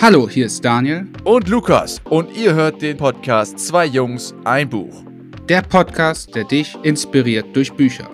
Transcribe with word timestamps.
Hallo, 0.00 0.28
hier 0.28 0.46
ist 0.46 0.64
Daniel. 0.64 1.08
Und 1.24 1.48
Lukas. 1.48 2.00
Und 2.04 2.30
ihr 2.36 2.54
hört 2.54 2.80
den 2.82 2.96
Podcast 2.96 3.58
Zwei 3.58 3.84
Jungs, 3.84 4.32
ein 4.44 4.70
Buch. 4.70 5.04
Der 5.48 5.60
Podcast, 5.62 6.36
der 6.36 6.44
dich 6.44 6.76
inspiriert 6.84 7.46
durch 7.56 7.72
Bücher. 7.72 8.08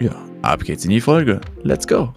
Ja, 0.00 0.26
ab 0.40 0.64
geht's 0.64 0.86
in 0.86 0.90
die 0.90 1.02
Folge. 1.02 1.42
Let's 1.64 1.86
go. 1.86 2.14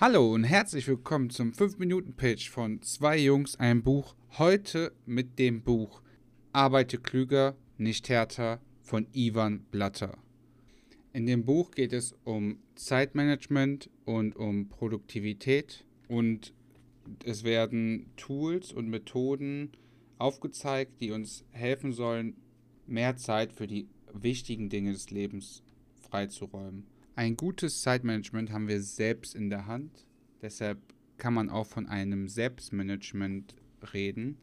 Hallo 0.00 0.34
und 0.34 0.42
herzlich 0.42 0.88
willkommen 0.88 1.30
zum 1.30 1.52
5-Minuten-Pitch 1.52 2.50
von 2.50 2.82
Zwei 2.82 3.18
Jungs, 3.18 3.54
ein 3.60 3.84
Buch. 3.84 4.16
Heute 4.36 4.90
mit 5.06 5.38
dem 5.38 5.62
Buch 5.62 6.02
Arbeite 6.52 6.98
klüger, 6.98 7.54
nicht 7.78 8.08
härter 8.08 8.58
von 8.82 9.06
Ivan 9.12 9.60
Blatter. 9.70 10.18
In 11.14 11.26
dem 11.26 11.44
Buch 11.44 11.72
geht 11.72 11.92
es 11.92 12.14
um 12.24 12.58
Zeitmanagement 12.74 13.90
und 14.06 14.34
um 14.34 14.70
Produktivität 14.70 15.84
und 16.08 16.54
es 17.24 17.44
werden 17.44 18.06
Tools 18.16 18.72
und 18.72 18.88
Methoden 18.88 19.72
aufgezeigt, 20.16 21.02
die 21.02 21.10
uns 21.10 21.44
helfen 21.50 21.92
sollen, 21.92 22.36
mehr 22.86 23.16
Zeit 23.16 23.52
für 23.52 23.66
die 23.66 23.88
wichtigen 24.14 24.70
Dinge 24.70 24.92
des 24.92 25.10
Lebens 25.10 25.62
freizuräumen. 26.00 26.86
Ein 27.14 27.36
gutes 27.36 27.82
Zeitmanagement 27.82 28.50
haben 28.50 28.68
wir 28.68 28.80
selbst 28.80 29.34
in 29.34 29.50
der 29.50 29.66
Hand, 29.66 30.06
deshalb 30.40 30.78
kann 31.18 31.34
man 31.34 31.50
auch 31.50 31.66
von 31.66 31.88
einem 31.88 32.26
Selbstmanagement 32.26 33.54
reden. 33.92 34.38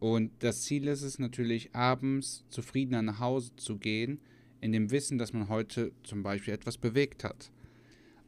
Und 0.00 0.32
das 0.40 0.62
Ziel 0.62 0.88
ist 0.88 1.02
es 1.02 1.20
natürlich, 1.20 1.72
abends 1.74 2.44
zufriedener 2.48 3.02
nach 3.02 3.20
Hause 3.20 3.54
zu 3.54 3.78
gehen, 3.78 4.18
in 4.64 4.72
dem 4.72 4.90
Wissen, 4.90 5.18
dass 5.18 5.34
man 5.34 5.50
heute 5.50 5.92
zum 6.04 6.22
Beispiel 6.22 6.54
etwas 6.54 6.78
bewegt 6.78 7.22
hat. 7.22 7.52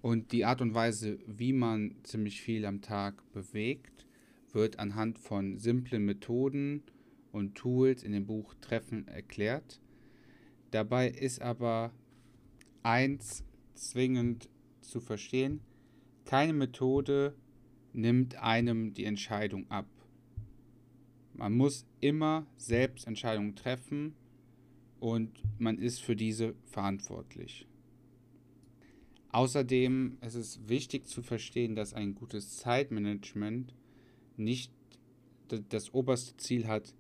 Und 0.03 0.33
die 0.33 0.45
Art 0.45 0.61
und 0.61 0.75
Weise, 0.75 1.19
wie 1.27 1.55
man 1.55 1.95
ziemlich 2.03 2.43
viel 2.43 2.67
am 2.67 2.83
Tag 2.83 3.23
bewegt, 3.33 4.06
wird 4.53 4.78
anhand 4.78 5.19
von 5.19 5.59
simplen 5.59 6.05
Methoden 6.05 6.83
und 7.33 7.55
Tools 7.55 8.03
in 8.03 8.12
dem 8.12 8.27
Buch 8.27 8.53
Treffen 8.61 9.09
erklärt. 9.09 9.81
Dabei 10.73 11.09
ist 11.09 11.41
aber 11.41 11.91
eins 12.83 13.43
zwingend 13.73 14.50
zu 14.83 15.00
verstehen, 15.00 15.61
keine 16.27 16.53
Methode 16.53 17.34
nimmt 17.95 18.37
einem 18.37 18.93
die 18.93 19.06
Entscheidung 19.06 19.71
ab. 19.71 19.89
Man 21.33 21.55
muss 21.55 21.87
immer 22.00 22.47
selbst 22.59 23.06
Entscheidungen 23.06 23.56
treffen 23.56 24.15
und 25.01 25.31
man 25.59 25.79
ist 25.79 26.03
für 26.03 26.17
diese 26.17 26.55
verantwortlich. 26.65 27.67
Außerdem 29.31 30.19
ist 30.23 30.35
es 30.35 30.69
wichtig 30.69 31.07
zu 31.07 31.23
verstehen, 31.23 31.75
dass 31.75 31.93
ein 31.93 32.15
gutes 32.15 32.57
Zeitmanagement 32.57 33.75
nicht 34.37 34.73
das 35.69 35.93
oberste 35.93 36.37
Ziel 36.39 36.67
hat, 36.67 36.95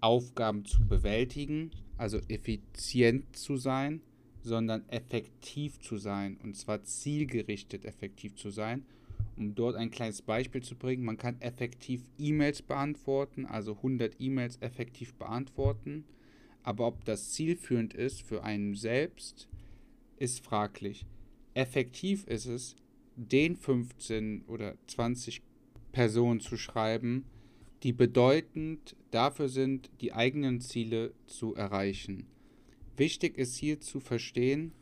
Aufgaben 0.00 0.64
zu 0.64 0.84
bewältigen, 0.86 1.70
also 1.96 2.18
effizient 2.28 3.36
zu 3.36 3.56
sein, 3.56 4.00
sondern 4.42 4.88
effektiv 4.88 5.78
zu 5.80 5.98
sein 5.98 6.38
und 6.42 6.56
zwar 6.56 6.82
zielgerichtet 6.82 7.84
effektiv 7.84 8.34
zu 8.36 8.50
sein. 8.50 8.84
Um 9.36 9.54
dort 9.54 9.76
ein 9.76 9.90
kleines 9.90 10.22
Beispiel 10.22 10.62
zu 10.62 10.74
bringen, 10.74 11.04
man 11.04 11.18
kann 11.18 11.40
effektiv 11.40 12.02
E-Mails 12.18 12.62
beantworten, 12.62 13.46
also 13.46 13.74
100 13.76 14.16
E-Mails 14.18 14.58
effektiv 14.60 15.14
beantworten 15.14 16.04
aber 16.62 16.86
ob 16.86 17.04
das 17.04 17.32
zielführend 17.32 17.94
ist 17.94 18.22
für 18.22 18.44
einen 18.44 18.74
selbst, 18.74 19.48
ist 20.16 20.44
fraglich. 20.44 21.06
Effektiv 21.54 22.26
ist 22.26 22.46
es, 22.46 22.76
den 23.16 23.56
15 23.56 24.44
oder 24.46 24.76
20 24.86 25.42
Personen 25.92 26.40
zu 26.40 26.56
schreiben, 26.56 27.24
die 27.82 27.92
bedeutend 27.92 28.96
dafür 29.10 29.48
sind, 29.48 29.90
die 30.00 30.12
eigenen 30.12 30.60
Ziele 30.60 31.14
zu 31.26 31.54
erreichen. 31.54 32.26
Wichtig 32.96 33.38
ist 33.38 33.56
hier 33.56 33.80
zu 33.80 34.00
verstehen, 34.00 34.72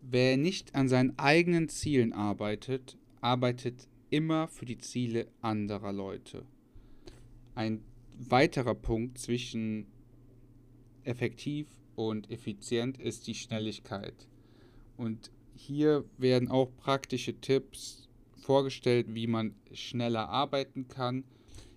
wer 0.00 0.36
nicht 0.36 0.74
an 0.74 0.88
seinen 0.88 1.18
eigenen 1.18 1.68
Zielen 1.68 2.12
arbeitet, 2.12 2.96
arbeitet 3.20 3.88
immer 4.10 4.48
für 4.48 4.66
die 4.66 4.78
Ziele 4.78 5.26
anderer 5.40 5.92
Leute. 5.92 6.44
Ein 7.54 7.82
weiterer 8.18 8.74
Punkt 8.74 9.18
zwischen 9.18 9.86
effektiv 11.04 11.66
und 11.94 12.30
effizient 12.30 12.98
ist 12.98 13.26
die 13.26 13.34
Schnelligkeit. 13.34 14.28
Und 14.96 15.30
hier 15.54 16.04
werden 16.18 16.48
auch 16.48 16.70
praktische 16.76 17.40
Tipps 17.40 18.08
vorgestellt, 18.34 19.14
wie 19.14 19.26
man 19.26 19.54
schneller 19.72 20.28
arbeiten 20.28 20.88
kann. 20.88 21.24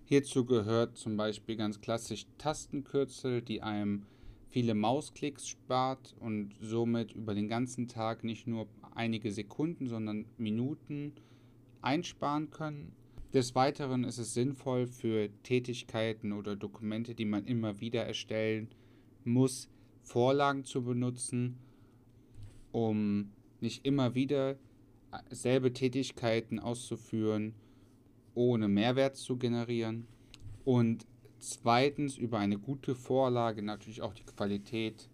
Hierzu 0.06 0.46
gehört 0.46 0.98
zum 0.98 1.18
Beispiel 1.18 1.56
ganz 1.56 1.82
klassisch 1.82 2.26
Tastenkürzel, 2.38 3.42
die 3.42 3.62
einem 3.62 4.06
viele 4.50 4.74
Mausklicks 4.74 5.48
spart 5.48 6.16
und 6.20 6.56
somit 6.62 7.14
über 7.14 7.36
den 7.36 7.48
ganzen 7.48 7.88
Tag 7.88 8.24
nicht 8.24 8.48
nur 8.48 8.68
einige 8.94 9.32
Sekunden, 9.32 9.88
sondern 9.88 10.26
Minuten 10.38 11.14
einsparen 11.82 12.52
können. 12.52 12.94
Des 13.34 13.54
Weiteren 13.54 14.06
ist 14.06 14.18
es 14.18 14.34
sinnvoll 14.34 14.88
für 14.88 15.30
Tätigkeiten 15.44 16.32
oder 16.32 16.56
Dokumente, 16.56 17.16
die 17.16 17.26
man 17.26 17.46
immer 17.46 17.82
wieder 17.82 18.06
erstellen 18.06 18.70
muss, 19.26 19.70
Vorlagen 20.02 20.66
zu 20.66 20.84
benutzen, 20.84 21.58
um 22.72 23.32
nicht 23.60 23.86
immer 23.86 24.16
wieder 24.16 24.58
selbe 25.32 25.74
Tätigkeiten 25.74 26.60
auszuführen, 26.60 27.54
ohne 28.34 28.68
Mehrwert 28.68 29.16
zu 29.16 29.38
generieren. 29.38 30.08
Und 30.64 31.06
zweitens 31.40 32.18
über 32.18 32.40
eine 32.40 32.58
gute 32.58 32.96
Vorlage 32.96 33.62
natürlich 33.62 34.02
auch 34.02 34.14
die 34.14 34.24
Qualität 34.24 35.10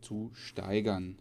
zu 0.00 0.30
steigern. 0.34 1.18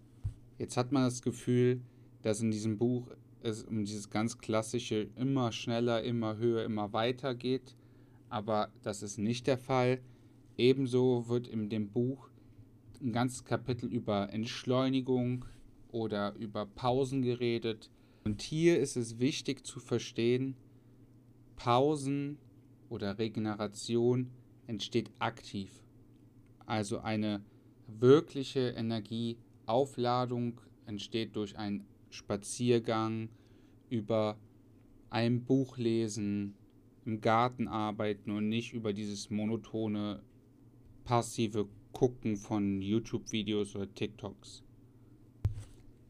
Jetzt 0.58 0.78
hat 0.78 0.92
man 0.92 1.04
das 1.04 1.22
Gefühl, 1.22 1.82
dass 2.22 2.42
in 2.42 2.52
diesem 2.52 2.78
Buch 2.78 3.08
es 3.42 3.64
um 3.64 3.86
dieses 3.86 4.10
ganz 4.10 4.38
klassische 4.38 5.08
immer 5.16 5.52
schneller, 5.52 6.04
immer 6.04 6.38
höher, 6.38 6.66
immer 6.66 6.92
weiter 6.94 7.36
geht, 7.36 7.76
aber 8.30 8.70
das 8.82 9.04
ist 9.04 9.18
nicht 9.18 9.48
der 9.48 9.58
Fall. 9.58 10.02
Ebenso 10.58 11.28
wird 11.28 11.48
in 11.48 11.70
dem 11.70 11.90
Buch 11.90 12.30
ein 13.02 13.12
ganzes 13.12 13.46
Kapitel 13.46 13.92
über 13.94 14.34
Entschleunigung 14.34 15.46
oder 15.90 16.34
über 16.36 16.66
Pausen 16.66 17.22
geredet. 17.22 17.92
Und 18.24 18.42
hier 18.42 18.80
ist 18.80 18.98
es 18.98 19.20
wichtig 19.20 19.66
zu 19.66 19.80
verstehen, 19.80 20.56
Pausen 21.56 22.40
oder 22.90 23.20
Regeneration 23.20 24.32
entsteht 24.66 25.12
aktiv. 25.20 25.84
Also 26.66 27.00
eine 27.00 27.44
wirkliche 27.88 28.70
Energieaufladung 28.72 30.60
entsteht 30.86 31.36
durch 31.36 31.58
einen 31.58 31.86
Spaziergang, 32.10 33.30
über 33.90 34.38
ein 35.10 35.46
Buch 35.46 35.78
lesen, 35.78 36.56
im 37.06 37.22
Garten 37.22 37.70
arbeiten 37.70 38.32
und 38.32 38.50
nicht 38.50 38.74
über 38.74 38.92
dieses 38.92 39.30
monotone 39.30 40.22
passive 41.08 41.70
Gucken 41.94 42.36
von 42.36 42.82
YouTube-Videos 42.82 43.78
oder 43.78 43.92
TikToks. 43.94 44.62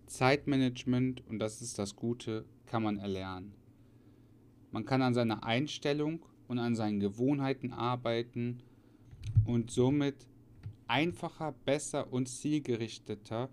Zeitmanagement, 0.07 1.21
und 1.27 1.37
das 1.37 1.61
ist 1.61 1.77
das 1.77 1.95
Gute, 1.95 2.45
kann 2.65 2.81
man 2.81 2.97
erlernen. 2.97 3.53
Man 4.71 4.85
kann 4.85 5.03
an 5.03 5.13
seiner 5.13 5.43
Einstellung 5.43 6.25
und 6.47 6.57
an 6.57 6.75
seinen 6.75 6.99
Gewohnheiten 6.99 7.73
arbeiten 7.73 8.63
und 9.45 9.69
somit 9.69 10.25
einfacher, 10.87 11.53
besser 11.63 12.11
und 12.11 12.27
zielgerichteter 12.27 13.51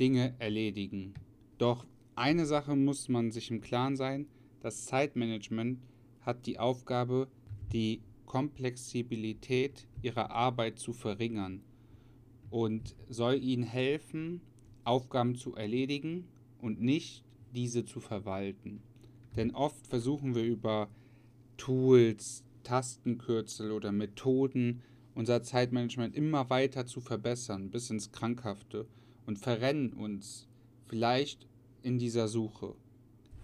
Dinge 0.00 0.34
erledigen. 0.38 1.12
Doch 1.58 1.84
eine 2.14 2.46
Sache 2.46 2.74
muss 2.74 3.10
man 3.10 3.32
sich 3.32 3.50
im 3.50 3.60
Klaren 3.60 3.96
sein, 3.96 4.26
das 4.60 4.86
Zeitmanagement 4.86 5.78
hat 6.22 6.46
die 6.46 6.58
Aufgabe, 6.58 7.28
die 7.70 8.00
Komplexibilität 8.30 9.88
ihrer 10.02 10.30
Arbeit 10.30 10.78
zu 10.78 10.92
verringern 10.92 11.64
und 12.48 12.94
soll 13.08 13.42
ihnen 13.42 13.64
helfen, 13.64 14.40
Aufgaben 14.84 15.34
zu 15.34 15.56
erledigen 15.56 16.28
und 16.60 16.80
nicht 16.80 17.24
diese 17.56 17.84
zu 17.84 17.98
verwalten. 17.98 18.82
Denn 19.34 19.52
oft 19.52 19.84
versuchen 19.88 20.36
wir 20.36 20.44
über 20.44 20.88
Tools, 21.56 22.44
Tastenkürzel 22.62 23.72
oder 23.72 23.90
Methoden 23.90 24.82
unser 25.16 25.42
Zeitmanagement 25.42 26.14
immer 26.14 26.48
weiter 26.50 26.86
zu 26.86 27.00
verbessern, 27.00 27.72
bis 27.72 27.90
ins 27.90 28.12
Krankhafte 28.12 28.86
und 29.26 29.40
verrennen 29.40 29.92
uns 29.92 30.46
vielleicht 30.86 31.48
in 31.82 31.98
dieser 31.98 32.28
Suche. 32.28 32.76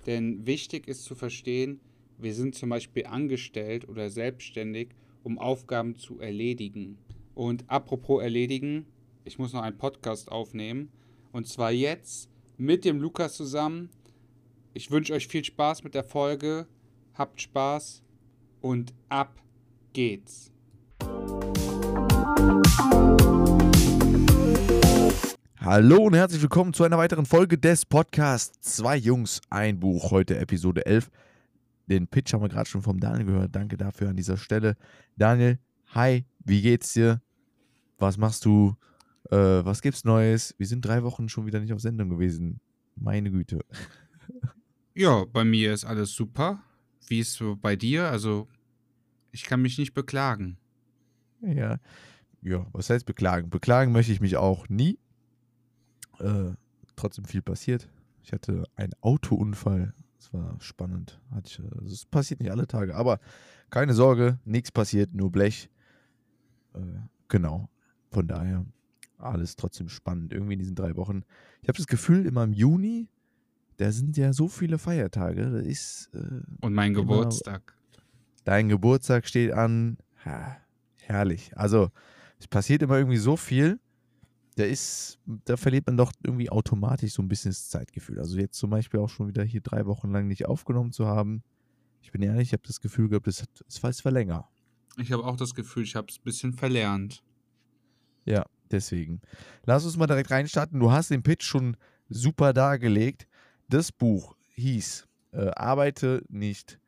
Denn 0.06 0.46
wichtig 0.46 0.86
ist 0.86 1.02
zu 1.02 1.16
verstehen, 1.16 1.80
wir 2.18 2.34
sind 2.34 2.54
zum 2.54 2.70
Beispiel 2.70 3.06
angestellt 3.06 3.88
oder 3.88 4.08
selbstständig, 4.08 4.88
um 5.22 5.38
Aufgaben 5.38 5.96
zu 5.96 6.18
erledigen. 6.18 6.96
Und 7.34 7.64
apropos 7.68 8.22
erledigen, 8.22 8.86
ich 9.24 9.38
muss 9.38 9.52
noch 9.52 9.62
einen 9.62 9.76
Podcast 9.76 10.32
aufnehmen. 10.32 10.88
Und 11.32 11.46
zwar 11.46 11.72
jetzt 11.72 12.30
mit 12.56 12.84
dem 12.84 13.00
Lukas 13.00 13.36
zusammen. 13.36 13.90
ich 14.72 14.90
wünsche 14.90 15.12
euch 15.14 15.26
viel 15.26 15.44
Spaß 15.44 15.84
mit 15.84 15.94
der 15.94 16.04
Folge. 16.04 16.66
Habt 17.14 17.40
Spaß 17.40 18.02
und 18.60 18.94
ab 19.08 19.42
geht's. 19.92 20.52
Hallo 25.60 26.04
und 26.04 26.14
herzlich 26.14 26.40
willkommen 26.40 26.72
zu 26.72 26.84
einer 26.84 26.96
weiteren 26.96 27.26
Folge 27.26 27.58
des 27.58 27.84
Podcasts 27.84 28.76
Zwei 28.76 28.96
Jungs, 28.96 29.40
ein 29.50 29.80
Buch. 29.80 30.10
Heute 30.10 30.38
Episode 30.38 30.86
11. 30.86 31.10
Den 31.88 32.08
Pitch 32.08 32.32
haben 32.32 32.42
wir 32.42 32.48
gerade 32.48 32.68
schon 32.68 32.82
vom 32.82 32.98
Daniel 32.98 33.26
gehört. 33.26 33.54
Danke 33.54 33.76
dafür 33.76 34.10
an 34.10 34.16
dieser 34.16 34.36
Stelle. 34.36 34.76
Daniel, 35.16 35.58
hi, 35.94 36.24
wie 36.44 36.62
geht's 36.62 36.92
dir? 36.92 37.22
Was 37.98 38.18
machst 38.18 38.44
du? 38.44 38.76
Äh, 39.30 39.36
was 39.36 39.82
gibt's 39.82 40.04
Neues? 40.04 40.54
Wir 40.58 40.66
sind 40.66 40.84
drei 40.84 41.02
Wochen 41.02 41.28
schon 41.28 41.46
wieder 41.46 41.60
nicht 41.60 41.72
auf 41.72 41.80
Sendung 41.80 42.08
gewesen. 42.10 42.60
Meine 42.96 43.30
Güte. 43.30 43.60
Ja, 44.98 45.26
bei 45.26 45.44
mir 45.44 45.74
ist 45.74 45.84
alles 45.84 46.14
super. 46.14 46.62
Wie 47.06 47.18
ist 47.18 47.38
es 47.38 47.56
bei 47.60 47.76
dir? 47.76 48.08
Also, 48.08 48.48
ich 49.30 49.44
kann 49.44 49.60
mich 49.60 49.76
nicht 49.76 49.92
beklagen. 49.92 50.56
Ja. 51.42 51.78
Ja, 52.40 52.66
was 52.72 52.88
heißt 52.88 53.04
beklagen? 53.04 53.50
Beklagen 53.50 53.92
möchte 53.92 54.12
ich 54.12 54.22
mich 54.22 54.38
auch 54.38 54.70
nie. 54.70 54.98
Äh, 56.18 56.52
trotzdem 56.96 57.26
viel 57.26 57.42
passiert. 57.42 57.90
Ich 58.22 58.32
hatte 58.32 58.64
einen 58.74 58.94
Autounfall. 59.02 59.92
Das 60.16 60.32
war 60.32 60.56
spannend. 60.60 61.20
Ich, 61.44 61.60
also 61.60 61.84
es 61.84 62.06
passiert 62.06 62.40
nicht 62.40 62.50
alle 62.50 62.66
Tage, 62.66 62.94
aber 62.94 63.20
keine 63.70 63.94
Sorge, 63.94 64.38
nichts 64.44 64.72
passiert, 64.72 65.14
nur 65.14 65.30
Blech. 65.30 65.68
Äh, 66.74 66.78
genau. 67.28 67.68
Von 68.10 68.26
daher 68.26 68.64
alles 69.18 69.56
trotzdem 69.56 69.88
spannend. 69.88 70.32
Irgendwie 70.32 70.54
in 70.54 70.58
diesen 70.58 70.74
drei 70.74 70.96
Wochen. 70.96 71.22
Ich 71.62 71.68
habe 71.68 71.76
das 71.76 71.86
Gefühl, 71.86 72.26
immer 72.26 72.44
im 72.44 72.52
Juni 72.52 73.08
da 73.76 73.92
sind 73.92 74.16
ja 74.16 74.32
so 74.32 74.48
viele 74.48 74.78
Feiertage. 74.78 75.50
Das 75.50 75.66
ist. 75.66 76.10
Äh, 76.14 76.40
Und 76.60 76.74
mein 76.74 76.94
Geburtstag. 76.94 77.74
Dein 78.44 78.68
Geburtstag 78.68 79.26
steht 79.26 79.52
an. 79.52 79.98
Ha, 80.24 80.56
herrlich. 81.02 81.56
Also, 81.56 81.90
es 82.38 82.48
passiert 82.48 82.82
immer 82.82 82.98
irgendwie 82.98 83.18
so 83.18 83.36
viel. 83.36 83.78
Da 84.56 84.64
ist, 84.64 85.18
da 85.26 85.56
verliert 85.56 85.86
man 85.86 85.96
doch 85.96 86.12
irgendwie 86.22 86.50
automatisch 86.50 87.12
so 87.12 87.22
ein 87.22 87.28
bisschen 87.28 87.50
das 87.50 87.68
Zeitgefühl. 87.68 88.18
Also 88.18 88.38
jetzt 88.38 88.58
zum 88.58 88.70
Beispiel 88.70 89.00
auch 89.00 89.08
schon 89.08 89.28
wieder 89.28 89.44
hier 89.44 89.60
drei 89.60 89.86
Wochen 89.86 90.10
lang 90.10 90.26
nicht 90.26 90.46
aufgenommen 90.46 90.92
zu 90.92 91.06
haben. 91.06 91.42
Ich 92.00 92.10
bin 92.10 92.22
ehrlich, 92.22 92.48
ich 92.48 92.52
habe 92.52 92.62
das 92.66 92.80
Gefühl 92.80 93.08
gehabt, 93.08 93.26
es, 93.28 93.42
hat, 93.42 93.50
war, 93.82 93.90
es 93.90 94.04
war 94.04 94.12
länger. 94.12 94.48
Ich 94.96 95.12
habe 95.12 95.24
auch 95.24 95.36
das 95.36 95.54
Gefühl, 95.54 95.82
ich 95.82 95.94
habe 95.94 96.06
es 96.08 96.18
ein 96.18 96.24
bisschen 96.24 96.52
verlernt. 96.54 97.22
Ja, 98.24 98.46
deswegen. 98.70 99.20
Lass 99.64 99.84
uns 99.84 99.96
mal 99.96 100.06
direkt 100.06 100.30
reinstarten. 100.30 100.80
Du 100.80 100.90
hast 100.90 101.10
den 101.10 101.22
Pitch 101.22 101.44
schon 101.44 101.76
super 102.08 102.52
dargelegt. 102.52 103.28
Das 103.68 103.92
Buch 103.92 104.36
hieß 104.54 105.06
äh, 105.32 105.50
Arbeite 105.54 106.22
nicht. 106.28 106.78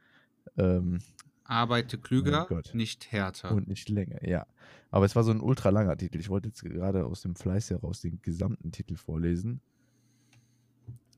Ähm, 0.57 1.01
Arbeite 1.45 1.99
klüger, 1.99 2.47
oh 2.51 2.61
nicht 2.73 3.11
härter. 3.13 3.53
Und 3.53 3.69
nicht 3.69 3.89
länger, 3.89 4.27
ja. 4.27 4.47
Aber 4.91 5.05
es 5.05 5.15
war 5.17 5.23
so 5.23 5.31
ein 5.31 5.41
ultra 5.41 5.71
langer 5.71 5.97
Titel. 5.97 6.19
Ich 6.19 6.31
wollte 6.31 6.49
jetzt 6.49 6.63
gerade 6.63 7.05
aus 7.05 7.23
dem 7.23 7.35
Fleiß 7.35 7.71
heraus 7.71 8.01
den 8.01 8.21
gesamten 8.23 8.73
Titel 8.73 8.97
vorlesen. 8.97 9.61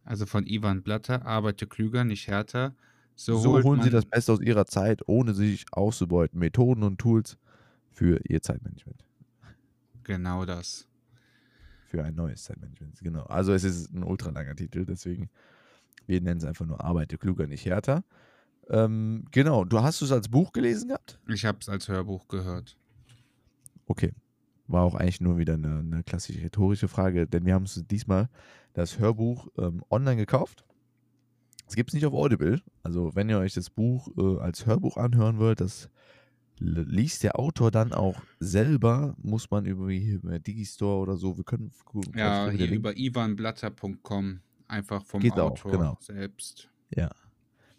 Also 0.04 0.26
von 0.26 0.46
Ivan 0.46 0.82
Blatter, 0.82 1.24
Arbeite 1.24 1.66
klüger, 1.66 2.04
nicht 2.04 2.26
härter. 2.26 2.74
So, 3.14 3.36
so 3.36 3.62
holen 3.62 3.82
Sie 3.82 3.90
das 3.90 4.06
Beste 4.06 4.32
aus 4.32 4.40
Ihrer 4.40 4.66
Zeit, 4.66 5.02
ohne 5.06 5.34
sich 5.34 5.66
auszubeuten. 5.72 6.38
Methoden 6.40 6.82
und 6.82 6.98
Tools 6.98 7.38
für 7.92 8.20
Ihr 8.26 8.42
Zeitmanagement. 8.42 9.04
Genau 10.02 10.44
das 10.44 10.90
für 11.90 12.04
ein 12.04 12.14
neues 12.14 12.44
Zeitmanagement. 12.44 13.00
Genau. 13.00 13.24
Also 13.24 13.52
es 13.52 13.64
ist 13.64 13.92
ein 13.92 14.04
ultra 14.04 14.30
langer 14.30 14.54
Titel, 14.54 14.86
deswegen 14.86 15.28
wir 16.06 16.20
nennen 16.20 16.38
es 16.38 16.44
einfach 16.44 16.64
nur 16.64 16.82
Arbeite 16.82 17.18
klüger, 17.18 17.46
nicht 17.46 17.66
härter. 17.66 18.04
Ähm, 18.68 19.24
genau, 19.32 19.64
du 19.64 19.82
hast 19.82 20.00
es 20.00 20.12
als 20.12 20.28
Buch 20.28 20.52
gelesen 20.52 20.88
gehabt? 20.88 21.18
Ich 21.28 21.44
habe 21.44 21.58
es 21.60 21.68
als 21.68 21.88
Hörbuch 21.88 22.28
gehört. 22.28 22.78
Okay. 23.90 24.12
War 24.68 24.84
auch 24.84 24.94
eigentlich 24.94 25.20
nur 25.20 25.36
wieder 25.36 25.54
eine, 25.54 25.80
eine 25.80 26.04
klassische 26.04 26.40
rhetorische 26.42 26.86
Frage, 26.86 27.26
denn 27.26 27.44
wir 27.44 27.54
haben 27.54 27.64
uns 27.64 27.82
diesmal 27.90 28.28
das 28.72 29.00
Hörbuch 29.00 29.48
ähm, 29.58 29.82
online 29.90 30.16
gekauft. 30.16 30.64
Es 31.66 31.74
gibt 31.74 31.90
es 31.90 31.94
nicht 31.94 32.06
auf 32.06 32.14
Audible. 32.14 32.62
Also, 32.84 33.16
wenn 33.16 33.28
ihr 33.28 33.38
euch 33.38 33.52
das 33.52 33.68
Buch 33.68 34.08
äh, 34.16 34.38
als 34.38 34.64
Hörbuch 34.64 34.96
anhören 34.96 35.38
wollt, 35.38 35.60
das 35.60 35.90
liest 36.60 37.24
der 37.24 37.36
Autor 37.36 37.72
dann 37.72 37.92
auch 37.92 38.22
selber, 38.38 39.16
muss 39.20 39.50
man 39.50 39.66
über, 39.66 39.88
über 39.88 40.38
Digistore 40.38 41.00
oder 41.00 41.16
so, 41.16 41.36
wir 41.36 41.42
können. 41.42 41.72
Ja, 42.14 42.48
hier 42.48 42.70
über 42.70 42.96
ivanblatter.com, 42.96 44.40
einfach 44.68 45.04
vom 45.04 45.20
Geht 45.20 45.32
Autor 45.32 45.72
auch, 45.72 45.76
genau. 45.76 45.98
selbst. 46.00 46.70
Ja, 46.94 47.10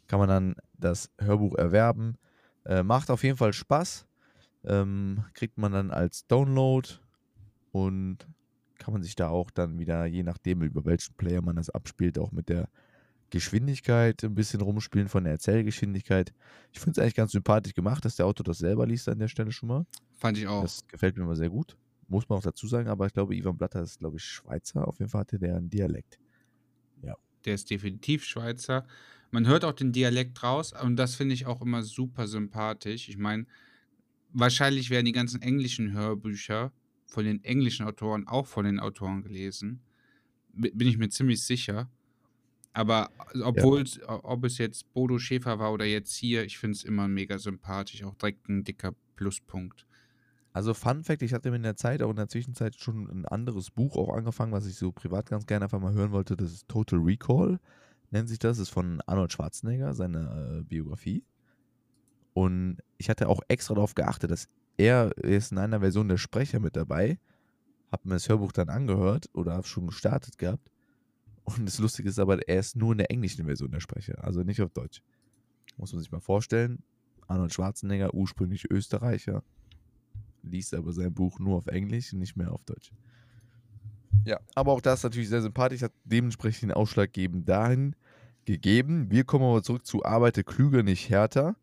kann 0.08 0.20
man 0.20 0.28
dann 0.28 0.56
das 0.78 1.10
Hörbuch 1.20 1.56
erwerben. 1.56 2.18
Äh, 2.66 2.84
macht 2.84 3.10
auf 3.10 3.24
jeden 3.24 3.38
Fall 3.38 3.54
Spaß. 3.54 4.08
Ähm, 4.64 5.24
kriegt 5.34 5.58
man 5.58 5.72
dann 5.72 5.92
als 5.92 6.28
Download 6.28 6.88
und 7.72 8.28
kann 8.78 8.94
man 8.94 9.04
sich 9.04 9.16
da 9.16 9.30
auch 9.30 9.52
dann 9.52 9.80
wieder, 9.80 10.06
je 10.06 10.24
nachdem, 10.24 10.62
über 10.62 10.86
welchen 10.86 11.16
Player 11.16 11.42
man 11.42 11.56
das 11.56 11.70
abspielt, 11.70 12.18
auch 12.18 12.32
mit 12.32 12.50
der 12.50 12.68
Geschwindigkeit 13.32 14.24
ein 14.24 14.36
bisschen 14.36 14.62
rumspielen 14.62 15.08
von 15.08 15.24
der 15.24 15.34
Erzählgeschwindigkeit. 15.34 16.34
Ich 16.72 16.80
finde 16.80 16.92
es 16.92 17.00
eigentlich 17.00 17.16
ganz 17.16 17.32
sympathisch 17.32 17.74
gemacht, 17.74 18.04
dass 18.06 18.18
der 18.18 18.26
Autor 18.26 18.44
das 18.44 18.58
selber 18.58 18.86
liest 18.86 19.08
an 19.08 19.20
der 19.20 19.30
Stelle 19.30 19.52
schon 19.52 19.70
mal. 19.70 19.86
Fand 20.18 20.38
ich 20.38 20.48
auch. 20.48 20.62
Das 20.64 20.86
gefällt 20.88 21.18
mir 21.18 21.24
immer 21.24 21.36
sehr 21.36 21.50
gut. 21.50 21.78
Muss 22.08 22.28
man 22.28 22.40
auch 22.40 22.44
dazu 22.44 22.68
sagen, 22.68 22.90
aber 22.90 23.06
ich 23.08 23.14
glaube, 23.14 23.36
Ivan 23.36 23.58
Blatter 23.58 23.82
ist, 23.82 24.00
glaube 24.00 24.18
ich, 24.18 24.24
Schweizer. 24.24 24.86
Auf 24.86 25.00
jeden 25.00 25.10
Fall 25.10 25.22
hatte 25.22 25.40
der 25.40 25.56
einen 25.56 25.70
Dialekt. 25.70 26.20
Ja. 27.02 27.16
Der 27.46 27.56
ist 27.56 27.70
definitiv 27.70 28.26
Schweizer. 28.26 28.86
Man 29.32 29.48
hört 29.48 29.64
auch 29.64 29.72
den 29.72 29.94
Dialekt 29.94 30.44
raus 30.44 30.74
und 30.74 30.98
das 30.98 31.16
finde 31.16 31.34
ich 31.34 31.46
auch 31.46 31.62
immer 31.62 31.84
super 31.84 32.28
sympathisch. 32.28 33.08
Ich 33.08 33.18
meine, 33.18 33.46
wahrscheinlich 34.34 34.90
werden 34.90 35.06
die 35.06 35.12
ganzen 35.12 35.42
englischen 35.42 35.94
Hörbücher 35.94 36.72
von 37.06 37.26
den 37.26 37.44
englischen 37.44 37.86
Autoren 37.86 38.28
auch 38.28 38.48
von 38.48 38.66
den 38.66 38.80
Autoren 38.80 39.24
gelesen. 39.24 39.82
Bin 40.54 40.88
ich 40.88 40.98
mir 40.98 41.10
ziemlich 41.10 41.44
sicher. 41.44 41.90
Aber 42.74 43.10
obwohl, 43.44 43.84
ja. 43.84 44.24
ob 44.24 44.46
es 44.46 44.58
jetzt 44.58 44.94
Bodo 44.94 45.20
Schäfer 45.20 45.60
war 45.60 45.74
oder 45.74 45.86
jetzt 45.86 46.16
hier, 46.16 46.46
ich 46.46 46.58
finde 46.58 46.76
es 46.78 46.84
immer 46.84 47.08
mega 47.08 47.38
sympathisch, 47.38 48.04
auch 48.04 48.16
direkt 48.16 48.48
ein 48.48 48.64
dicker 48.64 48.96
Pluspunkt. 49.16 49.86
Also 50.54 50.74
Fun 50.74 51.04
Fact, 51.04 51.22
ich 51.22 51.34
hatte 51.34 51.50
mir 51.50 51.58
in 51.58 51.64
der 51.64 51.76
Zeit, 51.76 52.02
auch 52.02 52.10
in 52.10 52.16
der 52.16 52.28
Zwischenzeit 52.28 52.76
schon 52.78 53.10
ein 53.10 53.26
anderes 53.26 53.72
Buch 53.72 53.96
auch 53.96 54.14
angefangen, 54.14 54.52
was 54.52 54.66
ich 54.66 54.76
so 54.76 54.92
privat 54.92 55.30
ganz 55.30 55.46
gerne 55.46 55.66
einfach 55.66 55.80
mal 55.80 55.94
hören 55.94 56.12
wollte. 56.12 56.36
Das 56.36 56.52
ist 56.52 56.68
Total 56.68 57.00
Recall, 57.00 57.60
nennt 58.10 58.30
sich 58.30 58.40
das. 58.40 58.58
Das 58.58 58.68
ist 58.68 58.74
von 58.74 59.02
Arnold 59.06 59.32
Schwarzenegger, 59.32 59.94
seine 59.94 60.60
äh, 60.60 60.64
Biografie. 60.64 61.24
Und 62.34 62.78
ich 62.98 63.10
hatte 63.10 63.28
auch 63.28 63.42
extra 63.48 63.74
darauf 63.74 63.96
geachtet, 63.96 64.32
dass 64.32 64.48
er 64.78 65.16
ist 65.18 65.52
in 65.52 65.58
einer 65.58 65.82
Version 65.82 66.08
der 66.08 66.18
Sprecher 66.18 66.60
mit 66.60 66.76
dabei. 66.76 67.20
Hab 67.92 68.06
mir 68.06 68.14
das 68.14 68.30
Hörbuch 68.30 68.52
dann 68.52 68.70
angehört 68.70 69.30
oder 69.34 69.64
schon 69.64 69.88
gestartet 69.88 70.38
gehabt. 70.38 70.72
Und 71.44 71.66
das 71.66 71.80
Lustige 71.80 72.10
ist 72.10 72.20
aber, 72.20 72.48
er 72.48 72.60
ist 72.60 72.76
nur 72.76 72.94
in 72.94 73.00
der 73.00 73.12
englischen 73.12 73.46
Version 73.46 73.72
der 73.72 73.80
Sprecher, 73.80 74.24
also 74.24 74.44
nicht 74.44 74.62
auf 74.62 74.72
Deutsch. 74.72 75.02
Muss 75.78 75.92
man 75.92 76.02
sich 76.02 76.12
mal 76.12 76.22
vorstellen. 76.22 76.84
Arnold 77.28 77.54
Schwarzenegger, 77.54 78.14
ursprünglich 78.14 78.70
Österreicher, 78.70 79.44
liest 80.44 80.74
aber 80.74 80.92
sein 80.94 81.14
Buch 81.14 81.40
nur 81.40 81.58
auf 81.58 81.68
Englisch 81.68 82.14
und 82.14 82.20
nicht 82.20 82.36
mehr 82.36 82.52
auf 82.52 82.64
Deutsch. 82.66 82.92
Ja, 84.26 84.40
aber 84.56 84.74
auch 84.74 84.82
das 84.82 85.00
ist 85.00 85.04
natürlich 85.04 85.30
sehr 85.30 85.42
sympathisch, 85.42 85.82
hat 85.82 85.94
dementsprechend 86.04 86.64
den 86.64 86.72
ausschlaggebend 86.72 87.48
dahin 87.48 87.96
gegeben. 88.46 89.10
Wir 89.10 89.24
kommen 89.24 89.46
aber 89.46 89.64
zurück 89.64 89.86
zu 89.86 90.04
Arbeite 90.06 90.44
klüger, 90.44 90.84
nicht 90.84 91.10
härter. 91.10 91.56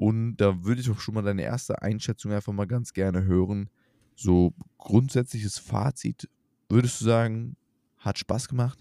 Und 0.00 0.38
da 0.38 0.64
würde 0.64 0.80
ich 0.80 0.88
auch 0.88 0.98
schon 0.98 1.12
mal 1.12 1.20
deine 1.20 1.42
erste 1.42 1.82
Einschätzung 1.82 2.32
einfach 2.32 2.54
mal 2.54 2.66
ganz 2.66 2.94
gerne 2.94 3.24
hören. 3.24 3.68
So 4.16 4.54
grundsätzliches 4.78 5.58
Fazit, 5.58 6.26
würdest 6.70 7.02
du 7.02 7.04
sagen, 7.04 7.54
hat 7.98 8.18
Spaß 8.18 8.48
gemacht? 8.48 8.78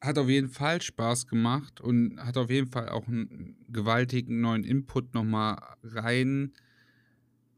hat 0.00 0.18
auf 0.18 0.28
jeden 0.28 0.48
Fall 0.48 0.82
Spaß 0.82 1.28
gemacht 1.28 1.80
und 1.80 2.18
hat 2.20 2.36
auf 2.36 2.50
jeden 2.50 2.66
Fall 2.66 2.88
auch 2.88 3.06
einen 3.06 3.56
gewaltigen 3.68 4.40
neuen 4.40 4.64
Input 4.64 5.14
nochmal 5.14 5.58
rein 5.84 6.52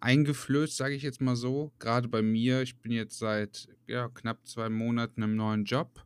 eingeflößt, 0.01 0.77
sage 0.77 0.95
ich 0.95 1.03
jetzt 1.03 1.23
mal 1.23 1.37
so. 1.37 1.73
Gerade 1.79 2.07
bei 2.07 2.21
mir, 2.21 2.61
ich 2.63 2.77
bin 2.77 2.93
jetzt 2.93 3.19
seit 3.19 3.69
ja, 3.87 4.09
knapp 4.09 4.47
zwei 4.47 4.69
Monaten 4.69 5.23
im 5.23 5.37
neuen 5.37 5.65
Job 5.65 6.05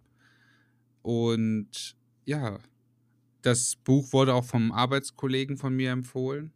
und 1.03 1.97
ja, 2.25 2.61
das 3.43 3.77
Buch 3.77 4.13
wurde 4.13 4.35
auch 4.35 4.45
vom 4.45 4.73
Arbeitskollegen 4.73 5.57
von 5.57 5.75
mir 5.75 5.91
empfohlen 5.91 6.53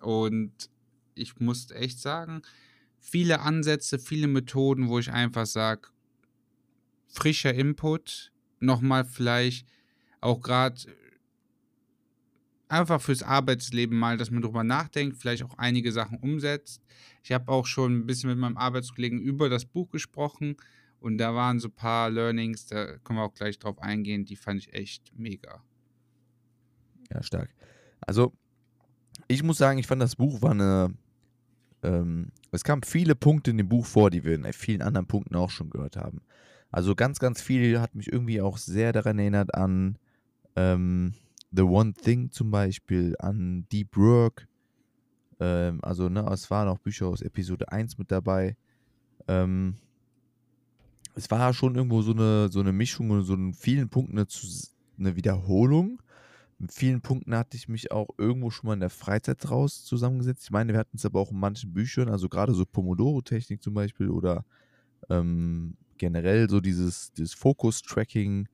und 0.00 0.70
ich 1.14 1.38
muss 1.40 1.70
echt 1.70 1.98
sagen, 1.98 2.42
viele 2.98 3.40
Ansätze, 3.40 3.98
viele 3.98 4.26
Methoden, 4.26 4.88
wo 4.88 4.98
ich 4.98 5.10
einfach 5.10 5.46
sage, 5.46 5.88
frischer 7.08 7.54
Input, 7.54 8.32
nochmal 8.60 9.04
vielleicht 9.04 9.66
auch 10.20 10.40
gerade 10.40 10.80
einfach 12.68 13.00
fürs 13.00 13.22
Arbeitsleben 13.22 13.98
mal, 13.98 14.16
dass 14.16 14.30
man 14.30 14.42
drüber 14.42 14.62
nachdenkt, 14.62 15.16
vielleicht 15.16 15.42
auch 15.42 15.58
einige 15.58 15.90
Sachen 15.90 16.18
umsetzt. 16.18 16.82
Ich 17.22 17.32
habe 17.32 17.50
auch 17.50 17.66
schon 17.66 17.98
ein 17.98 18.06
bisschen 18.06 18.30
mit 18.30 18.38
meinem 18.38 18.56
Arbeitskollegen 18.56 19.18
über 19.18 19.48
das 19.48 19.64
Buch 19.64 19.90
gesprochen 19.90 20.56
und 21.00 21.18
da 21.18 21.34
waren 21.34 21.58
so 21.58 21.68
ein 21.68 21.74
paar 21.74 22.10
Learnings, 22.10 22.66
da 22.66 22.98
können 22.98 23.18
wir 23.18 23.24
auch 23.24 23.34
gleich 23.34 23.58
drauf 23.58 23.78
eingehen, 23.80 24.24
die 24.24 24.36
fand 24.36 24.60
ich 24.60 24.72
echt 24.72 25.12
mega. 25.16 25.64
Ja, 27.12 27.22
stark. 27.22 27.50
Also, 28.00 28.32
ich 29.28 29.42
muss 29.42 29.58
sagen, 29.58 29.78
ich 29.78 29.86
fand 29.86 30.02
das 30.02 30.16
Buch 30.16 30.42
war 30.42 30.52
eine. 30.52 30.94
Ähm, 31.82 32.32
es 32.52 32.64
kamen 32.64 32.82
viele 32.82 33.14
Punkte 33.14 33.52
in 33.52 33.58
dem 33.58 33.68
Buch 33.68 33.86
vor, 33.86 34.10
die 34.10 34.24
wir 34.24 34.34
in 34.34 34.52
vielen 34.52 34.82
anderen 34.82 35.06
Punkten 35.06 35.36
auch 35.36 35.50
schon 35.50 35.70
gehört 35.70 35.96
haben. 35.96 36.20
Also 36.70 36.94
ganz, 36.94 37.18
ganz 37.18 37.40
viel 37.40 37.80
hat 37.80 37.94
mich 37.94 38.12
irgendwie 38.12 38.40
auch 38.40 38.58
sehr 38.58 38.92
daran 38.92 39.18
erinnert 39.18 39.54
an 39.54 39.98
ähm, 40.56 41.14
The 41.52 41.62
One 41.62 41.94
Thing 41.94 42.30
zum 42.30 42.50
Beispiel, 42.50 43.16
an 43.18 43.66
Deep 43.72 43.96
Work. 43.96 44.46
Ähm, 45.40 45.80
also, 45.82 46.08
ne, 46.08 46.28
es 46.32 46.50
waren 46.50 46.68
auch 46.68 46.78
Bücher 46.78 47.06
aus 47.06 47.22
Episode 47.22 47.72
1 47.72 47.98
mit 47.98 48.10
dabei. 48.10 48.56
Ähm, 49.26 49.76
es 51.14 51.30
war 51.30 51.52
schon 51.52 51.74
irgendwo 51.74 52.02
so 52.02 52.12
eine, 52.12 52.48
so 52.50 52.60
eine 52.60 52.72
Mischung 52.72 53.10
und 53.10 53.22
so 53.24 53.34
in 53.34 53.52
vielen 53.52 53.88
Punkten 53.88 54.18
eine, 54.18 54.26
eine 54.98 55.16
Wiederholung. 55.16 56.00
In 56.60 56.68
vielen 56.68 57.00
Punkten 57.00 57.34
hatte 57.34 57.56
ich 57.56 57.68
mich 57.68 57.90
auch 57.90 58.10
irgendwo 58.18 58.50
schon 58.50 58.68
mal 58.68 58.74
in 58.74 58.80
der 58.80 58.90
Freizeit 58.90 59.50
raus 59.50 59.82
zusammengesetzt. 59.84 60.44
Ich 60.44 60.50
meine, 60.50 60.74
wir 60.74 60.78
hatten 60.78 60.98
es 60.98 61.06
aber 61.06 61.18
auch 61.18 61.30
in 61.32 61.40
manchen 61.40 61.72
Büchern, 61.72 62.10
also 62.10 62.28
gerade 62.28 62.52
so 62.52 62.66
Pomodoro-Technik 62.66 63.62
zum 63.62 63.72
Beispiel 63.72 64.10
oder 64.10 64.44
ähm, 65.08 65.76
generell 65.96 66.50
so 66.50 66.60
dieses, 66.60 67.12
dieses 67.12 67.32
Focus-Tracking. 67.34 68.48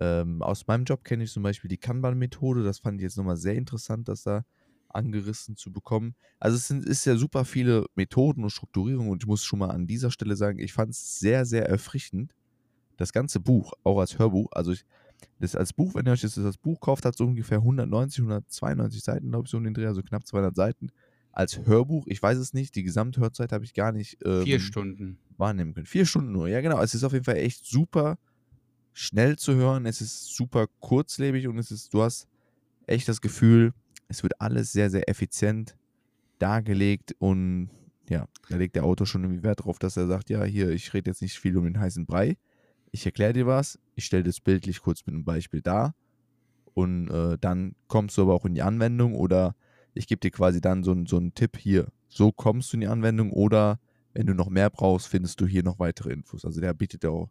Ähm, 0.00 0.42
aus 0.42 0.66
meinem 0.66 0.84
Job 0.84 1.04
kenne 1.04 1.24
ich 1.24 1.32
zum 1.32 1.44
Beispiel 1.44 1.68
die 1.68 1.78
Kanban-Methode. 1.78 2.64
Das 2.64 2.80
fand 2.80 3.00
ich 3.00 3.04
jetzt 3.04 3.16
nochmal 3.16 3.36
sehr 3.36 3.54
interessant, 3.54 4.08
dass 4.08 4.24
da 4.24 4.44
angerissen 4.88 5.56
zu 5.56 5.72
bekommen. 5.72 6.16
Also 6.40 6.56
es 6.56 6.66
sind, 6.66 6.84
ist 6.84 7.04
ja 7.04 7.16
super 7.16 7.44
viele 7.44 7.86
Methoden 7.94 8.42
und 8.42 8.50
Strukturierungen 8.50 9.12
und 9.12 9.22
ich 9.22 9.28
muss 9.28 9.44
schon 9.44 9.60
mal 9.60 9.70
an 9.70 9.86
dieser 9.86 10.10
Stelle 10.10 10.34
sagen, 10.34 10.58
ich 10.58 10.72
fand 10.72 10.90
es 10.90 11.20
sehr, 11.20 11.44
sehr 11.44 11.68
erfrischend. 11.68 12.34
Das 12.96 13.12
ganze 13.12 13.40
Buch, 13.40 13.72
auch 13.82 13.98
als 13.98 14.18
Hörbuch, 14.18 14.50
also 14.52 14.72
ich, 14.72 14.84
das 15.38 15.56
als 15.56 15.72
Buch, 15.72 15.94
wenn 15.94 16.06
ihr 16.06 16.12
euch 16.12 16.22
das, 16.22 16.34
das 16.34 16.56
Buch 16.56 16.80
kauft, 16.80 17.04
hat 17.04 17.16
so 17.16 17.24
ungefähr 17.24 17.58
190, 17.58 18.20
192 18.20 19.02
Seiten, 19.02 19.30
glaube 19.30 19.44
ich, 19.46 19.50
so 19.50 19.56
um 19.56 19.64
den 19.64 19.74
Dreh, 19.74 19.86
also 19.86 20.02
knapp 20.02 20.26
200 20.26 20.54
Seiten. 20.54 20.88
Als 21.32 21.66
Hörbuch, 21.66 22.06
ich 22.06 22.22
weiß 22.22 22.38
es 22.38 22.52
nicht, 22.54 22.76
die 22.76 22.84
Gesamthörzeit 22.84 23.52
habe 23.52 23.64
ich 23.64 23.74
gar 23.74 23.90
nicht 23.92 24.18
ähm, 24.24 24.42
Vier 24.44 24.60
Stunden. 24.60 25.18
wahrnehmen 25.36 25.74
können. 25.74 25.86
Vier 25.86 26.06
Stunden 26.06 26.32
nur, 26.32 26.48
ja 26.48 26.60
genau. 26.60 26.80
Es 26.80 26.94
ist 26.94 27.02
auf 27.02 27.12
jeden 27.12 27.24
Fall 27.24 27.36
echt 27.36 27.66
super 27.66 28.18
schnell 28.92 29.36
zu 29.36 29.54
hören, 29.54 29.86
es 29.86 30.00
ist 30.00 30.34
super 30.34 30.66
kurzlebig 30.80 31.48
und 31.48 31.58
es 31.58 31.72
ist, 31.72 31.92
du 31.92 32.02
hast 32.02 32.28
echt 32.86 33.08
das 33.08 33.20
Gefühl, 33.20 33.72
es 34.08 34.22
wird 34.22 34.40
alles 34.40 34.72
sehr, 34.72 34.90
sehr 34.90 35.08
effizient 35.08 35.76
dargelegt 36.38 37.14
und 37.18 37.70
ja, 38.08 38.28
da 38.48 38.56
legt 38.56 38.76
der 38.76 38.84
Autor 38.84 39.06
schon 39.06 39.24
irgendwie 39.24 39.42
Wert 39.42 39.60
darauf, 39.60 39.78
dass 39.78 39.96
er 39.96 40.06
sagt, 40.06 40.30
ja, 40.30 40.44
hier, 40.44 40.70
ich 40.70 40.92
rede 40.94 41.10
jetzt 41.10 41.22
nicht 41.22 41.38
viel 41.38 41.56
um 41.56 41.64
den 41.64 41.80
heißen 41.80 42.06
Brei. 42.06 42.36
Ich 42.94 43.04
erkläre 43.04 43.32
dir 43.32 43.44
was, 43.48 43.76
ich 43.96 44.04
stelle 44.04 44.22
das 44.22 44.40
bildlich 44.40 44.80
kurz 44.80 45.04
mit 45.04 45.16
einem 45.16 45.24
Beispiel 45.24 45.60
dar 45.60 45.96
und 46.74 47.08
äh, 47.08 47.36
dann 47.40 47.74
kommst 47.88 48.16
du 48.16 48.22
aber 48.22 48.34
auch 48.34 48.44
in 48.44 48.54
die 48.54 48.62
Anwendung 48.62 49.16
oder 49.16 49.56
ich 49.94 50.06
gebe 50.06 50.20
dir 50.20 50.30
quasi 50.30 50.60
dann 50.60 50.84
so, 50.84 50.94
so 51.04 51.16
einen 51.16 51.34
Tipp 51.34 51.56
hier, 51.58 51.88
so 52.06 52.30
kommst 52.30 52.72
du 52.72 52.76
in 52.76 52.82
die 52.82 52.86
Anwendung 52.86 53.32
oder 53.32 53.80
wenn 54.12 54.28
du 54.28 54.32
noch 54.32 54.48
mehr 54.48 54.70
brauchst, 54.70 55.08
findest 55.08 55.40
du 55.40 55.46
hier 55.48 55.64
noch 55.64 55.80
weitere 55.80 56.12
Infos. 56.12 56.44
Also 56.44 56.60
der 56.60 56.72
bietet 56.72 57.04
auch 57.04 57.30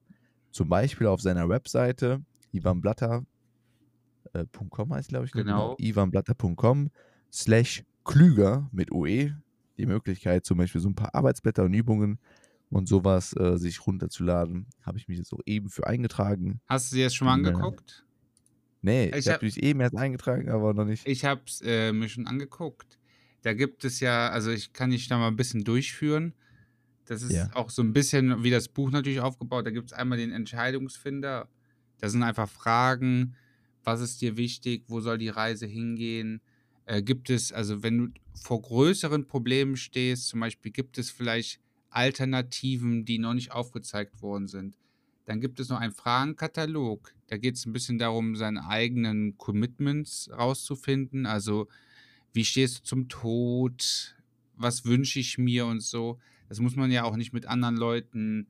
zum 0.52 0.68
Beispiel 0.68 1.08
auf 1.08 1.22
seiner 1.22 1.48
Webseite 1.48 2.22
Ivan 2.52 2.82
Blatter 2.82 3.24
äh, 4.34 4.44
heißt, 4.44 5.08
glaube 5.08 5.26
ich. 5.28 5.34
Ne? 5.34 5.46
Genau. 5.46 5.78
genau. 5.78 5.90
ivanblatter.com 5.90 6.90
slash 7.32 7.86
klüger 8.04 8.68
mit 8.74 8.92
OE. 8.92 9.32
Die 9.78 9.86
Möglichkeit, 9.86 10.46
zum 10.46 10.58
Beispiel 10.58 10.82
so 10.82 10.90
ein 10.90 10.96
paar 10.96 11.16
Arbeitsblätter 11.16 11.64
und 11.64 11.74
Übungen 11.74 12.20
und 12.74 12.88
sowas 12.88 13.36
äh, 13.38 13.58
sich 13.58 13.86
runterzuladen. 13.86 14.68
Habe 14.82 14.98
ich 14.98 15.08
mich 15.08 15.18
jetzt 15.18 15.32
auch 15.34 15.42
eben 15.46 15.70
für 15.70 15.86
eingetragen. 15.86 16.60
Hast 16.68 16.92
du 16.92 16.96
sie 16.96 17.02
jetzt 17.02 17.16
schon 17.16 17.28
mal 17.28 17.36
angeguckt? 17.36 18.04
Nee, 18.82 19.10
ich, 19.10 19.16
ich 19.16 19.28
habe 19.28 19.36
hab, 19.36 19.44
mich 19.44 19.62
eben 19.62 19.80
erst 19.80 19.96
eingetragen, 19.96 20.50
aber 20.50 20.74
noch 20.74 20.86
nicht. 20.86 21.08
Ich 21.08 21.24
habe 21.24 21.42
es 21.46 21.62
äh, 21.62 21.94
mir 21.94 22.10
schon 22.10 22.28
angeguckt. 22.28 23.00
Da 23.44 23.54
gibt 23.54 23.86
es 23.86 24.00
ja, 24.00 24.30
also 24.30 24.52
ich 24.52 24.74
kann 24.74 24.90
dich 24.90 25.08
da 25.08 25.18
mal 25.18 25.28
ein 25.28 25.36
bisschen 25.36 25.64
durchführen. 25.64 26.34
Das 27.06 27.22
ist 27.22 27.34
ja. 27.34 27.50
auch 27.54 27.70
so 27.70 27.82
ein 27.82 27.94
bisschen 27.94 28.44
wie 28.44 28.50
das 28.50 28.68
Buch 28.68 28.90
natürlich 28.90 29.20
aufgebaut. 29.20 29.66
Da 29.66 29.72
gibt 29.72 29.92
es 29.92 29.94
einmal 29.94 30.18
den 30.18 30.32
Entscheidungsfinder. 30.32 31.50
Da 32.00 32.10
sind 32.10 32.24
einfach 32.24 32.50
Fragen, 32.50 33.36
was 33.84 34.02
ist 34.02 34.22
dir 34.22 34.36
wichtig, 34.36 34.86
wo 34.88 35.00
soll 35.00 35.18
die 35.18 35.30
Reise 35.30 35.68
hingehen? 35.68 36.42
Äh, 36.86 37.02
gibt 37.02 37.30
es, 37.30 37.54
also 37.54 37.84
wenn 37.84 37.98
du 37.98 38.08
vor 38.34 38.62
größeren 38.62 39.28
Problemen 39.28 39.78
stehst, 39.78 40.28
zum 40.28 40.40
Beispiel 40.40 40.72
gibt 40.72 40.98
es 40.98 41.12
vielleicht 41.12 41.60
Alternativen, 41.96 43.06
die 43.06 43.20
noch 43.20 43.34
nicht 43.34 43.52
aufgezeigt 43.52 44.22
worden 44.22 44.48
sind. 44.48 44.78
Dann 45.26 45.40
gibt 45.40 45.60
es 45.60 45.70
noch 45.70 45.80
einen 45.80 45.94
Fragenkatalog. 45.94 47.14
Da 47.28 47.38
geht 47.38 47.56
es 47.56 47.66
ein 47.66 47.74
bisschen 47.74 47.98
darum, 47.98 48.36
seine 48.36 48.68
eigenen 48.68 49.38
Commitments 49.38 50.30
rauszufinden. 50.32 51.26
Also, 51.26 51.68
wie 52.34 52.46
stehst 52.46 52.80
du 52.80 52.84
zum 52.84 53.10
Tod? 53.10 54.16
Was 54.56 54.86
wünsche 54.86 55.20
ich 55.20 55.38
mir 55.38 55.66
und 55.66 55.82
so. 55.82 56.20
Das 56.50 56.60
muss 56.60 56.76
man 56.76 56.92
ja 56.92 57.04
auch 57.04 57.16
nicht 57.16 57.34
mit 57.34 57.46
anderen 57.46 57.78
Leuten 57.78 58.48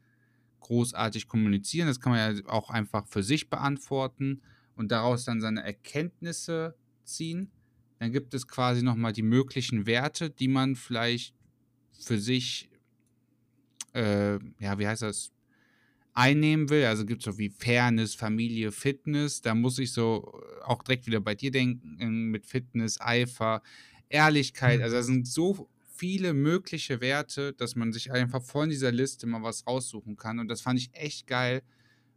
großartig 0.62 1.28
kommunizieren. 1.28 1.88
Das 1.88 2.00
kann 2.00 2.14
man 2.14 2.36
ja 2.36 2.46
auch 2.48 2.70
einfach 2.70 3.06
für 3.08 3.24
sich 3.24 3.50
beantworten 3.50 4.42
und 4.76 4.92
daraus 4.92 5.26
dann 5.26 5.42
seine 5.42 5.64
Erkenntnisse 5.64 6.76
ziehen. 7.04 7.52
Dann 8.00 8.12
gibt 8.12 8.34
es 8.34 8.48
quasi 8.48 8.84
nochmal 8.84 9.14
die 9.14 9.22
möglichen 9.22 9.86
Werte, 9.86 10.30
die 10.30 10.48
man 10.48 10.76
vielleicht 10.76 11.36
für 12.00 12.20
sich, 12.20 12.70
äh, 13.94 14.40
ja, 14.60 14.78
wie 14.78 14.88
heißt 14.88 15.02
das, 15.02 15.32
einnehmen 16.14 16.70
will. 16.70 16.86
Also 16.86 17.06
gibt 17.06 17.22
es 17.22 17.26
so 17.26 17.38
wie 17.38 17.50
Fairness, 17.50 18.16
Familie, 18.16 18.72
Fitness. 18.72 19.42
Da 19.42 19.56
muss 19.56 19.80
ich 19.80 19.92
so 19.92 20.40
auch 20.64 20.84
direkt 20.84 21.08
wieder 21.08 21.20
bei 21.20 21.36
dir 21.36 21.52
denken, 21.52 22.30
mit 22.30 22.46
Fitness, 22.46 23.02
Eifer, 23.02 23.62
Ehrlichkeit. 24.10 24.78
Mhm. 24.78 24.84
Also 24.84 24.96
da 24.98 25.04
sind 25.04 25.28
so 25.28 25.70
viele 25.96 26.34
mögliche 26.34 27.02
Werte, 27.02 27.54
dass 27.54 27.76
man 27.76 27.92
sich 27.92 28.12
einfach 28.12 28.44
von 28.44 28.70
dieser 28.70 28.92
Liste 28.92 29.28
mal 29.28 29.44
was 29.44 29.66
raussuchen 29.66 30.16
kann. 30.16 30.40
Und 30.40 30.48
das 30.48 30.62
fand 30.62 30.80
ich 30.80 30.90
echt 30.94 31.28
geil, 31.28 31.62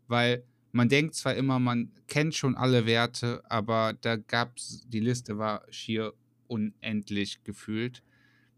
weil 0.08 0.44
man 0.72 0.88
denkt 0.88 1.14
zwar 1.14 1.34
immer, 1.34 1.58
man 1.58 1.90
kennt 2.06 2.34
schon 2.34 2.54
alle 2.54 2.84
Werte, 2.84 3.42
aber 3.48 3.94
da 4.00 4.16
gab 4.16 4.58
es, 4.58 4.84
die 4.88 5.00
Liste 5.00 5.38
war 5.38 5.64
schier 5.70 6.12
unendlich 6.48 7.42
gefühlt. 7.44 8.02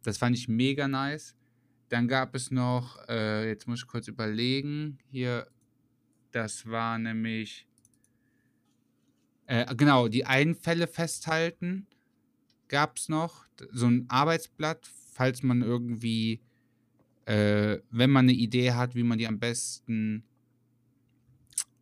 Das 0.02 0.18
fand 0.18 0.37
ich 0.37 0.48
mega 0.48 0.88
nice. 0.88 1.37
Dann 1.88 2.09
gab 2.09 2.35
es 2.35 2.50
noch, 2.50 2.99
äh, 3.09 3.49
jetzt 3.49 3.66
muss 3.66 3.80
ich 3.80 3.87
kurz 3.87 4.09
überlegen, 4.09 4.99
hier, 5.11 5.49
das 6.33 6.66
war 6.66 6.99
nämlich, 6.99 7.66
äh, 9.47 9.75
genau, 9.75 10.09
die 10.09 10.26
Einfälle 10.26 10.87
festhalten 10.87 11.87
gab 12.68 12.99
es 12.99 13.09
noch. 13.09 13.47
So 13.73 13.87
ein 13.87 14.04
Arbeitsblatt, 14.09 14.90
falls 15.12 15.42
man 15.42 15.62
irgendwie, 15.62 16.40
äh, 17.25 17.78
wenn 17.90 18.11
man 18.11 18.26
eine 18.26 18.33
Idee 18.33 18.73
hat, 18.73 18.95
wie 18.95 19.02
man 19.02 19.18
die 19.18 19.26
am 19.26 19.38
besten 19.38 20.25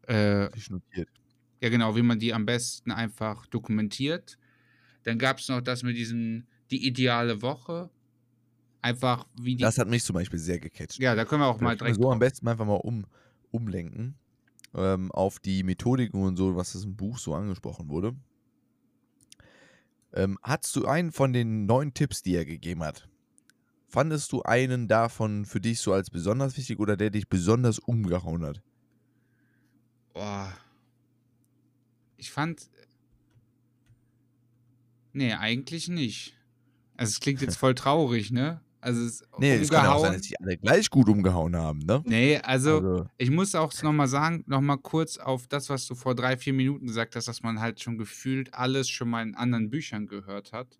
äh. 0.06 0.48
Ja, 1.60 1.70
genau, 1.70 1.96
wie 1.96 2.02
man 2.02 2.18
die 2.18 2.34
am 2.34 2.46
besten 2.46 2.90
einfach 2.92 3.46
dokumentiert. 3.46 4.38
Dann 5.04 5.18
gab 5.18 5.38
es 5.38 5.48
noch 5.48 5.60
das 5.60 5.82
mit 5.82 5.96
diesem, 5.96 6.46
die 6.70 6.86
ideale 6.86 7.42
Woche. 7.42 7.90
Einfach 8.86 9.26
wie 9.34 9.56
die. 9.56 9.62
Das 9.62 9.78
hat 9.78 9.88
mich 9.88 10.04
zum 10.04 10.14
Beispiel 10.14 10.38
sehr 10.38 10.60
gecatcht. 10.60 11.00
Ja, 11.00 11.16
da 11.16 11.24
können 11.24 11.42
wir 11.42 11.48
auch 11.48 11.60
mal 11.60 11.76
direkt. 11.76 11.96
So 11.96 12.08
am 12.08 12.20
besten 12.20 12.46
einfach 12.46 12.64
mal 12.64 12.74
um, 12.74 13.04
umlenken 13.50 14.14
ähm, 14.76 15.10
auf 15.10 15.40
die 15.40 15.64
Methodiken 15.64 16.22
und 16.22 16.36
so, 16.36 16.54
was 16.54 16.74
das 16.74 16.84
im 16.84 16.94
Buch 16.94 17.18
so 17.18 17.34
angesprochen 17.34 17.88
wurde. 17.88 18.14
Ähm, 20.12 20.38
hattest 20.40 20.76
du 20.76 20.86
einen 20.86 21.10
von 21.10 21.32
den 21.32 21.66
neun 21.66 21.94
Tipps, 21.94 22.22
die 22.22 22.36
er 22.36 22.44
gegeben 22.44 22.84
hat? 22.84 23.08
Fandest 23.88 24.30
du 24.30 24.42
einen 24.42 24.86
davon 24.86 25.46
für 25.46 25.60
dich 25.60 25.80
so 25.80 25.92
als 25.92 26.08
besonders 26.08 26.56
wichtig 26.56 26.78
oder 26.78 26.96
der 26.96 27.10
dich 27.10 27.28
besonders 27.28 27.80
umgehauen 27.80 28.46
hat? 28.46 28.62
Boah. 30.14 30.56
Ich 32.18 32.30
fand. 32.30 32.70
Nee, 35.12 35.32
eigentlich 35.32 35.88
nicht. 35.88 36.36
Also 36.96 37.10
es 37.10 37.18
klingt 37.18 37.40
jetzt 37.40 37.56
voll 37.58 37.74
traurig, 37.74 38.30
ne? 38.30 38.60
Also 38.86 39.04
es 39.04 39.24
nee, 39.38 39.56
es 39.56 39.68
kann 39.68 39.84
auch 39.86 39.98
sein, 39.98 40.12
dass 40.12 40.22
die 40.22 40.38
alle 40.40 40.56
gleich 40.56 40.88
gut 40.88 41.08
umgehauen 41.08 41.56
haben, 41.56 41.80
ne? 41.80 42.04
Nee, 42.06 42.38
also, 42.38 42.76
also. 42.76 43.06
ich 43.18 43.32
muss 43.32 43.56
auch 43.56 43.72
nochmal 43.82 44.06
sagen, 44.06 44.44
nochmal 44.46 44.78
kurz 44.78 45.18
auf 45.18 45.48
das, 45.48 45.68
was 45.68 45.88
du 45.88 45.96
vor 45.96 46.14
drei, 46.14 46.36
vier 46.36 46.52
Minuten 46.52 46.86
gesagt 46.86 47.16
hast, 47.16 47.26
dass 47.26 47.42
man 47.42 47.58
halt 47.58 47.80
schon 47.80 47.98
gefühlt 47.98 48.54
alles 48.54 48.88
schon 48.88 49.10
mal 49.10 49.26
in 49.26 49.34
anderen 49.34 49.70
Büchern 49.70 50.06
gehört 50.06 50.52
hat. 50.52 50.78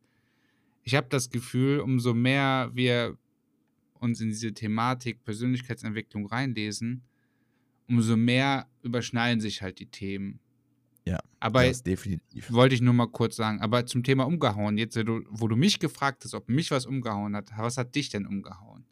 Ich 0.84 0.94
habe 0.94 1.08
das 1.10 1.30
Gefühl, 1.30 1.80
umso 1.80 2.14
mehr 2.14 2.70
wir 2.75 3.18
uns 3.94 4.20
in 4.20 4.28
diese 4.28 4.54
Thematik 4.54 5.25
Persönlichkeitsentwicklung 5.25 6.26
reinlesen, 6.26 7.02
umso 7.88 8.16
mehr 8.16 8.68
überschneiden 8.84 9.40
sich 9.40 9.62
halt 9.62 9.80
die 9.80 9.86
Themen. 9.86 10.38
Ja, 11.06 11.20
aber 11.38 11.66
das 11.66 11.84
definitiv. 11.84 12.52
Wollte 12.52 12.75
ich 12.75 12.80
nur 12.80 12.92
mal 12.92 13.06
kurz 13.06 13.36
sagen. 13.36 13.60
Aber 13.60 13.86
zum 13.86 14.02
Thema 14.02 14.25
umgehauen, 14.25 14.76
jetzt, 14.76 14.96
wo 14.96 15.46
du 15.46 15.54
mich 15.54 15.78
gefragt 15.78 16.25
hast, 16.25 16.34
ob 16.34 16.48
mich 16.48 16.70
was 16.72 16.84
umgehauen 16.84 17.36
hat, 17.36 17.52
was 17.56 17.76
hat 17.76 17.94
dich 17.94 18.08
denn 18.08 18.26
umgehauen? 18.26 18.84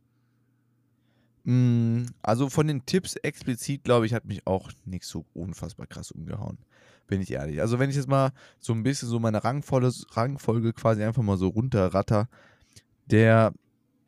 Mm, 1.42 2.06
also 2.22 2.48
von 2.48 2.68
den 2.68 2.86
Tipps 2.86 3.16
explizit, 3.16 3.84
glaube 3.84 4.06
ich, 4.06 4.14
hat 4.14 4.24
mich 4.24 4.46
auch 4.46 4.70
nicht 4.84 5.04
so 5.04 5.26
unfassbar 5.34 5.86
krass 5.86 6.12
umgehauen. 6.12 6.58
Bin 7.06 7.20
ich 7.20 7.32
ehrlich. 7.32 7.60
Also, 7.60 7.78
wenn 7.78 7.90
ich 7.90 7.96
jetzt 7.96 8.08
mal 8.08 8.32
so 8.60 8.72
ein 8.72 8.82
bisschen 8.82 9.08
so 9.08 9.18
meine 9.18 9.44
Rangvolle, 9.44 9.92
Rangfolge 10.12 10.72
quasi 10.72 11.02
einfach 11.02 11.22
mal 11.22 11.36
so 11.36 11.48
runterratter, 11.48 12.28
der, 13.06 13.52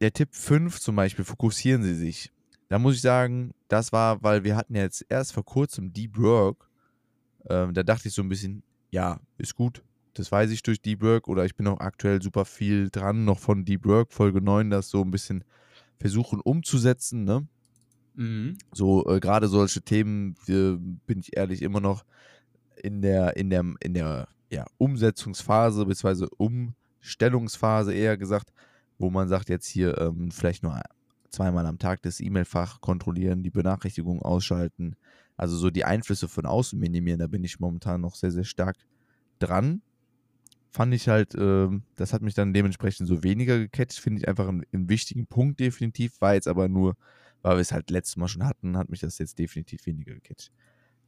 der 0.00 0.12
Tipp 0.12 0.30
5 0.32 0.80
zum 0.80 0.96
Beispiel, 0.96 1.25
fokussieren 1.25 1.82
Sie 1.82 1.94
sich. 1.94 2.32
Da 2.68 2.78
muss 2.78 2.94
ich 2.94 3.02
sagen, 3.02 3.52
das 3.68 3.92
war, 3.92 4.22
weil 4.22 4.44
wir 4.44 4.56
hatten 4.56 4.75
jetzt 4.75 5.04
erst 5.08 5.32
vor 5.32 5.44
kurzem 5.44 5.92
Deep 5.92 6.16
Work. 6.18 6.65
Ähm, 7.48 7.74
da 7.74 7.82
dachte 7.82 8.08
ich 8.08 8.14
so 8.14 8.22
ein 8.22 8.28
bisschen, 8.28 8.62
ja, 8.90 9.20
ist 9.38 9.54
gut. 9.54 9.82
Das 10.14 10.32
weiß 10.32 10.50
ich 10.50 10.62
durch 10.62 10.80
Deep 10.80 11.02
Work 11.02 11.28
oder 11.28 11.44
ich 11.44 11.56
bin 11.56 11.66
auch 11.66 11.80
aktuell 11.80 12.22
super 12.22 12.44
viel 12.44 12.88
dran, 12.90 13.24
noch 13.24 13.38
von 13.38 13.64
Deep 13.64 13.84
Work, 13.84 14.12
Folge 14.12 14.40
9, 14.40 14.70
das 14.70 14.88
so 14.88 15.02
ein 15.02 15.10
bisschen 15.10 15.44
versuchen 15.98 16.40
umzusetzen, 16.40 17.24
ne? 17.24 17.46
Mhm. 18.14 18.56
So, 18.72 19.06
äh, 19.08 19.20
gerade 19.20 19.48
solche 19.48 19.82
Themen, 19.82 20.34
äh, 20.48 20.76
bin 21.06 21.20
ich 21.20 21.36
ehrlich, 21.36 21.60
immer 21.60 21.80
noch 21.80 22.04
in 22.82 23.02
der, 23.02 23.36
in 23.36 23.50
der, 23.50 23.64
in 23.80 23.94
der 23.94 24.28
ja, 24.50 24.64
Umsetzungsphase, 24.78 25.84
beziehungsweise 25.84 26.28
Umstellungsphase 26.36 27.92
eher 27.92 28.16
gesagt, 28.16 28.52
wo 28.98 29.10
man 29.10 29.28
sagt, 29.28 29.50
jetzt 29.50 29.66
hier 29.66 29.98
ähm, 29.98 30.30
vielleicht 30.30 30.62
nur 30.62 30.80
zweimal 31.30 31.66
am 31.66 31.78
Tag 31.78 32.02
das 32.02 32.20
E-Mail-Fach 32.20 32.80
kontrollieren, 32.80 33.42
die 33.42 33.50
Benachrichtigungen 33.50 34.22
ausschalten, 34.22 34.96
also 35.36 35.56
so 35.56 35.70
die 35.70 35.84
Einflüsse 35.84 36.28
von 36.28 36.46
außen 36.46 36.78
minimieren, 36.78 37.20
da 37.20 37.26
bin 37.26 37.44
ich 37.44 37.60
momentan 37.60 38.00
noch 38.00 38.14
sehr, 38.14 38.30
sehr 38.30 38.44
stark 38.44 38.76
dran. 39.38 39.82
Fand 40.70 40.92
ich 40.94 41.08
halt, 41.08 41.34
äh, 41.34 41.68
das 41.96 42.12
hat 42.12 42.22
mich 42.22 42.34
dann 42.34 42.52
dementsprechend 42.52 43.08
so 43.08 43.22
weniger 43.22 43.58
gecatcht, 43.58 43.98
finde 43.98 44.20
ich 44.20 44.28
einfach 44.28 44.48
einen, 44.48 44.64
einen 44.72 44.88
wichtigen 44.88 45.26
Punkt 45.26 45.60
definitiv, 45.60 46.20
war 46.20 46.34
jetzt 46.34 46.48
aber 46.48 46.68
nur 46.68 46.96
weil 47.46 47.58
wir 47.58 47.60
es 47.60 47.70
halt 47.70 47.90
letztes 47.90 48.16
Mal 48.16 48.26
schon 48.26 48.44
hatten, 48.44 48.76
hat 48.76 48.88
mich 48.88 48.98
das 48.98 49.18
jetzt 49.18 49.38
definitiv 49.38 49.86
weniger 49.86 50.14
gecatcht. 50.14 50.50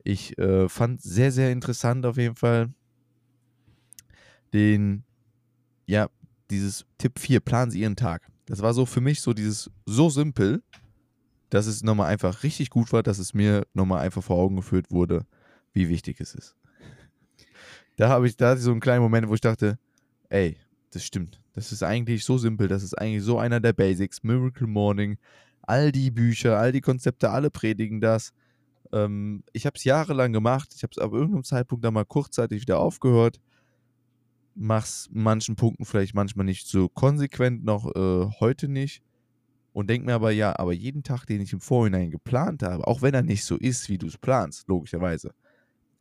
Ich 0.05 0.39
äh, 0.39 0.69
fand 0.69 1.03
sehr, 1.03 1.33
sehr 1.33 1.51
interessant 1.51 2.07
auf 2.07 2.17
jeden 2.17 2.37
Fall 2.37 2.73
den, 4.53 5.03
ja, 5.87 6.09
dieses 6.49 6.87
Tipp 6.97 7.19
4, 7.19 7.41
planen 7.41 7.73
Sie 7.73 7.81
Ihren 7.81 7.97
Tag. 7.97 8.31
Das 8.47 8.63
war 8.63 8.73
so 8.73 8.87
für 8.87 9.01
mich 9.01 9.21
so 9.21 9.35
dieses, 9.35 9.69
so 9.85 10.11
simpel, 10.11 10.63
dass 11.51 11.67
es 11.67 11.83
nochmal 11.83 12.09
einfach 12.09 12.43
richtig 12.43 12.71
gut 12.71 12.93
war, 12.93 13.03
dass 13.03 13.19
es 13.19 13.35
mir 13.35 13.67
nochmal 13.75 14.01
einfach 14.01 14.23
vor 14.23 14.39
Augen 14.39 14.57
geführt 14.57 14.91
wurde, 14.91 15.25
wie 15.73 15.89
wichtig 15.89 16.21
es 16.21 16.35
ist. 16.35 16.57
Da 17.97 18.09
habe 18.09 18.29
ich, 18.29 18.37
da 18.37 18.51
hatte 18.51 18.59
ich 18.59 18.65
so 18.65 18.71
einen 18.71 18.81
kleinen 18.81 19.03
Moment, 19.03 19.29
wo 19.29 19.35
ich 19.35 19.41
dachte, 19.41 19.79
ey, 20.29 20.57
das 20.93 21.05
stimmt. 21.05 21.41
Das 21.53 21.73
ist 21.73 21.83
eigentlich 21.83 22.25
so 22.25 22.39
simpel, 22.39 22.69
das 22.69 22.83
ist 22.83 22.95
eigentlich 22.95 23.23
so 23.23 23.39
einer 23.39 23.61
der 23.61 23.73
Basics. 23.73 24.23
Miracle 24.23 24.67
Morning, 24.67 25.19
all 25.63 25.91
die 25.91 26.11
Bücher, 26.11 26.59
all 26.59 26.73
die 26.73 26.81
Konzepte, 26.81 27.31
alle 27.31 27.51
predigen 27.51 28.01
das. 28.01 28.33
Ähm, 28.93 29.43
ich 29.53 29.67
habe 29.67 29.77
es 29.77 29.85
jahrelang 29.85 30.33
gemacht. 30.33 30.73
Ich 30.77 30.83
habe 30.83 30.93
es 30.93 30.99
ab 30.99 31.13
irgendeinem 31.13 31.45
Zeitpunkt 31.45 31.85
dann 31.85 31.95
mal 31.95 32.05
kurzzeitig 32.05 32.63
wieder 32.63 32.79
aufgehört. 32.79 33.41
Mach's 34.55 35.09
manchen 35.13 35.57
Punkten 35.57 35.85
vielleicht 35.85 36.15
manchmal 36.15 36.47
nicht 36.47 36.67
so 36.67 36.89
konsequent, 36.89 37.65
noch 37.65 37.95
äh, 37.95 38.31
heute 38.41 38.69
nicht. 38.69 39.03
Und 39.73 39.89
denk 39.89 40.05
mir 40.05 40.15
aber, 40.15 40.31
ja, 40.31 40.59
aber 40.59 40.73
jeden 40.73 41.03
Tag, 41.03 41.27
den 41.27 41.41
ich 41.41 41.53
im 41.53 41.61
Vorhinein 41.61 42.11
geplant 42.11 42.63
habe, 42.63 42.87
auch 42.87 43.03
wenn 43.03 43.15
er 43.15 43.23
nicht 43.23 43.45
so 43.45 43.57
ist, 43.57 43.89
wie 43.89 43.99
du 43.99 44.07
es 44.07 44.19
planst, 44.19 44.67
logischerweise. 44.69 45.33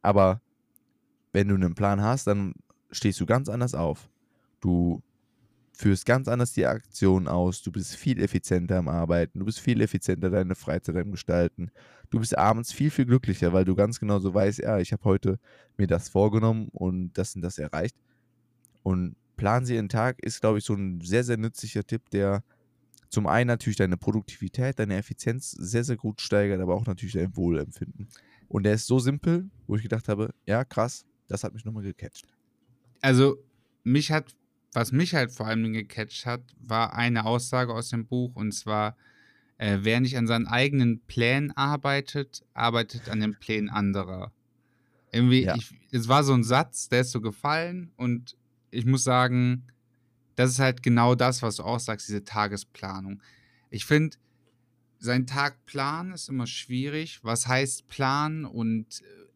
Aber 0.02 0.42
wenn 1.34 1.50
du 1.50 1.56
einen 1.56 1.76
Plan 1.76 2.02
hast, 2.02 2.28
dann 2.28 2.54
stehst 2.92 3.20
du 3.20 3.26
ganz 3.26 3.50
anders 3.50 3.76
auf. 3.76 4.10
Du 4.62 5.02
führst 5.74 6.06
ganz 6.06 6.28
anders 6.28 6.54
die 6.54 6.66
Aktion 6.66 7.28
aus, 7.28 7.62
du 7.62 7.72
bist 7.72 7.96
viel 7.96 8.20
effizienter 8.20 8.78
am 8.78 8.88
Arbeiten, 8.88 9.40
du 9.40 9.46
bist 9.46 9.60
viel 9.60 9.80
effizienter 9.82 10.32
deine 10.32 10.56
Freizeit 10.56 10.96
am 10.96 11.12
Gestalten. 11.12 11.70
Du 12.10 12.20
bist 12.20 12.36
abends 12.38 12.72
viel, 12.74 12.90
viel 12.90 13.06
glücklicher, 13.06 13.54
weil 13.54 13.66
du 13.66 13.76
ganz 13.76 14.00
genau 14.00 14.18
so 14.20 14.34
weißt, 14.34 14.60
ja, 14.60 14.80
ich 14.80 14.92
habe 14.92 15.04
heute 15.04 15.40
mir 15.78 15.88
das 15.88 16.10
vorgenommen 16.10 16.70
und 16.72 17.14
das 17.14 17.36
und 17.36 17.42
das 17.42 17.60
erreicht. 17.60 17.96
Und 18.82 19.16
planen 19.36 19.66
Sie 19.66 19.76
Ihren 19.76 19.90
Tag 19.90 20.20
ist, 20.24 20.42
glaube 20.42 20.58
ich, 20.58 20.64
so 20.64 20.74
ein 20.74 21.02
sehr, 21.02 21.24
sehr 21.24 21.38
nützlicher 21.38 21.84
Tipp, 21.84 22.10
der 22.10 22.44
zum 23.10 23.28
einen 23.28 23.48
natürlich 23.48 23.78
deine 23.78 23.98
Produktivität, 23.98 24.80
deine 24.80 24.98
Effizienz 24.98 25.52
sehr, 25.52 25.84
sehr 25.84 25.98
gut 25.98 26.22
steigert, 26.22 26.62
aber 26.62 26.76
auch 26.76 26.86
natürlich 26.86 27.14
dein 27.14 27.36
Wohlempfinden. 27.36 28.08
Und 28.48 28.64
der 28.64 28.74
ist 28.74 28.88
so 28.88 29.00
simpel, 29.00 29.50
wo 29.66 29.76
ich 29.76 29.84
gedacht 29.84 30.08
habe, 30.08 30.34
ja, 30.46 30.64
krass, 30.64 31.06
das 31.28 31.44
hat 31.44 31.54
mich 31.54 31.66
nochmal 31.66 31.84
gecatcht. 31.84 32.28
Also, 33.02 33.38
mich 33.84 34.12
hat 34.12 34.36
was 34.74 34.92
mich 34.92 35.16
halt 35.16 35.32
vor 35.32 35.48
allem 35.48 35.74
gecatcht 35.74 36.26
hat, 36.26 36.42
war 36.60 36.94
eine 36.94 37.26
Aussage 37.26 37.74
aus 37.74 37.90
dem 37.90 38.06
Buch 38.06 38.36
und 38.36 38.52
zwar, 38.52 38.96
äh, 39.58 39.80
wer 39.82 40.00
nicht 40.00 40.18
an 40.18 40.28
seinen 40.28 40.46
eigenen 40.46 41.00
Plänen 41.02 41.52
arbeitet, 41.52 42.44
arbeitet 42.54 43.10
an 43.10 43.20
den 43.20 43.36
Plänen 43.40 43.70
anderer. 43.70 44.32
Irgendwie, 45.12 45.46
ja. 45.46 45.56
ich, 45.56 45.74
es 45.92 46.08
war 46.08 46.24
so 46.24 46.34
ein 46.34 46.44
Satz, 46.44 46.90
der 46.90 47.02
ist 47.02 47.12
so 47.12 47.22
gefallen 47.22 47.92
und 47.96 48.38
ich 48.70 48.86
muss 48.86 49.04
sagen, 49.04 49.64
das 50.38 50.52
ist 50.52 50.60
halt 50.60 50.84
genau 50.84 51.16
das, 51.16 51.42
was 51.42 51.56
du 51.58 51.64
auch 51.64 51.80
sagst, 51.80 52.08
diese 52.08 52.24
Tagesplanung. 52.24 53.22
Ich 53.72 53.86
finde, 53.86 54.18
sein 55.00 55.26
Tagplan 55.26 56.12
ist 56.12 56.30
immer 56.30 56.46
schwierig. 56.46 57.24
Was 57.24 57.48
heißt 57.48 57.88
Plan 57.88 58.46
und 58.46 59.02
äh, 59.02 59.28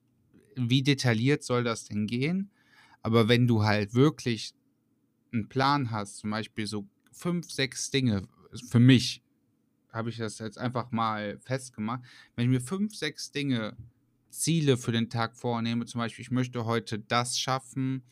wie 0.55 0.83
detailliert 0.83 1.43
soll 1.43 1.63
das 1.63 1.85
denn 1.85 2.05
gehen? 2.05 2.51
Aber 3.01 3.27
wenn 3.27 3.47
du 3.47 3.63
halt 3.63 3.95
wirklich 3.95 4.53
einen 5.33 5.49
Plan 5.49 5.89
hast, 5.89 6.17
zum 6.17 6.29
Beispiel 6.29 6.67
so 6.67 6.87
fünf, 7.11 7.49
sechs 7.49 7.89
Dinge, 7.89 8.27
für 8.69 8.79
mich 8.79 9.23
habe 9.91 10.11
ich 10.11 10.17
das 10.17 10.37
jetzt 10.37 10.59
einfach 10.59 10.91
mal 10.91 11.39
festgemacht, 11.39 12.03
wenn 12.35 12.45
ich 12.45 12.51
mir 12.51 12.61
fünf, 12.61 12.95
sechs 12.95 13.31
Dinge, 13.31 13.75
Ziele 14.29 14.77
für 14.77 14.91
den 14.91 15.09
Tag 15.09 15.35
vornehme, 15.35 15.85
zum 15.85 15.97
Beispiel, 15.97 16.21
ich 16.21 16.31
möchte 16.31 16.63
heute 16.65 16.99
das 16.99 17.39
schaffen 17.39 18.03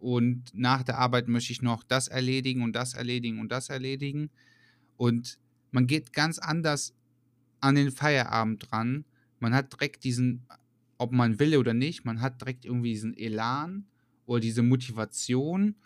und 0.00 0.44
nach 0.52 0.82
der 0.82 0.98
Arbeit 0.98 1.28
möchte 1.28 1.52
ich 1.52 1.62
noch 1.62 1.84
das 1.84 2.08
erledigen 2.08 2.62
und 2.62 2.74
das 2.74 2.94
erledigen 2.94 3.38
und 3.38 3.52
das 3.52 3.68
erledigen 3.68 4.30
und 4.96 5.38
man 5.70 5.86
geht 5.86 6.12
ganz 6.12 6.38
anders 6.38 6.94
an 7.60 7.74
den 7.74 7.90
Feierabend 7.90 8.70
dran. 8.70 9.04
Man 9.38 9.54
hat 9.54 9.72
direkt 9.72 10.04
diesen, 10.04 10.46
ob 10.98 11.12
man 11.12 11.38
will 11.38 11.56
oder 11.56 11.74
nicht, 11.74 12.04
man 12.04 12.20
hat 12.20 12.40
direkt 12.40 12.64
irgendwie 12.64 12.92
diesen 12.92 13.16
Elan 13.16 13.86
oder 14.26 14.40
diese 14.40 14.62
Motivation 14.62 15.76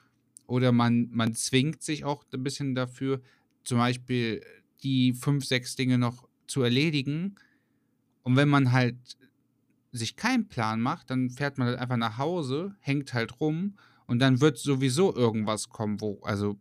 oder 0.47 0.73
man, 0.73 1.09
man 1.11 1.35
zwingt 1.35 1.83
sich 1.83 2.05
auch 2.05 2.25
ein 2.33 2.43
bisschen 2.43 2.75
dafür, 2.75 3.21
zum 3.63 3.79
Beispiel 3.79 4.43
die 4.83 5.13
fünf, 5.13 5.45
sechs 5.45 5.77
Dinge 5.77 5.99
noch 5.99 6.29
zu 6.47 6.63
erledigen. 6.63 7.37
Und 8.23 8.37
wenn 8.37 8.49
man 8.49 8.73
halt 8.73 9.17
sich 9.93 10.17
keinen 10.17 10.49
Plan 10.49 10.81
macht, 10.81 11.11
dann 11.11 11.31
fährt 11.31 11.57
man 11.57 11.69
halt 11.69 11.79
einfach 11.79 11.97
nach 11.97 12.19
Hause, 12.19 12.75
hängt 12.81 13.15
halt 13.15 13.41
rum 13.41 13.77
und 14.07 14.19
dann 14.19 14.41
wird 14.41 14.59
sowieso 14.59 15.15
irgendwas 15.15 15.69
kommen, 15.69 16.01
wo, 16.01 16.21
also 16.23 16.59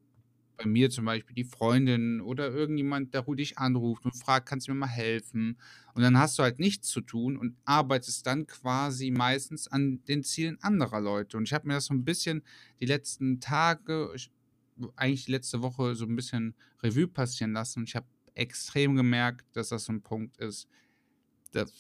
bei 0.58 0.66
mir 0.66 0.90
zum 0.90 1.06
Beispiel 1.06 1.36
die 1.36 1.44
Freundin 1.44 2.22
oder 2.22 2.52
irgendjemand, 2.52 3.14
der 3.14 3.24
dich 3.24 3.58
anruft 3.58 4.06
und 4.06 4.16
fragt, 4.16 4.48
kannst 4.48 4.68
du 4.68 4.72
mir 4.72 4.80
mal 4.80 4.88
helfen? 4.88 5.58
Und 5.94 6.04
dann 6.04 6.18
hast 6.18 6.38
du 6.38 6.44
halt 6.44 6.60
nichts 6.60 6.90
zu 6.90 7.02
tun 7.02 7.38
und 7.38 7.56
arbeitest 7.66 8.26
dann 8.26 8.48
quasi 8.48 9.12
meistens 9.12 9.68
an 9.68 10.04
den 10.08 10.24
Zielen 10.24 10.58
anderer 10.62 11.02
Leute. 11.02 11.38
Und 11.38 11.44
ich 11.44 11.54
habe 11.54 11.68
mir 11.68 11.76
das 11.76 11.86
so 11.86 11.94
ein 11.94 12.06
bisschen 12.06 12.44
die 12.80 12.86
letzten 12.86 13.40
Tage, 13.40 14.12
ich, 14.16 14.32
eigentlich 14.96 15.26
die 15.26 15.32
letzte 15.32 15.62
Woche 15.62 15.96
so 15.96 16.06
ein 16.06 16.16
bisschen 16.16 16.56
Revue 16.82 17.08
passieren 17.08 17.54
lassen 17.54 17.80
und 17.80 17.90
ich 17.90 17.96
habe 17.96 18.08
extrem 18.36 18.96
gemerkt, 18.96 19.46
dass 19.56 19.70
das 19.70 19.86
so 19.86 19.94
ein 19.94 20.02
Punkt 20.02 20.38
ist. 20.38 20.68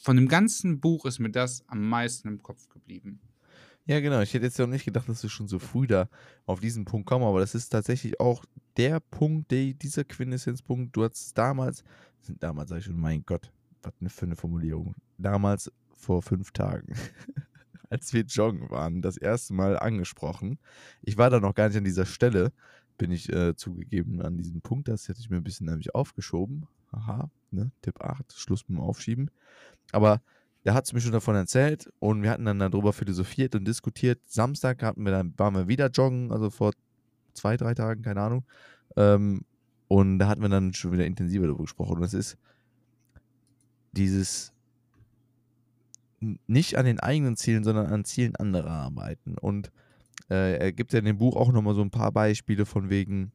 von 0.02 0.15
dem 0.15 0.28
ganzen 0.28 0.80
Buch 0.80 1.06
ist 1.06 1.19
mir 1.19 1.32
das 1.32 1.67
am 1.67 1.88
meisten 1.89 2.28
im 2.28 2.43
Kopf 2.43 2.69
geblieben. 2.69 3.19
Ja, 3.85 3.99
genau. 3.99 4.21
Ich 4.21 4.33
hätte 4.33 4.45
jetzt 4.45 4.57
ja 4.57 4.65
auch 4.65 4.69
nicht 4.69 4.85
gedacht, 4.85 5.09
dass 5.09 5.23
wir 5.23 5.29
schon 5.29 5.49
so 5.49 5.59
früh 5.59 5.87
da 5.87 6.07
auf 6.45 6.61
diesen 6.61 6.85
Punkt 6.85 7.05
kommen, 7.05 7.25
aber 7.25 7.41
das 7.41 7.53
ist 7.53 7.69
tatsächlich 7.69 8.19
auch 8.19 8.45
der 8.77 9.01
Punkt, 9.01 9.51
der, 9.51 9.73
dieser 9.73 10.05
Quintessenzpunkt. 10.05 10.95
Du 10.95 11.03
hast 11.03 11.37
damals, 11.37 11.83
damals 12.39 12.69
sag 12.69 12.77
ich 12.79 12.85
schon, 12.85 12.99
mein 12.99 13.25
Gott, 13.25 13.51
was 13.81 14.13
für 14.13 14.25
eine 14.25 14.37
Formulierung. 14.37 14.95
Damals 15.17 15.69
vor 15.93 16.21
fünf 16.21 16.51
Tagen, 16.51 16.95
als 17.89 18.13
wir 18.13 18.21
joggen 18.21 18.69
waren, 18.69 19.01
das 19.01 19.17
erste 19.17 19.53
Mal 19.53 19.77
angesprochen. 19.77 20.59
Ich 21.01 21.17
war 21.17 21.29
da 21.29 21.41
noch 21.41 21.53
gar 21.53 21.67
nicht 21.67 21.77
an 21.77 21.83
dieser 21.83 22.05
Stelle, 22.05 22.53
bin 22.97 23.11
ich 23.11 23.31
äh, 23.33 23.55
zugegeben 23.55 24.21
an 24.21 24.37
diesem 24.37 24.61
Punkt. 24.61 24.87
Das 24.87 25.09
hätte 25.09 25.19
ich 25.19 25.29
mir 25.29 25.37
ein 25.37 25.43
bisschen 25.43 25.67
nämlich 25.67 25.93
aufgeschoben. 25.93 26.67
Aha, 26.91 27.29
ne? 27.51 27.71
Tipp 27.81 28.01
8, 28.01 28.31
Schluss 28.33 28.63
mit 28.69 28.77
dem 28.77 28.81
Aufschieben. 28.81 29.29
Aber 29.91 30.21
der 30.65 30.73
hat 30.73 30.86
es 30.86 30.93
mir 30.93 31.02
schon 31.02 31.12
davon 31.12 31.36
erzählt 31.36 31.91
und 31.99 32.23
wir 32.23 32.30
hatten 32.30 32.45
dann 32.45 32.60
darüber 32.60 32.93
philosophiert 32.93 33.56
und 33.56 33.65
diskutiert. 33.65 34.19
Samstag 34.26 34.82
hatten 34.84 35.04
wir 35.04 35.12
dann, 35.12 35.34
waren 35.38 35.56
wir 35.56 35.67
wieder 35.67 35.89
joggen, 35.89 36.32
also 36.32 36.49
vor 36.49 36.71
zwei, 37.34 37.58
drei 37.58 37.73
Tagen, 37.73 38.02
keine 38.02 38.21
Ahnung. 38.21 38.45
Ähm, 38.95 39.41
und 39.88 40.19
da 40.19 40.28
hatten 40.28 40.41
wir 40.41 40.49
dann 40.49 40.73
schon 40.73 40.91
wieder 40.91 41.06
intensiver 41.06 41.45
darüber 41.45 41.63
gesprochen. 41.63 41.95
Und 41.95 42.02
das 42.02 42.13
ist 42.13 42.38
dieses 43.91 44.54
nicht 46.47 46.78
an 46.78 46.86
den 46.86 46.99
eigenen 46.99 47.36
Zielen, 47.36 47.63
sondern 47.63 47.88
an 47.88 48.06
Zielen 48.06 48.36
anderer 48.36 48.71
arbeiten. 48.71 49.38
Und 49.38 49.71
äh, 50.30 50.58
er 50.58 50.71
gibt 50.71 50.93
ja 50.93 50.99
in 50.99 51.06
dem 51.06 51.17
Buch 51.17 51.36
auch 51.36 51.52
nochmal 51.52 51.76
so 51.76 51.82
ein 51.82 51.91
paar 51.91 52.12
Beispiele 52.12 52.65
von 52.65 52.89
wegen 52.89 53.34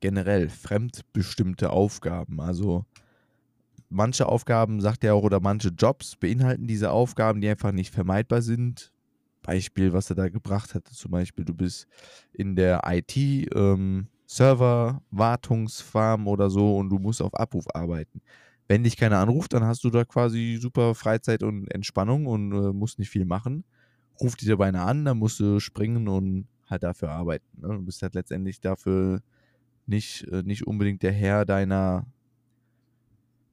generell 0.00 0.48
fremdbestimmte 0.48 1.70
Aufgaben. 1.70 2.40
Also 2.40 2.84
manche 3.90 4.26
Aufgaben, 4.26 4.80
sagt 4.80 5.04
er 5.04 5.14
auch, 5.14 5.22
oder 5.22 5.40
manche 5.40 5.68
Jobs 5.68 6.16
beinhalten 6.16 6.66
diese 6.66 6.90
Aufgaben, 6.90 7.40
die 7.40 7.48
einfach 7.48 7.72
nicht 7.72 7.92
vermeidbar 7.92 8.40
sind. 8.42 8.92
Beispiel, 9.42 9.92
was 9.92 10.10
er 10.10 10.16
da 10.16 10.28
gebracht 10.28 10.74
hatte, 10.74 10.92
zum 10.92 11.10
Beispiel, 11.10 11.44
du 11.44 11.54
bist 11.54 11.86
in 12.32 12.56
der 12.56 12.82
IT, 12.86 13.16
ähm, 13.16 14.08
oder 16.26 16.50
so 16.50 16.76
und 16.76 16.88
du 16.88 16.98
musst 16.98 17.20
auf 17.20 17.34
Abruf 17.34 17.66
arbeiten. 17.74 18.20
Wenn 18.68 18.84
dich 18.84 18.96
keiner 18.96 19.18
anruft, 19.18 19.52
dann 19.52 19.64
hast 19.64 19.82
du 19.82 19.90
da 19.90 20.04
quasi 20.04 20.58
super 20.60 20.94
Freizeit 20.94 21.42
und 21.42 21.66
Entspannung 21.72 22.26
und 22.26 22.52
äh, 22.52 22.72
musst 22.72 23.00
nicht 23.00 23.10
viel 23.10 23.24
machen. 23.24 23.64
Ruft 24.20 24.40
dich 24.40 24.48
dabei 24.48 24.68
einer 24.68 24.86
an, 24.86 25.04
dann 25.04 25.18
musst 25.18 25.40
du 25.40 25.58
springen 25.58 26.06
und 26.06 26.46
halt 26.68 26.84
dafür 26.84 27.10
arbeiten. 27.10 27.46
Ne? 27.60 27.68
Du 27.68 27.82
bist 27.82 28.02
halt 28.02 28.14
letztendlich 28.14 28.60
dafür 28.60 29.20
nicht, 29.86 30.28
äh, 30.28 30.42
nicht 30.44 30.66
unbedingt 30.66 31.02
der 31.02 31.12
Herr 31.12 31.44
deiner, 31.44 32.06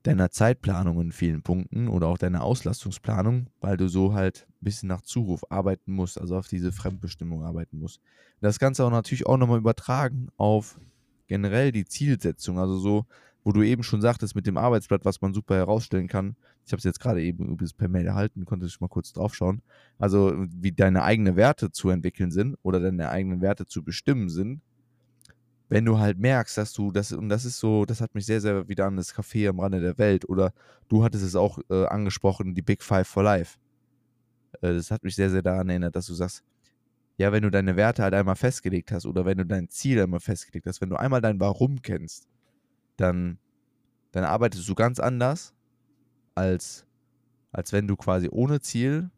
deiner 0.07 0.31
Zeitplanung 0.31 0.99
in 1.01 1.11
vielen 1.11 1.41
Punkten 1.43 1.87
oder 1.87 2.07
auch 2.07 2.17
deiner 2.17 2.43
Auslastungsplanung, 2.43 3.47
weil 3.59 3.77
du 3.77 3.87
so 3.87 4.13
halt 4.13 4.47
ein 4.49 4.63
bisschen 4.63 4.89
nach 4.89 5.01
Zuruf 5.01 5.41
arbeiten 5.49 5.91
musst, 5.91 6.19
also 6.19 6.37
auf 6.37 6.47
diese 6.47 6.71
Fremdbestimmung 6.71 7.43
arbeiten 7.43 7.79
musst. 7.79 8.01
Das 8.41 8.59
Ganze 8.59 8.85
auch 8.85 8.91
natürlich 8.91 9.25
auch 9.25 9.37
nochmal 9.37 9.59
übertragen 9.59 10.29
auf 10.37 10.79
generell 11.27 11.71
die 11.71 11.85
Zielsetzung, 11.85 12.57
also 12.57 12.77
so, 12.77 13.05
wo 13.43 13.51
du 13.51 13.63
eben 13.63 13.83
schon 13.83 14.01
sagtest 14.01 14.35
mit 14.35 14.45
dem 14.45 14.57
Arbeitsblatt, 14.57 15.05
was 15.05 15.21
man 15.21 15.33
super 15.33 15.55
herausstellen 15.55 16.07
kann. 16.07 16.35
Ich 16.65 16.71
habe 16.71 16.79
es 16.79 16.83
jetzt 16.83 16.99
gerade 16.99 17.23
eben 17.23 17.45
übrigens 17.45 17.73
per 17.73 17.87
Mail 17.87 18.05
erhalten, 18.05 18.45
konnte 18.45 18.65
ich 18.65 18.81
mal 18.81 18.89
kurz 18.89 19.13
draufschauen. 19.13 19.61
Also 19.97 20.33
wie 20.49 20.73
deine 20.73 21.03
eigenen 21.03 21.35
Werte 21.35 21.71
zu 21.71 21.89
entwickeln 21.89 22.31
sind 22.31 22.57
oder 22.61 22.79
deine 22.79 23.09
eigenen 23.09 23.41
Werte 23.41 23.65
zu 23.65 23.83
bestimmen 23.83 24.29
sind, 24.29 24.61
wenn 25.69 25.85
du 25.85 25.99
halt 25.99 26.17
merkst, 26.17 26.57
dass 26.57 26.73
du 26.73 26.91
das, 26.91 27.11
und 27.11 27.29
das 27.29 27.45
ist 27.45 27.59
so, 27.59 27.85
das 27.85 27.99
hat 27.99 28.15
mich 28.15 28.25
sehr, 28.25 28.39
sehr 28.39 28.67
wieder 28.69 28.85
an 28.85 28.95
das 28.95 29.13
Café 29.13 29.49
am 29.49 29.59
Rande 29.59 29.81
der 29.81 29.97
Welt 29.97 30.27
oder 30.29 30.53
du 30.87 31.03
hattest 31.03 31.25
es 31.25 31.35
auch 31.35 31.59
äh, 31.69 31.85
angesprochen, 31.85 32.55
die 32.55 32.61
Big 32.61 32.81
Five 32.83 33.07
for 33.07 33.23
Life. 33.23 33.57
Äh, 34.61 34.73
das 34.73 34.91
hat 34.91 35.03
mich 35.03 35.15
sehr, 35.15 35.29
sehr 35.29 35.41
daran 35.41 35.69
erinnert, 35.69 35.95
dass 35.95 36.07
du 36.07 36.13
sagst, 36.13 36.43
ja, 37.17 37.31
wenn 37.31 37.43
du 37.43 37.49
deine 37.49 37.75
Werte 37.75 38.03
halt 38.03 38.13
einmal 38.13 38.35
festgelegt 38.35 38.91
hast 38.91 39.05
oder 39.05 39.25
wenn 39.25 39.39
du 39.39 39.45
dein 39.45 39.69
Ziel 39.69 40.01
einmal 40.01 40.19
festgelegt 40.19 40.67
hast, 40.67 40.81
wenn 40.81 40.89
du 40.89 40.95
einmal 40.97 41.19
dein 41.19 41.39
Warum 41.39 41.81
kennst, 41.81 42.27
dann, 42.95 43.39
dann 44.11 44.23
arbeitest 44.23 44.67
du 44.69 44.75
ganz 44.75 44.99
anders, 44.99 45.53
als, 46.35 46.85
als 47.51 47.73
wenn 47.73 47.87
du 47.87 47.95
quasi 47.95 48.29
ohne 48.31 48.61
Ziel 48.61 49.09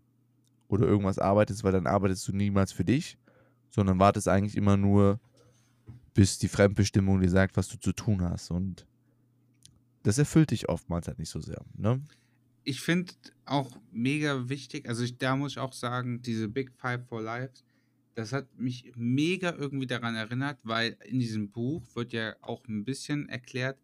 oder 0.70 0.88
irgendwas 0.88 1.20
arbeitest, 1.20 1.64
weil 1.64 1.74
dann 1.74 1.88
arbeitest 1.88 2.28
du 2.28 2.32
niemals 2.32 2.72
für 2.72 2.86
dich, 2.86 3.18
sondern 3.70 4.00
wartest 4.00 4.30
eigentlich 4.30 4.56
immer 4.56 4.78
nur, 4.78 5.20
bis 6.20 6.38
die 6.38 6.50
Fremdbestimmung 6.50 7.22
dir 7.22 7.30
sagt, 7.30 7.56
was 7.56 7.70
du 7.70 7.80
zu 7.80 7.94
tun 7.94 8.22
hast. 8.22 8.52
Und 8.52 8.86
das 10.04 10.18
erfüllt 10.18 10.52
dich 10.52 10.68
oftmals 10.68 11.08
halt 11.08 11.18
nicht 11.18 11.30
so 11.30 11.40
sehr. 11.40 11.64
Ne? 11.78 12.04
Ich 12.66 12.82
finde 12.82 13.14
auch 13.46 13.72
mega 13.94 14.50
wichtig, 14.50 14.90
also 14.90 15.02
ich, 15.06 15.18
da 15.18 15.38
muss 15.38 15.54
ich 15.54 15.60
auch 15.60 15.72
sagen, 15.72 16.22
diese 16.22 16.50
Big 16.50 16.74
Five 16.74 17.08
for 17.08 17.22
Life, 17.22 17.54
das 18.16 18.34
hat 18.34 18.54
mich 18.60 18.92
mega 18.98 19.56
irgendwie 19.56 19.88
daran 19.88 20.16
erinnert, 20.16 20.60
weil 20.64 20.98
in 21.06 21.22
diesem 21.22 21.52
Buch 21.52 21.84
wird 21.96 22.12
ja 22.12 22.36
auch 22.42 22.68
ein 22.68 22.84
bisschen 22.84 23.30
erklärt, 23.30 23.80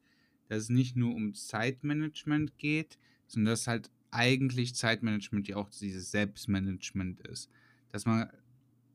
dass 0.49 0.63
es 0.63 0.69
nicht 0.69 0.97
nur 0.97 1.15
um 1.15 1.35
Zeitmanagement 1.35 2.57
geht, 2.57 2.97
sondern 3.27 3.53
dass 3.53 3.67
halt 3.67 3.89
eigentlich 4.11 4.75
Zeitmanagement 4.75 5.47
ja 5.47 5.55
auch 5.55 5.69
dieses 5.69 6.11
Selbstmanagement 6.11 7.21
ist. 7.27 7.49
Dass 7.93 8.05
man, 8.05 8.29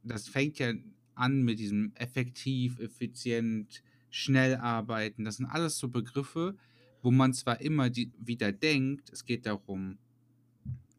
das 0.02 0.28
fängt 0.28 0.58
ja 0.58 0.74
an 1.20 1.42
mit 1.42 1.58
diesem 1.58 1.92
effektiv, 1.94 2.78
effizient, 2.80 3.82
schnell 4.10 4.56
arbeiten. 4.56 5.24
Das 5.24 5.36
sind 5.36 5.46
alles 5.46 5.78
so 5.78 5.88
Begriffe, 5.88 6.56
wo 7.02 7.10
man 7.10 7.32
zwar 7.32 7.60
immer 7.60 7.90
die, 7.90 8.12
wieder 8.18 8.52
denkt, 8.52 9.10
es 9.10 9.24
geht 9.24 9.46
darum, 9.46 9.98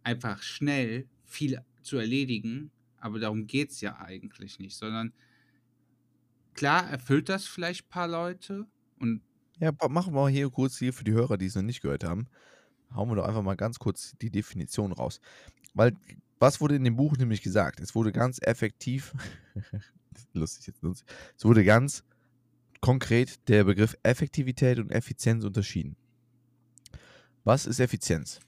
einfach 0.03 0.41
schnell 0.41 1.07
viel 1.25 1.61
zu 1.81 1.97
erledigen, 1.97 2.71
aber 2.97 3.19
darum 3.19 3.47
geht 3.47 3.71
es 3.71 3.81
ja 3.81 3.99
eigentlich 3.99 4.59
nicht, 4.59 4.75
sondern 4.75 5.13
klar 6.53 6.89
erfüllt 6.89 7.29
das 7.29 7.45
vielleicht 7.45 7.85
ein 7.85 7.89
paar 7.89 8.07
Leute 8.07 8.67
und 8.99 9.21
ja, 9.59 9.71
machen 9.89 10.15
wir 10.15 10.27
hier 10.29 10.49
kurz 10.49 10.79
hier 10.79 10.91
für 10.91 11.03
die 11.03 11.11
Hörer, 11.11 11.37
die 11.37 11.45
es 11.45 11.55
noch 11.55 11.61
nicht 11.61 11.81
gehört 11.81 12.03
haben, 12.03 12.27
hauen 12.95 13.09
wir 13.09 13.15
doch 13.15 13.27
einfach 13.27 13.43
mal 13.43 13.55
ganz 13.55 13.77
kurz 13.77 14.13
die 14.19 14.31
Definition 14.31 14.91
raus. 14.91 15.21
Weil, 15.75 15.95
was 16.39 16.59
wurde 16.59 16.75
in 16.75 16.83
dem 16.83 16.95
Buch 16.95 17.15
nämlich 17.17 17.43
gesagt? 17.43 17.79
Es 17.79 17.93
wurde 17.93 18.11
ganz 18.11 18.39
effektiv, 18.41 19.13
lustig 20.33 20.67
jetzt, 20.67 20.83
es 21.37 21.45
wurde 21.45 21.63
ganz 21.63 22.03
konkret 22.81 23.47
der 23.47 23.63
Begriff 23.63 23.95
Effektivität 24.03 24.79
und 24.79 24.91
Effizienz 24.91 25.43
unterschieden. 25.43 25.95
Was 27.43 27.65
ist 27.65 27.79
Effizienz? 27.79 28.39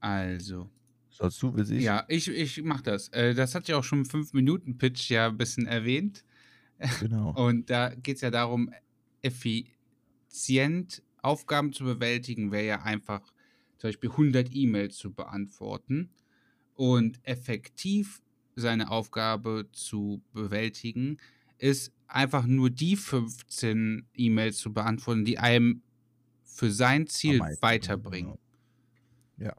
Also. 0.00 0.70
Sollst 1.08 1.40
du, 1.42 1.54
will 1.54 1.70
ich? 1.70 1.82
Ja, 1.82 2.04
ich, 2.08 2.28
ich 2.28 2.62
mach 2.62 2.80
das. 2.80 3.08
Äh, 3.08 3.34
das 3.34 3.54
hat 3.54 3.68
ja 3.68 3.76
auch 3.76 3.84
schon 3.84 4.00
im 4.00 4.04
5-Minuten-Pitch 4.04 5.10
ja 5.10 5.28
ein 5.28 5.36
bisschen 5.36 5.66
erwähnt. 5.66 6.24
Genau. 7.00 7.30
Und 7.36 7.70
da 7.70 7.94
geht 7.94 8.16
es 8.16 8.22
ja 8.22 8.30
darum, 8.30 8.70
effizient 9.22 11.02
Aufgaben 11.22 11.72
zu 11.72 11.84
bewältigen, 11.84 12.52
wäre 12.52 12.66
ja 12.66 12.82
einfach 12.82 13.32
zum 13.78 13.88
Beispiel 13.88 14.10
100 14.10 14.54
E-Mails 14.54 14.96
zu 14.96 15.12
beantworten. 15.12 16.10
Und 16.74 17.20
effektiv 17.22 18.20
seine 18.56 18.90
Aufgabe 18.90 19.66
zu 19.72 20.22
bewältigen, 20.32 21.18
ist 21.58 21.92
einfach 22.06 22.46
nur 22.46 22.70
die 22.70 22.96
15 22.96 24.06
E-Mails 24.14 24.58
zu 24.58 24.72
beantworten, 24.72 25.24
die 25.24 25.38
einem 25.38 25.82
für 26.42 26.70
sein 26.70 27.06
Ziel 27.06 27.40
weiterbringen. 27.60 28.38
Genau. 29.38 29.50
Ja. 29.50 29.56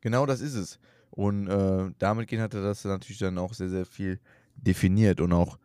Genau 0.00 0.26
das 0.26 0.40
ist 0.40 0.54
es. 0.54 0.78
Und 1.10 1.48
äh, 1.48 1.90
damit 1.98 2.30
hat 2.32 2.54
er 2.54 2.62
das 2.62 2.84
natürlich 2.84 3.18
dann 3.18 3.38
auch 3.38 3.54
sehr, 3.54 3.68
sehr 3.68 3.86
viel 3.86 4.20
definiert 4.56 5.20
und 5.20 5.32
auch 5.32 5.58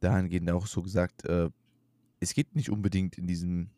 dahingehend 0.00 0.50
auch 0.50 0.66
so 0.66 0.82
gesagt, 0.82 1.24
äh, 1.24 1.50
es 2.20 2.34
geht 2.34 2.54
nicht 2.54 2.70
unbedingt 2.70 3.18
in 3.18 3.26
diesem 3.26 3.70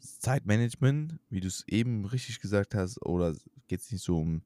Zeitmanagement, 0.00 1.18
wie 1.30 1.40
du 1.40 1.48
es 1.48 1.64
eben 1.66 2.04
richtig 2.04 2.40
gesagt 2.40 2.74
hast, 2.74 3.00
oder 3.02 3.34
geht 3.66 3.80
es 3.80 3.90
nicht 3.90 4.04
so 4.04 4.18
um 4.18 4.42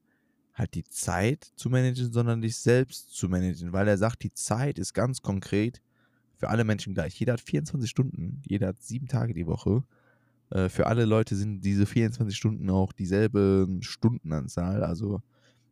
halt 0.53 0.75
die 0.75 0.83
Zeit 0.83 1.51
zu 1.55 1.69
managen, 1.69 2.11
sondern 2.11 2.41
dich 2.41 2.57
selbst 2.57 3.11
zu 3.15 3.27
managen, 3.27 3.73
weil 3.73 3.87
er 3.87 3.97
sagt, 3.97 4.23
die 4.23 4.33
Zeit 4.33 4.77
ist 4.77 4.93
ganz 4.93 5.21
konkret 5.21 5.81
für 6.37 6.49
alle 6.49 6.63
Menschen 6.63 6.93
gleich. 6.93 7.19
Jeder 7.19 7.33
hat 7.33 7.41
24 7.41 7.89
Stunden, 7.89 8.41
jeder 8.45 8.67
hat 8.67 8.81
sieben 8.81 9.07
Tage 9.07 9.33
die 9.33 9.47
Woche. 9.47 9.83
Äh, 10.49 10.69
für 10.69 10.87
alle 10.87 11.05
Leute 11.05 11.35
sind 11.35 11.61
diese 11.61 11.85
24 11.85 12.35
Stunden 12.35 12.69
auch 12.69 12.93
dieselbe 12.93 13.67
Stundenanzahl. 13.81 14.83
Also 14.83 15.21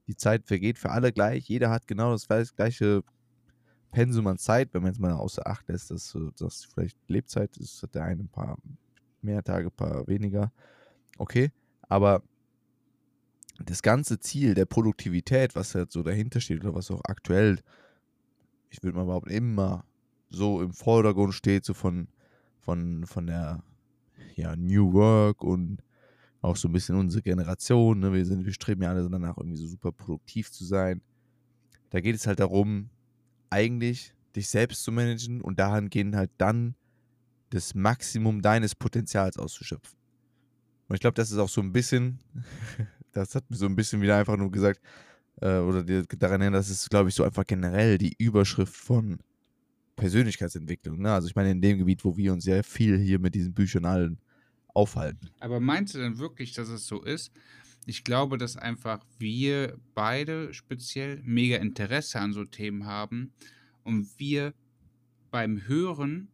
die 0.08 0.15
Zeit 0.15 0.48
vergeht 0.48 0.80
für 0.80 0.89
alle 0.89 1.12
gleich. 1.12 1.48
Jeder 1.48 1.70
hat 1.70 1.88
genau 1.88 2.12
das 2.12 2.28
gleiche 2.56 3.04
Pensum 3.91 4.28
an 4.28 4.38
Zeit, 4.38 4.74
wenn 4.74 4.82
man 4.82 4.91
jetzt 4.91 5.02
mal 5.02 5.13
außer 5.13 5.46
Acht 5.46 5.67
lässt, 5.67 5.91
dass 5.91 6.17
das 6.38 6.65
vielleicht 6.65 6.98
Lebzeit 7.08 7.58
ist, 7.58 7.84
hat 7.84 7.94
der 7.94 8.06
eine 8.06 8.24
ein 8.24 8.30
paar 8.30 8.58
mehr 9.22 9.44
Tage, 9.44 9.67
ein 9.67 9.72
paar 9.72 10.08
weniger. 10.08 10.52
Okay, 11.17 11.52
aber 11.82 12.24
das 13.65 13.82
ganze 13.82 14.19
Ziel 14.19 14.54
der 14.54 14.65
Produktivität, 14.65 15.56
was 15.56 15.76
halt 15.76 15.91
so 15.91 16.04
dahinter 16.04 16.39
steht 16.39 16.63
oder 16.63 16.76
was 16.76 16.91
auch 16.91 17.02
aktuell, 17.04 17.60
ich 18.69 18.82
würde 18.84 18.97
mal 18.97 19.06
behaupten, 19.06 19.32
immer 19.32 19.86
so 20.30 20.62
im 20.62 20.74
Vordergrund 20.74 21.34
steht, 21.34 21.65
so 21.65 21.74
von, 21.74 22.08
von, 22.60 23.06
von 23.06 23.28
der 23.28 23.63
ja, 24.36 24.56
New 24.56 24.93
Work 24.93 25.43
und 25.43 25.84
auch 26.41 26.56
so 26.56 26.67
ein 26.67 26.71
bisschen 26.71 26.95
unsere 26.95 27.21
Generation. 27.21 28.00
Ne? 28.00 28.13
Wir, 28.13 28.26
sind, 28.26 28.45
wir 28.45 28.54
streben 28.54 28.82
ja 28.82 28.89
alle 28.89 29.08
danach, 29.10 29.38
irgendwie 29.38 29.58
so 29.58 29.67
super 29.67 29.91
produktiv 29.91 30.52
zu 30.52 30.65
sein. 30.65 31.02
Da 31.89 32.00
geht 32.00 32.15
es 32.15 32.26
halt 32.26 32.39
darum, 32.39 32.89
eigentlich 33.50 34.13
dich 34.36 34.47
selbst 34.50 34.84
zu 34.84 34.91
managen 34.91 35.41
und 35.41 35.60
dahingehend 35.60 36.15
halt 36.15 36.32
dann 36.38 36.76
das 37.50 37.76
Maximum 37.76 38.41
deines 38.41 38.76
Potenzials 38.76 39.38
auszuschöpfen. 39.38 39.97
Und 40.88 40.95
ich 40.95 41.02
glaube, 41.02 41.15
das 41.15 41.32
ist 41.32 41.38
auch 41.38 41.50
so 41.50 41.62
ein 41.62 41.74
bisschen 41.74 42.19
das 43.12 43.36
hat 43.36 43.50
mir 43.50 43.58
so 43.58 43.65
ein 43.65 43.76
bisschen 43.76 44.02
wieder 44.02 44.17
einfach 44.17 44.38
nur 44.38 44.52
gesagt, 44.52 44.82
äh, 45.41 45.58
oder 45.58 45.84
daran 45.84 46.41
erinnert, 46.41 46.60
das 46.60 46.69
ist, 46.69 46.89
glaube 46.89 47.10
ich, 47.10 47.15
so 47.15 47.24
einfach 47.24 47.45
generell 47.45 47.97
die 47.97 48.15
Überschrift 48.17 48.76
von 48.76 49.19
Persönlichkeitsentwicklung. 49.95 51.00
Ne? 51.00 51.13
Also 51.13 51.28
ich 51.28 51.36
meine, 51.36 51.52
in 51.52 51.62
dem 51.62 51.78
Gebiet, 51.78 52.04
wo 52.04 52.17
wir 52.17 52.34
uns 52.34 52.43
sehr 52.43 52.63
viel 52.63 52.97
hier 52.97 53.19
mit 53.19 53.36
diesen 53.36 53.54
Büchern 53.54 53.86
allen 53.86 54.19
aufhalten. 54.74 55.30
Aber 55.39 55.60
meinst 55.60 55.95
du 55.95 56.00
denn 56.00 56.17
wirklich, 56.17 56.54
dass 56.54 56.69
es 56.69 56.88
so 56.88 57.02
ist? 57.04 57.32
Ich 57.86 58.04
glaube, 58.04 58.38
dass 58.38 58.58
einfach 58.58 59.04
wir 59.17 59.78
beide 59.93 60.54
speziell 60.54 61.21
mega 61.24 61.58
Interesse 61.58 62.19
an 62.19 62.32
so 62.32 62.45
Themen 62.45 62.86
haben 62.86 63.34
und 63.84 64.08
wir 64.19 64.54
beim 65.32 65.67
Hören 65.67 66.30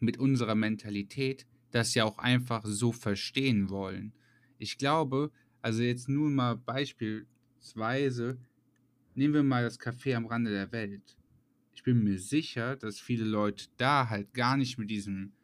mit 0.00 0.18
unserer 0.18 0.54
Mentalität 0.54 1.46
das 1.70 1.94
ja 1.94 2.04
auch 2.04 2.18
einfach 2.18 2.64
so 2.64 2.92
verstehen 2.92 3.70
wollen. 3.70 4.12
Ich 4.58 4.78
glaube, 4.78 5.30
also 5.68 5.82
jetzt 5.82 6.08
nur 6.08 6.30
mal 6.30 6.56
beispielsweise, 6.56 8.38
nehmen 9.14 9.34
wir 9.34 9.42
mal 9.42 9.64
das 9.64 9.78
Café 9.78 10.14
am 10.14 10.24
Rande 10.24 10.50
der 10.50 10.72
Welt. 10.72 11.18
Ich 11.74 11.82
bin 11.82 12.02
mir 12.02 12.18
sicher, 12.18 12.74
dass 12.74 12.98
viele 12.98 13.26
Leute 13.26 13.66
da 13.76 14.08
halt 14.08 14.32
gar 14.32 14.56
nicht 14.56 14.78
mit 14.78 14.88
diesem, 14.88 15.34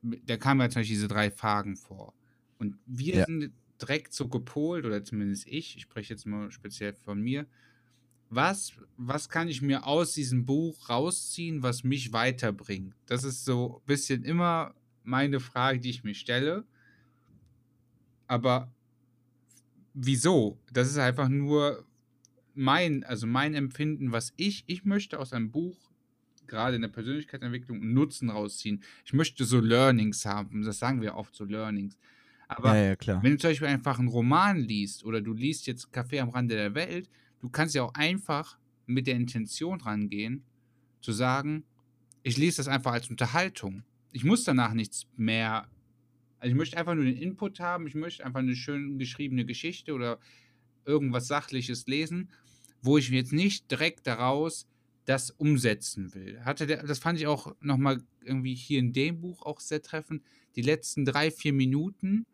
da 0.00 0.38
kamen 0.38 0.62
ja 0.62 0.70
zum 0.70 0.80
Beispiel 0.80 0.96
diese 0.96 1.08
drei 1.08 1.30
Fragen 1.30 1.76
vor. 1.76 2.14
Und 2.58 2.78
wir 2.86 3.16
ja. 3.16 3.26
sind 3.26 3.52
direkt 3.82 4.14
so 4.14 4.28
gepolt, 4.28 4.86
oder 4.86 5.04
zumindest 5.04 5.46
ich, 5.46 5.76
ich 5.76 5.82
spreche 5.82 6.14
jetzt 6.14 6.24
mal 6.24 6.50
speziell 6.50 6.94
von 6.94 7.20
mir, 7.20 7.46
was, 8.30 8.72
was 8.96 9.28
kann 9.28 9.48
ich 9.48 9.60
mir 9.60 9.86
aus 9.86 10.14
diesem 10.14 10.46
Buch 10.46 10.88
rausziehen, 10.88 11.62
was 11.62 11.84
mich 11.84 12.14
weiterbringt? 12.14 12.94
Das 13.04 13.24
ist 13.24 13.44
so 13.44 13.82
ein 13.82 13.84
bisschen 13.84 14.24
immer 14.24 14.74
meine 15.02 15.38
Frage, 15.38 15.80
die 15.80 15.90
ich 15.90 16.02
mir 16.02 16.14
stelle. 16.14 16.64
Aber 18.26 18.72
wieso? 19.92 20.58
Das 20.72 20.88
ist 20.88 20.98
einfach 20.98 21.28
nur 21.28 21.84
mein, 22.54 23.04
also 23.04 23.26
mein 23.26 23.54
Empfinden, 23.54 24.12
was 24.12 24.32
ich, 24.36 24.64
ich 24.66 24.84
möchte 24.84 25.18
aus 25.18 25.32
einem 25.32 25.50
Buch, 25.50 25.76
gerade 26.46 26.76
in 26.76 26.82
der 26.82 26.88
Persönlichkeitsentwicklung, 26.88 27.92
Nutzen 27.92 28.30
rausziehen. 28.30 28.82
Ich 29.04 29.12
möchte 29.12 29.44
so 29.44 29.60
Learnings 29.60 30.24
haben. 30.26 30.62
Das 30.62 30.78
sagen 30.78 31.00
wir 31.00 31.14
oft, 31.14 31.34
so 31.34 31.44
Learnings. 31.44 31.98
Aber 32.48 32.76
Ja, 32.76 32.84
ja, 32.88 32.96
klar. 32.96 33.22
wenn 33.22 33.32
du 33.32 33.38
zum 33.38 33.50
Beispiel 33.50 33.68
einfach 33.68 33.98
einen 33.98 34.08
Roman 34.08 34.58
liest 34.58 35.04
oder 35.04 35.20
du 35.20 35.32
liest 35.32 35.66
jetzt 35.66 35.88
Café 35.94 36.20
am 36.20 36.28
Rande 36.28 36.54
der 36.54 36.74
Welt, 36.74 37.08
du 37.40 37.48
kannst 37.48 37.74
ja 37.74 37.82
auch 37.82 37.94
einfach 37.94 38.58
mit 38.86 39.06
der 39.06 39.14
Intention 39.16 39.80
rangehen, 39.80 40.44
zu 41.00 41.12
sagen, 41.12 41.64
ich 42.22 42.36
lese 42.36 42.58
das 42.58 42.68
einfach 42.68 42.92
als 42.92 43.10
Unterhaltung. 43.10 43.82
Ich 44.12 44.24
muss 44.24 44.44
danach 44.44 44.72
nichts 44.74 45.06
mehr. 45.16 45.68
Also 46.44 46.52
ich 46.52 46.58
möchte 46.58 46.76
einfach 46.76 46.94
nur 46.94 47.04
den 47.04 47.16
Input 47.16 47.58
haben, 47.58 47.86
ich 47.86 47.94
möchte 47.94 48.22
einfach 48.22 48.40
eine 48.40 48.54
schön 48.54 48.98
geschriebene 48.98 49.46
Geschichte 49.46 49.94
oder 49.94 50.18
irgendwas 50.84 51.26
Sachliches 51.26 51.86
lesen, 51.86 52.28
wo 52.82 52.98
ich 52.98 53.08
jetzt 53.08 53.32
nicht 53.32 53.70
direkt 53.70 54.06
daraus 54.06 54.68
das 55.06 55.30
umsetzen 55.30 56.12
will. 56.12 56.38
Hatte 56.44 56.66
der, 56.66 56.82
das 56.82 56.98
fand 56.98 57.18
ich 57.18 57.26
auch 57.26 57.56
nochmal 57.62 58.02
irgendwie 58.22 58.54
hier 58.54 58.78
in 58.78 58.92
dem 58.92 59.22
Buch 59.22 59.40
auch 59.40 59.58
sehr 59.58 59.80
treffend. 59.80 60.22
Die 60.54 60.60
letzten 60.60 61.06
drei, 61.06 61.30
vier 61.30 61.54
Minuten, 61.54 62.26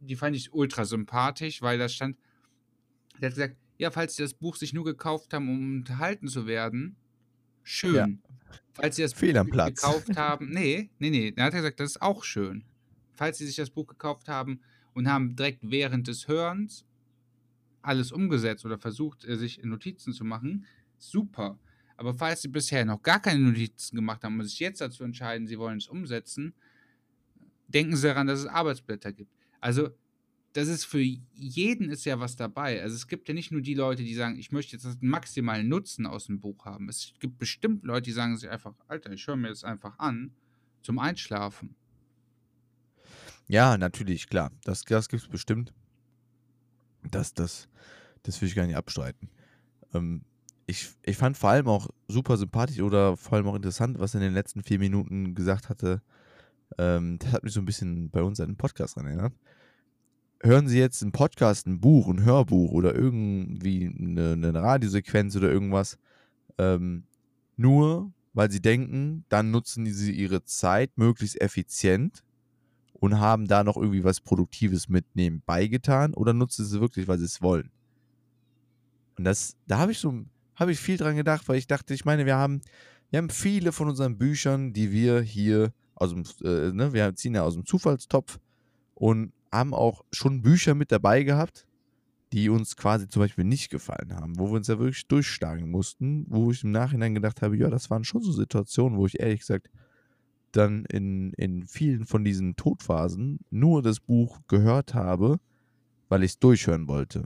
die 0.00 0.16
fand 0.16 0.36
ich 0.36 0.52
ultra 0.52 0.84
sympathisch, 0.84 1.62
weil 1.62 1.78
da 1.78 1.88
stand, 1.88 2.18
der 3.22 3.30
hat 3.30 3.36
gesagt, 3.36 3.56
ja, 3.78 3.90
falls 3.90 4.16
Sie 4.16 4.22
das 4.22 4.34
Buch 4.34 4.56
sich 4.56 4.74
nur 4.74 4.84
gekauft 4.84 5.32
haben, 5.32 5.48
um 5.48 5.76
unterhalten 5.78 6.28
zu 6.28 6.46
werden, 6.46 6.96
schön. 7.62 7.94
Ja. 7.94 8.06
Falls 8.74 8.96
Sie 8.96 9.02
das 9.02 9.14
Fehl 9.14 9.32
Buch 9.32 9.64
gekauft 9.64 10.14
haben, 10.14 10.50
nee, 10.50 10.90
nee, 10.98 11.08
nee, 11.08 11.32
dann 11.32 11.46
hat 11.46 11.54
er 11.54 11.60
gesagt, 11.60 11.80
das 11.80 11.92
ist 11.92 12.02
auch 12.02 12.22
schön. 12.22 12.66
Falls 13.14 13.38
Sie 13.38 13.46
sich 13.46 13.56
das 13.56 13.70
Buch 13.70 13.86
gekauft 13.86 14.28
haben 14.28 14.60
und 14.92 15.08
haben 15.08 15.36
direkt 15.36 15.60
während 15.62 16.08
des 16.08 16.28
Hörens 16.28 16.84
alles 17.82 18.12
umgesetzt 18.12 18.64
oder 18.64 18.78
versucht, 18.78 19.24
äh, 19.24 19.36
sich 19.36 19.62
Notizen 19.62 20.12
zu 20.12 20.24
machen, 20.24 20.66
super. 20.98 21.58
Aber 21.96 22.14
falls 22.14 22.42
Sie 22.42 22.48
bisher 22.48 22.84
noch 22.84 23.02
gar 23.02 23.20
keine 23.20 23.40
Notizen 23.40 23.96
gemacht 23.96 24.24
haben 24.24 24.38
und 24.38 24.46
sich 24.46 24.58
jetzt 24.58 24.80
dazu 24.80 25.04
entscheiden, 25.04 25.46
Sie 25.46 25.58
wollen 25.58 25.78
es 25.78 25.86
umsetzen, 25.86 26.54
denken 27.68 27.96
Sie 27.96 28.06
daran, 28.06 28.26
dass 28.26 28.40
es 28.40 28.46
Arbeitsblätter 28.46 29.12
gibt. 29.12 29.32
Also, 29.60 29.90
das 30.54 30.68
ist 30.68 30.84
für 30.84 31.00
jeden 31.00 31.90
ist 31.90 32.04
ja 32.04 32.20
was 32.20 32.36
dabei. 32.36 32.80
Also, 32.82 32.94
es 32.94 33.06
gibt 33.06 33.28
ja 33.28 33.34
nicht 33.34 33.52
nur 33.52 33.60
die 33.60 33.74
Leute, 33.74 34.02
die 34.02 34.14
sagen, 34.14 34.38
ich 34.38 34.52
möchte 34.52 34.76
jetzt 34.76 34.84
den 34.84 35.08
maximalen 35.08 35.68
Nutzen 35.68 36.06
aus 36.06 36.26
dem 36.26 36.40
Buch 36.40 36.64
haben. 36.64 36.88
Es 36.88 37.14
gibt 37.20 37.38
bestimmt 37.38 37.84
Leute, 37.84 38.02
die 38.02 38.12
sagen 38.12 38.36
sich 38.36 38.48
einfach, 38.48 38.74
Alter, 38.88 39.12
ich 39.12 39.26
höre 39.26 39.36
mir 39.36 39.48
das 39.48 39.64
einfach 39.64 39.98
an 39.98 40.32
zum 40.82 40.98
Einschlafen. 40.98 41.76
Ja, 43.46 43.76
natürlich, 43.76 44.28
klar. 44.28 44.50
Das, 44.64 44.84
das 44.84 45.08
gibt 45.08 45.22
es 45.22 45.28
bestimmt. 45.28 45.72
Das, 47.10 47.34
das, 47.34 47.68
das 48.22 48.40
will 48.40 48.48
ich 48.48 48.54
gar 48.54 48.66
nicht 48.66 48.76
abstreiten. 48.76 49.28
Ähm, 49.92 50.22
ich, 50.66 50.90
ich 51.02 51.16
fand 51.16 51.36
vor 51.36 51.50
allem 51.50 51.68
auch 51.68 51.88
super 52.08 52.36
sympathisch 52.36 52.80
oder 52.80 53.16
vor 53.16 53.34
allem 53.34 53.46
auch 53.48 53.54
interessant, 53.54 53.98
was 53.98 54.14
er 54.14 54.20
in 54.20 54.28
den 54.28 54.34
letzten 54.34 54.62
vier 54.62 54.78
Minuten 54.78 55.34
gesagt 55.34 55.68
hatte. 55.68 56.00
Ähm, 56.78 57.18
das 57.18 57.32
hat 57.32 57.44
mich 57.44 57.52
so 57.52 57.60
ein 57.60 57.66
bisschen 57.66 58.10
bei 58.10 58.22
uns 58.22 58.40
an 58.40 58.48
den 58.48 58.56
Podcast 58.56 58.96
dran 58.96 59.06
erinnert. 59.06 59.34
Hören 60.40 60.68
Sie 60.68 60.78
jetzt 60.78 61.02
einen 61.02 61.12
Podcast, 61.12 61.66
ein 61.66 61.80
Buch, 61.80 62.08
ein 62.08 62.24
Hörbuch 62.24 62.72
oder 62.72 62.94
irgendwie 62.94 63.86
eine, 63.86 64.32
eine 64.32 64.54
Radiosequenz 64.54 65.36
oder 65.36 65.50
irgendwas, 65.50 65.98
ähm, 66.58 67.04
nur 67.56 68.12
weil 68.32 68.50
Sie 68.50 68.60
denken, 68.60 69.24
dann 69.28 69.50
nutzen 69.50 69.86
Sie 69.86 70.12
Ihre 70.12 70.44
Zeit 70.44 70.96
möglichst 70.96 71.40
effizient 71.40 72.24
und 73.04 73.20
haben 73.20 73.46
da 73.46 73.62
noch 73.64 73.76
irgendwie 73.76 74.02
was 74.02 74.22
Produktives 74.22 74.88
mit 74.88 75.04
nebenbei 75.14 75.66
getan 75.66 76.14
oder 76.14 76.32
nutzen 76.32 76.64
sie 76.64 76.80
wirklich, 76.80 77.06
weil 77.06 77.18
sie 77.18 77.26
es 77.26 77.42
wollen? 77.42 77.70
Und 79.18 79.24
das, 79.24 79.58
da 79.66 79.76
habe 79.76 79.92
ich 79.92 79.98
so, 79.98 80.24
habe 80.56 80.72
ich 80.72 80.80
viel 80.80 80.96
dran 80.96 81.14
gedacht, 81.14 81.46
weil 81.46 81.58
ich 81.58 81.66
dachte, 81.66 81.92
ich 81.92 82.06
meine, 82.06 82.24
wir 82.24 82.36
haben, 82.36 82.62
wir 83.10 83.18
haben 83.18 83.28
viele 83.28 83.72
von 83.72 83.90
unseren 83.90 84.16
Büchern, 84.16 84.72
die 84.72 84.90
wir 84.90 85.20
hier 85.20 85.74
aus 85.94 86.14
dem, 86.14 86.24
äh, 86.42 86.72
ne, 86.72 86.94
wir 86.94 87.14
ziehen 87.14 87.34
ja 87.34 87.42
aus 87.42 87.52
dem 87.52 87.66
Zufallstopf 87.66 88.38
und 88.94 89.34
haben 89.52 89.74
auch 89.74 90.02
schon 90.10 90.40
Bücher 90.40 90.74
mit 90.74 90.90
dabei 90.90 91.24
gehabt, 91.24 91.66
die 92.32 92.48
uns 92.48 92.74
quasi 92.74 93.06
zum 93.06 93.20
Beispiel 93.20 93.44
nicht 93.44 93.68
gefallen 93.68 94.14
haben, 94.14 94.38
wo 94.38 94.46
wir 94.46 94.56
uns 94.56 94.68
ja 94.68 94.78
wirklich 94.78 95.06
durchschlagen 95.08 95.70
mussten, 95.70 96.24
wo 96.30 96.50
ich 96.50 96.64
im 96.64 96.70
Nachhinein 96.70 97.14
gedacht 97.14 97.42
habe, 97.42 97.54
ja, 97.58 97.68
das 97.68 97.90
waren 97.90 98.02
schon 98.02 98.22
so 98.22 98.32
Situationen, 98.32 98.96
wo 98.96 99.04
ich 99.04 99.20
ehrlich 99.20 99.40
gesagt 99.40 99.68
dann 100.56 100.84
in, 100.86 101.32
in 101.34 101.64
vielen 101.64 102.06
von 102.06 102.24
diesen 102.24 102.56
Todphasen 102.56 103.40
nur 103.50 103.82
das 103.82 104.00
Buch 104.00 104.40
gehört 104.48 104.94
habe, 104.94 105.38
weil 106.08 106.22
ich 106.22 106.32
es 106.32 106.38
durchhören 106.38 106.88
wollte. 106.88 107.24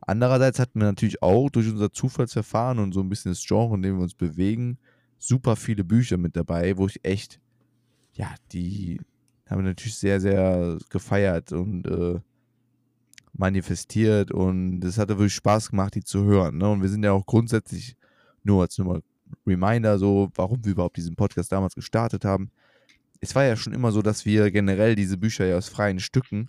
Andererseits 0.00 0.58
hatten 0.58 0.80
wir 0.80 0.86
natürlich 0.86 1.22
auch 1.22 1.50
durch 1.50 1.68
unser 1.68 1.92
Zufallsverfahren 1.92 2.78
und 2.78 2.92
so 2.92 3.00
ein 3.00 3.08
bisschen 3.08 3.32
das 3.32 3.44
Genre, 3.44 3.74
in 3.74 3.82
dem 3.82 3.96
wir 3.96 4.02
uns 4.02 4.14
bewegen, 4.14 4.78
super 5.18 5.56
viele 5.56 5.84
Bücher 5.84 6.16
mit 6.16 6.36
dabei, 6.36 6.76
wo 6.76 6.86
ich 6.86 7.04
echt, 7.04 7.40
ja, 8.12 8.32
die 8.52 9.00
haben 9.48 9.58
wir 9.62 9.70
natürlich 9.70 9.96
sehr, 9.96 10.20
sehr 10.20 10.78
gefeiert 10.90 11.52
und 11.52 11.86
äh, 11.86 12.20
manifestiert 13.32 14.30
und 14.30 14.84
es 14.84 14.98
hatte 14.98 15.18
wirklich 15.18 15.34
Spaß 15.34 15.70
gemacht, 15.70 15.94
die 15.94 16.04
zu 16.04 16.24
hören. 16.24 16.58
Ne? 16.58 16.68
Und 16.68 16.82
wir 16.82 16.88
sind 16.88 17.04
ja 17.04 17.12
auch 17.12 17.26
grundsätzlich, 17.26 17.96
nur 18.42 18.62
als 18.62 18.78
nur 18.78 19.02
Reminder, 19.46 19.98
so, 19.98 20.30
warum 20.34 20.64
wir 20.64 20.72
überhaupt 20.72 20.96
diesen 20.96 21.16
Podcast 21.16 21.50
damals 21.52 21.74
gestartet 21.74 22.24
haben. 22.24 22.50
Es 23.20 23.34
war 23.34 23.44
ja 23.44 23.56
schon 23.56 23.72
immer 23.72 23.92
so, 23.92 24.02
dass 24.02 24.24
wir 24.24 24.50
generell 24.50 24.94
diese 24.94 25.16
Bücher 25.16 25.46
ja 25.46 25.56
aus 25.56 25.68
freien 25.68 26.00
Stücken 26.00 26.48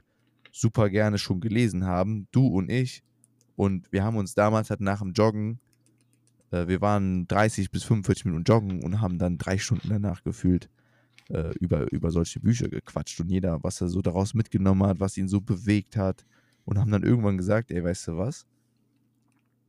super 0.51 0.89
gerne 0.89 1.17
schon 1.17 1.39
gelesen 1.39 1.85
haben, 1.85 2.27
du 2.31 2.47
und 2.47 2.69
ich. 2.69 3.03
Und 3.55 3.91
wir 3.91 4.03
haben 4.03 4.17
uns 4.17 4.33
damals 4.35 4.69
halt 4.69 4.81
nach 4.81 4.99
dem 4.99 5.13
Joggen, 5.13 5.59
äh, 6.51 6.67
wir 6.67 6.81
waren 6.81 7.27
30 7.27 7.71
bis 7.71 7.83
45 7.83 8.25
Minuten 8.25 8.43
joggen 8.43 8.83
und 8.83 9.01
haben 9.01 9.17
dann 9.17 9.37
drei 9.37 9.57
Stunden 9.57 9.89
danach 9.89 10.23
gefühlt 10.23 10.69
äh, 11.29 11.53
über, 11.59 11.91
über 11.91 12.11
solche 12.11 12.39
Bücher 12.39 12.69
gequatscht 12.69 13.19
und 13.19 13.29
jeder, 13.29 13.63
was 13.63 13.81
er 13.81 13.89
so 13.89 14.01
daraus 14.01 14.33
mitgenommen 14.33 14.87
hat, 14.87 14.99
was 14.99 15.17
ihn 15.17 15.27
so 15.27 15.41
bewegt 15.41 15.97
hat 15.97 16.25
und 16.65 16.77
haben 16.79 16.91
dann 16.91 17.03
irgendwann 17.03 17.37
gesagt, 17.37 17.71
ey, 17.71 17.83
weißt 17.83 18.09
du 18.09 18.17
was? 18.17 18.45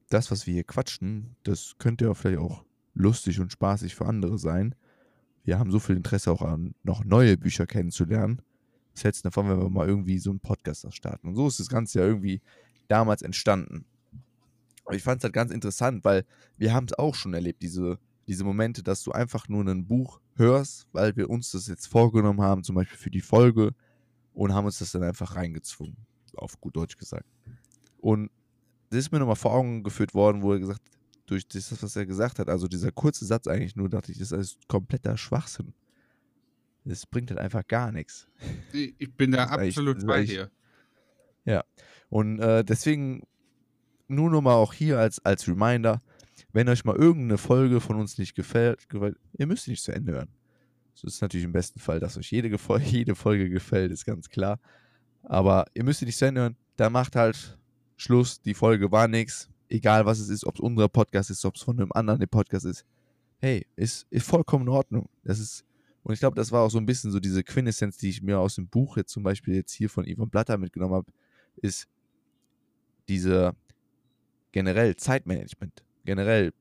Das, 0.09 0.31
was 0.31 0.47
wir 0.47 0.55
hier 0.55 0.65
quatschen, 0.65 1.37
das 1.43 1.75
könnte 1.79 2.07
ja 2.07 2.15
vielleicht 2.15 2.41
auch 2.41 2.65
lustig 2.95 3.41
und 3.41 3.53
spaßig 3.53 3.95
für 3.95 4.07
andere 4.07 4.39
sein. 4.39 4.75
Wir 5.49 5.59
haben 5.59 5.71
so 5.71 5.79
viel 5.79 5.97
Interesse 5.97 6.31
auch 6.31 6.43
an 6.43 6.75
noch 6.83 7.07
neue 7.07 7.39
Bücher 7.39 7.67
kennenzulernen. 7.67 8.43
Was 8.93 9.03
hältst 9.03 9.25
davon, 9.25 9.49
wenn 9.49 9.59
wir 9.59 9.71
mal 9.71 9.89
irgendwie 9.89 10.19
so 10.19 10.29
einen 10.29 10.41
Podcast 10.41 10.87
starten? 10.95 11.27
Und 11.27 11.37
so 11.37 11.49
ist 11.49 11.59
das 11.59 11.71
Ganze 11.71 12.01
ja 12.01 12.07
irgendwie 12.07 12.43
damals 12.87 13.23
entstanden. 13.23 13.87
Aber 14.85 14.95
ich 14.95 15.03
fand 15.03 15.21
es 15.21 15.25
halt 15.25 15.33
ganz 15.33 15.51
interessant, 15.51 16.05
weil 16.05 16.27
wir 16.59 16.75
haben 16.75 16.85
es 16.85 16.99
auch 16.99 17.15
schon 17.15 17.33
erlebt, 17.33 17.63
diese, 17.63 17.99
diese 18.27 18.45
Momente, 18.45 18.83
dass 18.83 19.03
du 19.03 19.13
einfach 19.13 19.49
nur 19.49 19.67
ein 19.67 19.87
Buch 19.87 20.21
hörst, 20.37 20.87
weil 20.93 21.17
wir 21.17 21.31
uns 21.31 21.51
das 21.53 21.67
jetzt 21.67 21.87
vorgenommen 21.87 22.43
haben, 22.43 22.63
zum 22.63 22.75
Beispiel 22.75 22.99
für 22.99 23.11
die 23.11 23.23
Folge, 23.23 23.75
und 24.35 24.53
haben 24.53 24.67
uns 24.67 24.81
das 24.81 24.93
dann 24.93 25.03
einfach 25.03 25.35
reingezwungen, 25.35 25.97
auf 26.37 26.61
gut 26.61 26.77
Deutsch 26.77 26.99
gesagt. 26.99 27.25
Und 27.97 28.31
das 28.91 28.99
ist 28.99 29.13
mir 29.13 29.19
nochmal 29.19 29.35
vor 29.35 29.55
Augen 29.55 29.83
geführt 29.83 30.13
worden, 30.13 30.43
wo 30.43 30.53
er 30.53 30.59
gesagt 30.59 30.83
hat, 30.85 30.98
durch 31.31 31.47
das, 31.47 31.83
was 31.83 31.97
er 31.97 32.07
gesagt 32.07 32.39
hat, 32.39 32.49
also 32.49 32.69
dieser 32.69 32.91
kurze 32.91 33.25
Satz 33.25 33.47
eigentlich 33.47 33.77
nur, 33.77 33.89
dachte 33.89 34.13
ich, 34.13 34.19
das 34.19 34.33
ist 34.33 34.67
kompletter 34.69 35.17
Schwachsinn. 35.17 35.75
Das 36.85 37.07
bringt 37.07 37.31
halt 37.31 37.41
einfach 37.41 37.67
gar 37.67 37.93
nichts. 37.93 38.27
Ich 38.73 39.13
bin 39.15 39.33
da 39.33 39.45
Das 39.45 39.59
absolut 39.59 39.99
das 39.99 40.07
bei 40.07 40.25
dir. 40.25 40.51
Ja. 41.45 41.65
Und 42.09 42.41
äh, 42.41 42.65
deswegen 42.65 43.23
nur 44.07 44.31
nochmal 44.31 44.55
auch 44.55 44.73
hier 44.73 44.99
als, 44.99 45.23
als 45.25 45.47
Reminder, 45.47 46.03
wenn 46.53 46.69
euch 46.69 46.85
mal 46.85 46.97
irgendeine 46.97 47.37
Folge 47.37 47.81
von 47.81 47.97
uns 47.97 48.17
nicht 48.17 48.35
gefällt, 48.35 48.89
gefällt 48.89 49.17
ihr 49.37 49.47
müsst 49.47 49.65
sie 49.65 49.73
nicht 49.73 49.85
zu 49.85 49.93
Ende 49.93 50.13
hören. 50.13 50.31
Es 50.95 51.05
ist 51.05 51.21
natürlich 51.21 51.45
im 51.45 51.53
besten 51.53 51.79
Fall, 51.79 52.01
dass 52.01 52.17
euch 52.17 52.31
jede, 52.31 52.49
Gefol- 52.49 52.81
jede 52.83 53.15
Folge 53.15 53.51
gefällt, 53.51 53.93
ist 53.93 54.07
ganz 54.07 54.31
klar. 54.31 54.59
Aber 55.23 55.67
ihr 55.75 55.85
müsst 55.85 56.01
sie 56.01 56.07
nicht 56.07 56.19
zu 56.19 56.25
Ende 56.25 56.41
hören. 56.41 56.57
Da 56.77 56.89
macht 56.89 57.17
halt 57.17 57.59
Schluss, 57.97 58.41
die 58.41 58.55
Folge 58.55 58.91
war 58.91 59.09
nix. 59.09 59.51
Egal 59.69 60.07
was 60.07 60.19
es 60.19 60.29
ist, 60.29 60.45
ob 60.45 60.55
es 60.57 60.61
unser 60.61 60.89
Podcast 60.89 61.31
ist, 61.31 61.45
ob 61.45 61.57
es 61.57 61.63
von 61.63 61.79
einem 61.79 61.93
anderen 61.93 62.21
der 62.21 62.27
Podcast 62.27 62.65
ist. 62.65 62.85
Hey, 63.39 63.67
ist, 63.77 64.07
ist 64.11 64.27
vollkommen 64.27 64.65
in 64.65 64.71
Ordnung. 64.71 65.09
Das 65.25 65.39
ist, 65.39 65.65
und 66.03 66.15
ich 66.15 66.21
glaube, 66.21 66.37
das 66.37 66.51
war 66.51 66.63
auch 66.63 66.71
so 66.71 66.79
ein 66.79 66.87
bisschen 66.87 67.11
so 67.11 67.21
diese 67.21 67.45
Quintessenz, 67.45 67.99
die 67.99 68.09
ich 68.09 68.23
mir 68.23 68.39
aus 68.39 68.55
dem 68.55 68.69
Buch 68.69 68.97
jetzt 68.97 69.13
zum 69.13 69.23
Beispiel 69.23 69.55
jetzt 69.55 69.73
hier 69.73 69.91
von 69.91 70.07
Ivan 70.07 70.31
Blatter 70.31 70.59
mitgenommen 70.59 70.95
habe, 70.95 71.13
ist 71.57 71.87
diese 73.09 73.55
generell 74.53 74.97
Zeitmanagement, 74.97 75.85
generell 76.05 76.53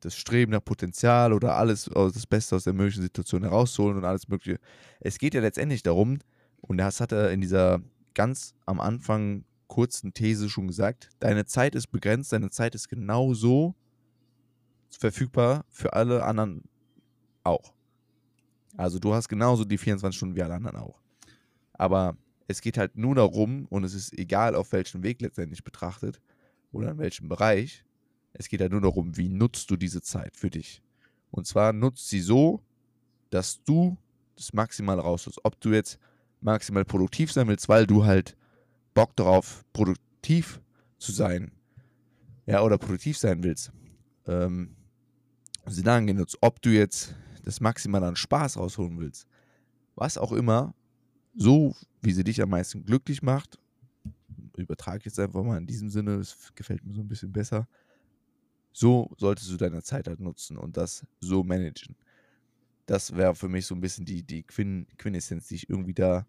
das 0.00 0.16
Streben 0.16 0.52
nach 0.52 0.64
Potenzial 0.64 1.32
oder 1.32 1.56
alles 1.56 1.90
das 1.94 2.26
Beste 2.26 2.56
aus 2.56 2.64
der 2.64 2.72
möglichen 2.72 3.02
Situation 3.02 3.42
herauszuholen 3.42 3.98
und 3.98 4.04
alles 4.04 4.28
Mögliche. 4.28 4.58
Es 5.00 5.18
geht 5.18 5.34
ja 5.34 5.40
letztendlich 5.40 5.82
darum, 5.82 6.18
und 6.60 6.78
das 6.78 7.00
hat 7.00 7.12
er 7.12 7.30
in 7.30 7.40
dieser 7.40 7.80
ganz 8.14 8.54
am 8.66 8.80
Anfang 8.80 9.44
kurzen 9.74 10.14
These 10.14 10.48
schon 10.48 10.68
gesagt, 10.68 11.08
deine 11.18 11.46
Zeit 11.46 11.74
ist 11.74 11.88
begrenzt, 11.88 12.32
deine 12.32 12.48
Zeit 12.48 12.76
ist 12.76 12.88
genauso 12.88 13.74
verfügbar 14.88 15.64
für 15.68 15.94
alle 15.94 16.22
anderen 16.22 16.62
auch. 17.42 17.74
Also 18.76 19.00
du 19.00 19.12
hast 19.12 19.28
genauso 19.28 19.64
die 19.64 19.76
24 19.76 20.16
Stunden 20.16 20.36
wie 20.36 20.44
alle 20.44 20.54
anderen 20.54 20.76
auch. 20.76 21.00
Aber 21.72 22.16
es 22.46 22.60
geht 22.60 22.78
halt 22.78 22.96
nur 22.96 23.16
darum, 23.16 23.66
und 23.66 23.82
es 23.82 23.94
ist 23.94 24.16
egal, 24.16 24.54
auf 24.54 24.70
welchem 24.70 25.02
Weg 25.02 25.20
letztendlich 25.20 25.64
betrachtet 25.64 26.20
oder 26.70 26.92
in 26.92 26.98
welchem 26.98 27.28
Bereich, 27.28 27.84
es 28.32 28.48
geht 28.48 28.60
halt 28.60 28.70
nur 28.70 28.80
darum, 28.80 29.16
wie 29.16 29.28
nutzt 29.28 29.68
du 29.72 29.76
diese 29.76 30.02
Zeit 30.02 30.36
für 30.36 30.50
dich. 30.50 30.84
Und 31.32 31.48
zwar 31.48 31.72
nutzt 31.72 32.08
sie 32.08 32.20
so, 32.20 32.62
dass 33.30 33.60
du 33.64 33.98
das 34.36 34.52
maximal 34.52 35.00
rausholst. 35.00 35.40
Ob 35.42 35.60
du 35.60 35.70
jetzt 35.70 35.98
maximal 36.40 36.84
produktiv 36.84 37.32
sein 37.32 37.48
willst, 37.48 37.68
weil 37.68 37.88
du 37.88 38.04
halt 38.04 38.36
Bock 38.94 39.14
darauf, 39.16 39.64
produktiv 39.72 40.60
zu 40.98 41.12
sein, 41.12 41.52
ja, 42.46 42.62
oder 42.62 42.78
produktiv 42.78 43.18
sein 43.18 43.42
willst, 43.42 43.72
ähm, 44.26 44.76
sie 45.66 45.82
dann 45.82 46.06
genutzt, 46.06 46.38
ob 46.40 46.62
du 46.62 46.70
jetzt 46.70 47.14
das 47.42 47.60
maximal 47.60 48.02
an 48.04 48.16
Spaß 48.16 48.56
rausholen 48.56 48.98
willst, 48.98 49.26
was 49.96 50.16
auch 50.16 50.32
immer, 50.32 50.74
so 51.34 51.74
wie 52.00 52.12
sie 52.12 52.24
dich 52.24 52.40
am 52.40 52.50
meisten 52.50 52.84
glücklich 52.84 53.22
macht, 53.22 53.58
übertrage 54.56 55.04
jetzt 55.04 55.18
einfach 55.18 55.42
mal 55.42 55.58
in 55.58 55.66
diesem 55.66 55.90
Sinne, 55.90 56.18
das 56.18 56.52
gefällt 56.54 56.84
mir 56.84 56.94
so 56.94 57.00
ein 57.00 57.08
bisschen 57.08 57.32
besser, 57.32 57.66
so 58.72 59.10
solltest 59.18 59.50
du 59.50 59.56
deine 59.56 59.82
Zeit 59.82 60.08
halt 60.08 60.20
nutzen 60.20 60.56
und 60.56 60.76
das 60.76 61.06
so 61.20 61.42
managen. 61.42 61.96
Das 62.86 63.16
wäre 63.16 63.34
für 63.34 63.48
mich 63.48 63.66
so 63.66 63.74
ein 63.74 63.80
bisschen 63.80 64.04
die, 64.04 64.22
die 64.22 64.42
Quin 64.42 64.86
Quintessenz, 64.98 65.48
die 65.48 65.54
ich 65.54 65.70
irgendwie 65.70 65.94
da 65.94 66.26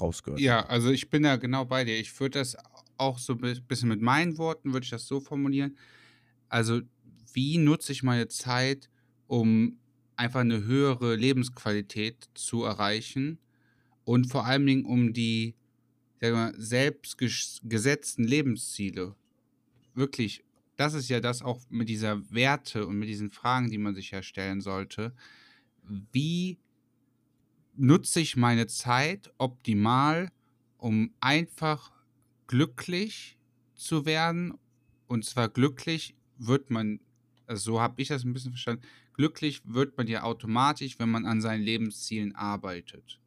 rausgehört 0.00 0.44
Ja, 0.44 0.64
also 0.66 0.90
ich 0.90 1.10
bin 1.10 1.22
da 1.24 1.36
genau 1.36 1.64
bei 1.64 1.84
dir. 1.84 1.98
Ich 1.98 2.18
würde 2.18 2.38
das 2.38 2.56
auch 2.96 3.18
so 3.18 3.34
ein 3.34 3.66
bisschen 3.66 3.88
mit 3.88 4.00
meinen 4.00 4.38
Worten, 4.38 4.72
würde 4.72 4.84
ich 4.84 4.90
das 4.90 5.06
so 5.06 5.20
formulieren. 5.20 5.76
Also, 6.48 6.82
wie 7.32 7.58
nutze 7.58 7.92
ich 7.92 8.02
meine 8.02 8.28
Zeit, 8.28 8.90
um 9.26 9.80
einfach 10.16 10.40
eine 10.40 10.64
höhere 10.64 11.16
Lebensqualität 11.16 12.30
zu 12.34 12.64
erreichen 12.64 13.40
und 14.04 14.30
vor 14.30 14.46
allen 14.46 14.66
Dingen 14.66 14.86
um 14.86 15.12
die 15.14 15.56
mal, 16.22 16.54
selbst 16.58 17.18
gesetzten 17.18 18.24
Lebensziele. 18.24 19.16
Wirklich, 19.94 20.44
das 20.76 20.94
ist 20.94 21.08
ja 21.08 21.20
das 21.20 21.42
auch 21.42 21.60
mit 21.70 21.88
dieser 21.88 22.30
Werte 22.32 22.86
und 22.86 22.98
mit 22.98 23.08
diesen 23.08 23.30
Fragen, 23.30 23.70
die 23.70 23.78
man 23.78 23.94
sich 23.94 24.10
ja 24.12 24.22
stellen 24.22 24.60
sollte. 24.60 25.14
Wie 25.82 26.60
nutze 27.76 28.20
ich 28.20 28.36
meine 28.36 28.66
Zeit 28.66 29.32
optimal, 29.38 30.30
um 30.78 31.12
einfach 31.20 31.92
glücklich 32.46 33.38
zu 33.74 34.04
werden? 34.06 34.54
Und 35.06 35.24
zwar 35.24 35.48
glücklich 35.48 36.14
wird 36.38 36.70
man, 36.70 37.00
also 37.46 37.72
so 37.72 37.80
habe 37.80 38.00
ich 38.00 38.08
das 38.08 38.24
ein 38.24 38.32
bisschen 38.32 38.52
verstanden, 38.52 38.82
glücklich 39.14 39.62
wird 39.64 39.96
man 39.96 40.06
ja 40.06 40.22
automatisch, 40.22 40.98
wenn 40.98 41.10
man 41.10 41.26
an 41.26 41.40
seinen 41.40 41.62
Lebenszielen 41.62 42.34
arbeitet. 42.34 43.20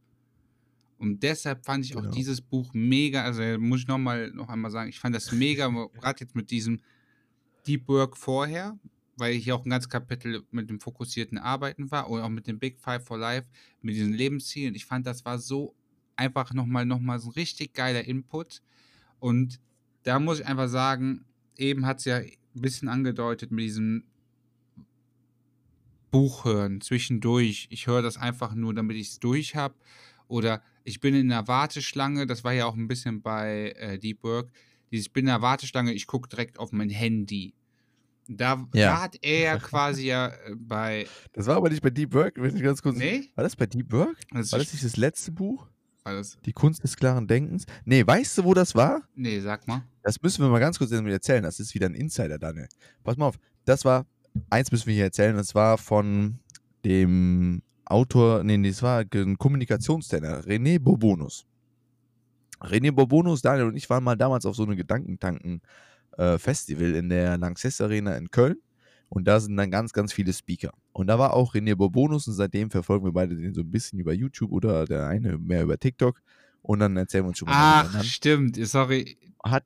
Und 0.98 1.24
deshalb 1.24 1.66
fand 1.66 1.86
ich 1.86 1.92
genau. 1.92 2.08
auch 2.08 2.12
dieses 2.12 2.42
Buch 2.42 2.74
mega, 2.74 3.24
also 3.24 3.42
muss 3.60 3.82
ich 3.82 3.88
nochmal 3.88 4.32
noch 4.32 4.50
einmal 4.50 4.72
sagen, 4.72 4.90
ich 4.90 5.00
fand 5.00 5.16
das 5.16 5.32
mega, 5.32 5.68
gerade 5.68 6.20
jetzt 6.20 6.36
mit 6.36 6.50
diesem 6.52 6.82
Deep 7.68 7.88
Work 7.88 8.18
vorher, 8.18 8.78
weil 9.18 9.34
hier 9.34 9.56
auch 9.56 9.66
ein 9.66 9.70
ganzes 9.70 9.90
Kapitel 9.90 10.44
mit 10.52 10.70
dem 10.70 10.80
fokussierten 10.80 11.38
Arbeiten 11.38 11.92
war 11.92 12.10
und 12.10 12.22
auch 12.22 12.30
mit 12.30 12.48
dem 12.48 12.60
Big 12.60 12.80
Five 12.80 13.06
for 13.06 13.18
Life, 13.18 13.48
mit 13.82 13.96
diesen 13.96 14.14
Lebenszielen. 14.14 14.76
Ich 14.76 14.86
fand, 14.86 15.06
das 15.06 15.26
war 15.26 15.40
so 15.40 15.76
einfach 16.16 16.54
nochmal 16.54 16.86
noch 16.86 17.00
so 17.20 17.30
ein 17.30 17.34
richtig 17.34 17.74
geiler 17.74 18.06
Input. 18.06 18.62
Und 19.20 19.60
da 20.04 20.20
muss 20.20 20.40
ich 20.40 20.46
einfach 20.46 20.70
sagen, 20.70 21.26
eben 21.58 21.86
hat 21.86 22.00
es 22.00 22.06
ja 22.06 22.18
ein 22.18 22.32
bisschen 22.54 22.90
angedeutet 22.90 23.52
mit 23.52 23.66
diesem 23.66 24.04
Buch 26.12 26.46
hören 26.46 26.80
zwischendurch. 26.82 27.68
Ich 27.70 27.88
höre 27.88 28.02
das 28.02 28.18
einfach 28.18 28.54
nur, 28.54 28.74
damit 28.74 28.98
ich 28.98 29.10
es 29.10 29.20
durch 29.20 29.56
habe. 29.56 29.76
Oder 30.28 30.64
ich 30.84 31.00
bin 31.00 31.14
in 31.14 31.32
einer 31.32 31.48
Warteschlange, 31.48 32.26
das 32.26 32.44
war 32.44 32.54
ja 32.54 32.66
auch 32.66 32.76
ein 32.76 32.88
bisschen 32.88 33.22
bei 33.22 33.74
äh, 33.78 34.00
Deep 34.00 34.24
Work. 34.24 34.52
Dieses, 34.92 35.08
ich 35.08 35.14
bin 35.14 35.26
in 35.26 35.32
einer 35.32 35.42
Warteschlange, 35.42 35.94
ich 35.94 36.08
gucke 36.08 36.30
direkt 36.30 36.58
auf 36.58 36.72
mein 36.72 36.90
Handy. 36.90 37.54
Da, 38.28 38.66
ja. 38.74 38.92
da 38.92 39.02
hat 39.04 39.18
er 39.22 39.60
quasi 39.60 40.08
ja 40.08 40.28
äh, 40.28 40.56
bei. 40.58 41.08
Das 41.34 41.46
war 41.48 41.58
aber 41.58 41.70
nicht 41.70 41.82
bei 41.82 41.90
Deep 41.90 42.14
Work, 42.14 42.36
wenn 42.38 42.56
ich 42.56 42.64
ganz 42.64 42.82
kurz. 42.82 42.98
Nee? 42.98 43.30
War 43.36 43.44
das 43.44 43.56
bei 43.56 43.66
Deep 43.66 43.92
Work? 43.92 44.18
Das 44.32 44.52
war 44.52 44.60
das 44.60 44.74
nicht 44.74 44.84
das 44.84 44.98
letzte 44.98 45.32
Buch? 45.32 45.68
Das? 46.04 46.38
Die 46.46 46.54
Kunst 46.54 46.84
des 46.84 46.98
klaren 46.98 47.28
Denkens. 47.28 47.66
Nee, 47.84 48.06
weißt 48.06 48.38
du, 48.38 48.44
wo 48.44 48.54
das 48.54 48.76
war? 48.76 49.02
Nee, 49.16 49.40
sag 49.40 49.68
mal. 49.68 49.84
Das 50.04 50.22
müssen 50.22 50.44
wir 50.44 50.50
mal 50.50 50.60
ganz 50.60 50.78
kurz 50.78 50.92
erzählen. 50.92 51.42
Das 51.42 51.60
ist 51.60 51.74
wieder 51.74 51.88
ein 51.88 51.96
Insider, 51.96 52.38
Daniel. 52.38 52.68
Pass 53.04 53.18
mal 53.18 53.26
auf. 53.26 53.40
Das 53.66 53.86
war, 53.86 54.06
eins 54.52 54.72
müssen 54.72 54.86
wir 54.86 54.94
hier 54.94 55.06
erzählen, 55.06 55.36
das 55.36 55.56
war 55.56 55.80
von 55.80 56.38
dem 56.84 57.64
Autor, 57.86 58.44
nee, 58.44 58.62
das 58.62 58.84
war 58.84 59.04
ein 59.12 59.38
Kommunikationstrainer, 59.38 60.44
René 60.44 60.80
Bourbonus. 60.80 61.46
René 62.62 62.92
Bourbonus, 62.92 63.42
Daniel 63.42 63.68
und 63.68 63.76
ich 63.76 63.90
waren 63.90 64.04
mal 64.04 64.16
damals 64.16 64.46
auf 64.46 64.56
so 64.56 64.64
eine 64.64 64.76
Gedankentanken 64.76 65.62
äh, 66.18 66.38
Festival 66.38 66.96
in 66.96 67.10
der 67.10 67.38
Lanxess 67.38 67.82
Arena 67.82 68.16
in 68.16 68.30
Köln. 68.30 68.58
Und 69.10 69.28
da 69.28 69.40
sind 69.40 69.56
dann 69.56 69.72
ganz, 69.72 69.94
ganz 69.94 70.14
viele 70.14 70.34
Speaker. 70.34 70.72
Und 70.92 71.08
da 71.08 71.20
war 71.20 71.34
auch 71.34 71.54
René 71.54 71.76
Bourbonus 71.76 72.28
und 72.28 72.34
seitdem 72.34 72.72
verfolgen 72.72 73.06
wir 73.06 73.14
beide 73.14 73.36
den 73.36 73.54
so 73.54 73.62
ein 73.62 73.72
bisschen 73.72 74.00
über 74.00 74.14
YouTube 74.14 74.52
oder 74.52 74.86
der 74.86 75.08
eine 75.08 75.38
mehr 75.38 75.64
über 75.64 75.78
TikTok. 75.78 76.22
Und 76.62 76.80
dann 76.80 76.98
erzählen 76.98 77.24
wir 77.24 77.30
uns 77.30 77.38
schon 77.38 77.48
mal. 77.48 77.88
Ach, 77.88 78.04
stimmt. 78.04 78.58
Sorry. 78.68 79.18
Hat 79.44 79.64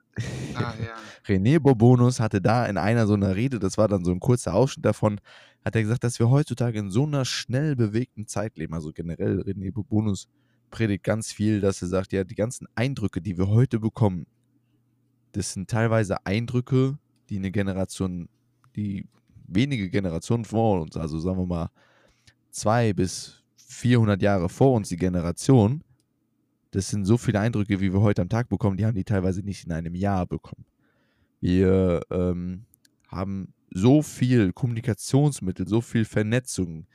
ah, 0.55 0.73
ja. 0.83 0.95
René 1.25 1.59
Bourbonus 1.59 2.19
hatte 2.19 2.41
da 2.41 2.65
in 2.65 2.77
einer 2.77 3.07
so 3.07 3.13
einer 3.13 3.35
Rede, 3.35 3.59
das 3.59 3.77
war 3.77 3.87
dann 3.87 4.03
so 4.03 4.11
ein 4.11 4.19
kurzer 4.19 4.53
Ausschnitt 4.53 4.85
davon, 4.85 5.21
hat 5.63 5.75
er 5.75 5.81
gesagt, 5.81 6.03
dass 6.03 6.19
wir 6.19 6.29
heutzutage 6.29 6.77
in 6.77 6.91
so 6.91 7.05
einer 7.05 7.23
schnell 7.23 7.77
bewegten 7.77 8.27
Zeit 8.27 8.57
leben. 8.57 8.73
Also 8.73 8.91
generell 8.91 9.41
René 9.41 9.71
Bourbonus 9.71 10.27
predigt 10.69 11.05
ganz 11.05 11.31
viel, 11.31 11.61
dass 11.61 11.81
er 11.81 11.87
sagt, 11.87 12.11
ja, 12.11 12.25
die 12.25 12.35
ganzen 12.35 12.67
Eindrücke, 12.75 13.21
die 13.21 13.37
wir 13.37 13.47
heute 13.47 13.79
bekommen, 13.79 14.25
das 15.39 15.53
sind 15.53 15.69
teilweise 15.69 16.25
Eindrücke, 16.25 16.99
die 17.29 17.37
eine 17.37 17.49
Generation, 17.49 18.27
die 18.75 19.07
wenige 19.47 19.89
Generationen 19.89 20.43
vor 20.43 20.81
uns, 20.81 20.97
also 20.97 21.17
sagen 21.17 21.37
wir 21.37 21.45
mal 21.45 21.71
zwei 22.51 22.91
bis 22.91 23.41
400 23.55 24.21
Jahre 24.21 24.49
vor 24.49 24.73
uns, 24.73 24.89
die 24.89 24.97
Generation, 24.97 25.81
das 26.71 26.89
sind 26.89 27.05
so 27.05 27.17
viele 27.17 27.39
Eindrücke, 27.39 27.79
wie 27.79 27.93
wir 27.93 28.01
heute 28.01 28.21
am 28.21 28.27
Tag 28.27 28.49
bekommen, 28.49 28.75
die 28.75 28.85
haben 28.85 28.95
die 28.95 29.05
teilweise 29.05 29.41
nicht 29.41 29.65
in 29.65 29.71
einem 29.71 29.95
Jahr 29.95 30.25
bekommen. 30.25 30.65
Wir 31.39 32.01
ähm, 32.11 32.65
haben 33.07 33.53
so 33.71 34.01
viel 34.01 34.51
Kommunikationsmittel, 34.51 35.69
so 35.69 35.79
viel 35.79 36.03
Vernetzung. 36.03 36.85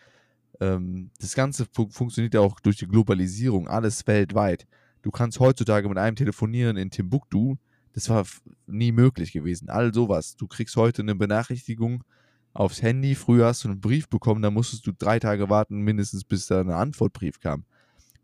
Ähm, 0.61 1.11
das 1.19 1.35
Ganze 1.35 1.65
fu 1.73 1.89
funktioniert 1.89 2.35
ja 2.35 2.41
auch 2.41 2.61
durch 2.61 2.77
die 2.77 2.89
Globalisierung, 2.89 3.69
alles 3.69 4.07
weltweit. 4.07 4.67
Du 5.01 5.11
kannst 5.11 5.41
heutzutage 5.41 5.89
mit 5.89 5.97
einem 5.97 6.15
telefonieren 6.15 6.77
in 6.77 6.91
Timbuktu, 6.91 7.57
das 7.95 8.09
war 8.09 8.27
nie 8.67 8.93
möglich 8.93 9.33
gewesen. 9.33 9.71
All 9.71 9.95
sowas. 9.95 10.37
Du 10.37 10.47
kriegst 10.47 10.77
heute 10.77 11.03
eine 11.03 11.15
Benachrichtigung 11.15 12.05
aufs 12.53 12.83
Handy. 12.83 13.15
Früher 13.15 13.47
hast 13.47 13.65
du 13.65 13.69
einen 13.69 13.81
Brief 13.81 14.09
bekommen, 14.09 14.43
da 14.43 14.51
musstest 14.51 14.87
du 14.87 14.93
drei 14.93 15.19
Tage 15.19 15.49
warten, 15.49 15.81
mindestens 15.81 16.25
bis 16.25 16.47
da 16.47 16.61
eine 16.61 16.77
Antwortbrief 16.77 17.41
kam. 17.41 17.65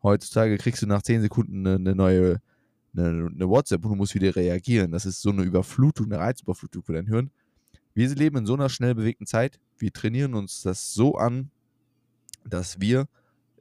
Heutzutage 0.02 0.58
kriegst 0.58 0.82
du 0.82 0.86
nach 0.86 1.02
zehn 1.02 1.20
Sekunden 1.20 1.66
eine, 1.66 1.76
eine 1.76 1.94
neue 1.94 2.40
eine, 2.96 3.30
eine, 3.32 3.48
WhatsApp 3.48 3.84
und 3.84 3.92
du 3.92 3.96
musst 3.96 4.14
wieder 4.14 4.34
reagieren. 4.34 4.90
Das 4.90 5.06
ist 5.06 5.22
so 5.22 5.30
eine 5.30 5.42
Überflutung, 5.42 6.06
eine 6.06 6.18
Reizüberflutung 6.18 6.82
für 6.82 6.94
dein 6.94 7.06
Hirn. 7.06 7.30
Wir 7.94 8.08
leben 8.08 8.38
in 8.38 8.46
so 8.46 8.54
einer 8.54 8.68
schnell 8.68 8.94
bewegten 8.94 9.26
Zeit. 9.26 9.60
Wir 9.78 9.92
trainieren 9.92 10.34
uns 10.34 10.62
das 10.62 10.92
so 10.92 11.16
an, 11.16 11.50
dass 12.44 12.80
wir 12.80 13.06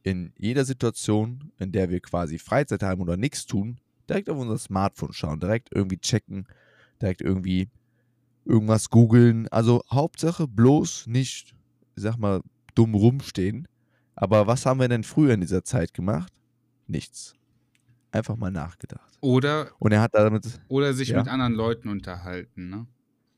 in 0.02 0.34
jeder 0.38 0.66
Situation, 0.66 1.52
in 1.60 1.72
der 1.72 1.90
wir 1.90 2.00
quasi 2.00 2.40
Freizeit 2.40 2.82
haben 2.82 3.02
oder 3.02 3.18
nichts 3.18 3.46
tun, 3.46 3.80
direkt 4.10 4.30
auf 4.30 4.38
unser 4.38 4.58
Smartphone 4.58 5.14
schauen, 5.14 5.40
direkt 5.40 5.70
irgendwie 5.74 5.98
checken, 5.98 6.48
direkt 7.02 7.22
irgendwie 7.22 7.70
irgendwas 8.46 8.90
googeln. 8.90 9.48
Also 9.50 9.84
Hauptsache 9.92 10.48
bloß 10.48 11.08
nicht, 11.08 11.56
ich 11.96 12.04
sag 12.04 12.18
mal, 12.18 12.42
dumm 12.76 12.96
rumstehen. 12.96 13.68
Aber 14.16 14.48
was 14.48 14.66
haben 14.66 14.80
wir 14.80 14.90
denn 14.90 15.04
früher 15.04 15.34
in 15.34 15.42
dieser 15.42 15.64
Zeit 15.64 15.94
gemacht? 15.94 16.34
Nichts. 16.88 17.34
Einfach 18.12 18.36
mal 18.36 18.52
nachgedacht. 18.52 19.18
Oder, 19.22 19.72
Und 19.80 19.92
er 19.92 20.02
hat 20.02 20.16
damit, 20.16 20.60
oder 20.68 20.94
sich 20.94 21.10
ja, 21.10 21.20
mit 21.20 21.28
anderen 21.28 21.54
Leuten 21.54 21.90
unterhalten, 21.90 22.70
ne? 22.70 22.88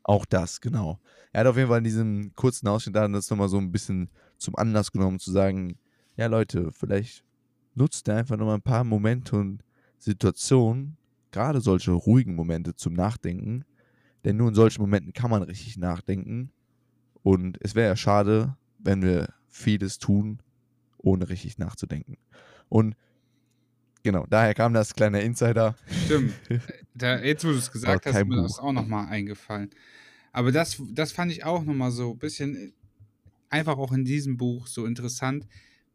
Auch 0.03 0.25
das, 0.25 0.61
genau. 0.61 0.99
Er 1.33 1.41
hat 1.41 1.47
auf 1.47 1.57
jeden 1.57 1.69
Fall 1.69 1.79
in 1.79 1.83
diesem 1.83 2.33
kurzen 2.35 2.67
Ausschnitt 2.67 2.95
da 2.95 3.07
das 3.07 3.29
nochmal 3.29 3.49
so 3.49 3.57
ein 3.57 3.71
bisschen 3.71 4.09
zum 4.37 4.55
Anlass 4.55 4.91
genommen, 4.91 5.19
zu 5.19 5.31
sagen, 5.31 5.77
ja 6.15 6.27
Leute, 6.27 6.71
vielleicht 6.71 7.23
nutzt 7.75 8.07
er 8.07 8.17
einfach 8.17 8.37
nochmal 8.37 8.55
ein 8.55 8.61
paar 8.61 8.83
Momente 8.83 9.35
und 9.35 9.63
Situationen, 10.01 10.97
gerade 11.31 11.61
solche 11.61 11.91
ruhigen 11.91 12.35
Momente 12.35 12.75
zum 12.75 12.93
Nachdenken. 12.93 13.65
Denn 14.25 14.37
nur 14.37 14.49
in 14.49 14.55
solchen 14.55 14.81
Momenten 14.81 15.13
kann 15.13 15.31
man 15.31 15.43
richtig 15.43 15.77
nachdenken. 15.77 16.51
Und 17.23 17.57
es 17.61 17.75
wäre 17.75 17.89
ja 17.89 17.95
schade, 17.95 18.57
wenn 18.79 19.01
wir 19.01 19.33
vieles 19.47 19.99
tun, 19.99 20.39
ohne 20.97 21.29
richtig 21.29 21.57
nachzudenken. 21.57 22.17
Und 22.69 22.95
genau, 24.03 24.25
daher 24.29 24.53
kam 24.53 24.73
das 24.73 24.93
kleine 24.93 25.21
Insider. 25.21 25.75
Stimmt. 26.05 26.33
Da, 26.93 27.19
jetzt, 27.19 27.45
wo 27.45 27.47
du 27.47 27.55
es 27.55 27.71
gesagt 27.71 28.05
hast, 28.05 28.17
ist 28.17 28.27
mir 28.27 28.41
das 28.41 28.59
auch 28.59 28.73
nochmal 28.73 29.07
eingefallen. 29.07 29.69
Aber 30.33 30.51
das, 30.51 30.81
das 30.91 31.13
fand 31.13 31.31
ich 31.31 31.45
auch 31.45 31.63
nochmal 31.63 31.89
so 31.89 32.11
ein 32.11 32.19
bisschen, 32.19 32.53
äh, 32.53 32.71
einfach 33.49 33.77
auch 33.77 33.93
in 33.93 34.03
diesem 34.03 34.35
Buch 34.35 34.67
so 34.67 34.85
interessant, 34.85 35.47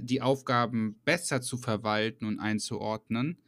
die 0.01 0.21
Aufgaben 0.21 0.97
besser 1.05 1.41
zu 1.41 1.57
verwalten 1.57 2.25
und 2.25 2.39
einzuordnen, 2.39 3.39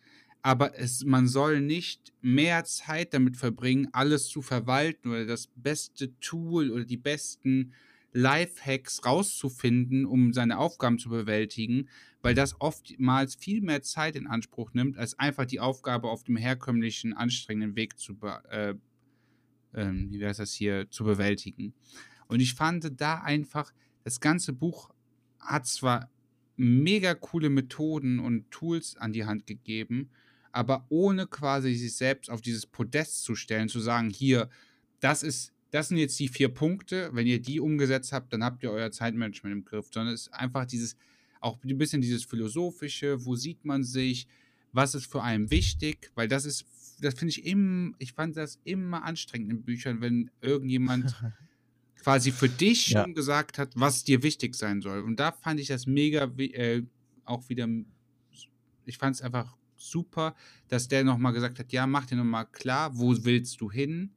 aber 0.43 0.79
es, 0.79 1.05
man 1.05 1.27
soll 1.27 1.63
nicht 1.63 2.13
mehr 2.21 2.65
Zeit 2.65 3.15
damit 3.15 3.39
verbringen, 3.39 3.89
alles 3.93 4.29
zu 4.29 4.43
verwalten 4.43 5.09
oder 5.09 5.25
das 5.25 5.49
beste 5.57 6.19
Tool 6.21 6.71
oder 6.71 6.85
die 6.85 6.99
besten 6.99 7.73
Lifehacks 8.13 9.05
rauszufinden, 9.05 10.05
um 10.07 10.33
seine 10.33 10.59
Aufgaben 10.59 10.99
zu 10.99 11.09
bewältigen, 11.09 11.89
weil 12.21 12.35
das 12.35 12.61
oftmals 12.61 13.35
viel 13.35 13.61
mehr 13.61 13.83
Zeit 13.83 14.17
in 14.17 14.27
Anspruch 14.27 14.73
nimmt, 14.75 14.97
als 14.99 15.19
einfach 15.19 15.47
die 15.47 15.61
Aufgabe 15.61 16.09
auf 16.09 16.23
dem 16.25 16.37
herkömmlichen, 16.37 17.15
anstrengenden 17.15 17.75
Weg 17.75 17.99
zu, 17.99 18.17
äh, 18.51 18.75
ähm, 19.75 20.11
wie 20.11 20.25
heißt 20.25 20.41
das 20.41 20.53
hier, 20.53 20.91
zu 20.91 21.05
bewältigen. 21.05 21.75
Und 22.29 22.41
ich 22.41 22.55
fand 22.55 23.01
da 23.01 23.21
einfach, 23.21 23.73
das 24.05 24.21
ganze 24.21 24.53
Buch 24.53 24.91
hat 25.41 25.67
zwar 25.67 26.11
mega 26.57 27.15
coole 27.15 27.51
Methoden 27.51 28.19
und 28.19 28.51
Tools 28.51 28.97
an 28.97 29.13
die 29.13 29.25
Hand 29.25 29.47
gegeben, 29.47 30.11
aber 30.53 30.87
ohne 30.89 31.27
quasi 31.27 31.75
sich 31.75 31.97
selbst 31.97 32.31
auf 32.31 32.41
dieses 32.41 32.67
Podest 32.67 33.25
zu 33.25 33.35
stellen, 33.35 33.69
zu 33.69 33.81
sagen, 33.81 34.11
hier, 34.11 34.49
das 35.01 35.23
ist, 35.23 35.53
das 35.71 35.89
sind 35.89 35.97
jetzt 35.97 36.19
die 36.21 36.29
vier 36.29 36.49
Punkte, 36.49 37.11
wenn 37.13 37.27
ihr 37.27 37.43
die 37.43 37.59
umgesetzt 37.59 38.13
habt, 38.13 38.33
dann 38.33 38.45
habt 38.45 38.63
ihr 38.63 38.71
euer 38.71 38.93
Zeitmanagement 38.93 39.53
im 39.53 39.65
Griff, 39.65 39.89
sondern 39.93 40.15
es 40.15 40.23
ist 40.23 40.35
einfach 40.35 40.65
dieses, 40.65 40.97
auch 41.41 41.59
ein 41.65 41.79
bisschen 41.79 42.01
dieses 42.01 42.25
philosophische, 42.25 43.25
wo 43.25 43.35
sieht 43.35 43.65
man 43.65 43.83
sich, 43.83 44.29
was 44.73 44.95
ist 44.95 45.11
für 45.11 45.23
einen 45.23 45.51
wichtig, 45.51 46.11
weil 46.15 46.29
das 46.29 46.45
ist, 46.45 46.67
das 47.01 47.15
finde 47.15 47.31
ich 47.31 47.45
immer, 47.45 47.93
ich 47.99 48.13
fand 48.13 48.37
das 48.37 48.61
immer 48.65 49.05
anstrengend 49.05 49.51
in 49.51 49.63
Büchern, 49.63 50.01
wenn 50.01 50.31
irgendjemand 50.41 51.15
quasi 52.05 52.33
für 52.33 52.51
dich 52.51 52.87
Ja. 52.87 53.07
schon 53.07 53.15
gesagt 53.15 53.59
hat, 53.59 53.73
was 53.77 54.05
dir 54.05 54.23
wichtig 54.23 54.57
sein 54.57 54.83
soll. 54.83 55.01
Und 55.03 55.19
da 55.21 55.33
fand 55.33 55.61
ich 55.61 55.69
das 55.69 55.87
mega 55.87 56.27
äh, 56.39 56.83
auch 57.25 57.49
wieder, 57.49 57.67
ich 58.85 58.99
fand 58.99 59.17
es 59.17 59.23
einfach 59.23 59.57
super, 59.77 60.35
dass 60.69 60.89
der 60.89 61.05
nochmal 61.05 61.33
gesagt 61.33 61.59
hat, 61.59 61.73
ja, 61.73 61.87
mach 61.87 62.07
dir 62.07 62.17
nochmal 62.17 62.47
klar, 62.51 62.97
wo 62.99 63.15
willst 63.25 63.61
du 63.61 63.71
hin, 63.71 64.15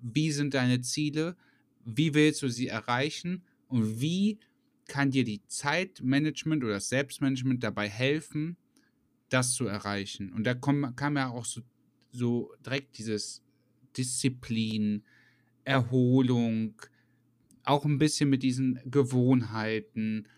wie 0.00 0.32
sind 0.32 0.54
deine 0.54 0.80
Ziele, 0.82 1.36
wie 1.84 2.14
willst 2.14 2.42
du 2.42 2.48
sie 2.48 2.68
erreichen 2.68 3.44
und 3.68 4.00
wie 4.00 4.40
kann 4.88 5.10
dir 5.10 5.24
die 5.24 5.44
Zeitmanagement 5.46 6.64
oder 6.64 6.74
das 6.74 6.88
Selbstmanagement 6.90 7.62
dabei 7.64 7.88
helfen, 7.88 8.58
das 9.28 9.54
zu 9.54 9.66
erreichen. 9.66 10.32
Und 10.32 10.44
da 10.44 10.54
komm, 10.54 10.94
kam 10.96 11.16
ja 11.16 11.30
auch 11.30 11.44
so, 11.44 11.62
so 12.10 12.52
direkt 12.64 12.98
dieses 12.98 13.42
Disziplin, 13.96 15.04
Erholung, 15.64 16.80
auch 17.64 17.84
ein 17.84 17.98
bisschen 17.98 18.28
mit 18.30 18.42
diesen 18.42 18.80
Gewohnheiten. 18.84 20.28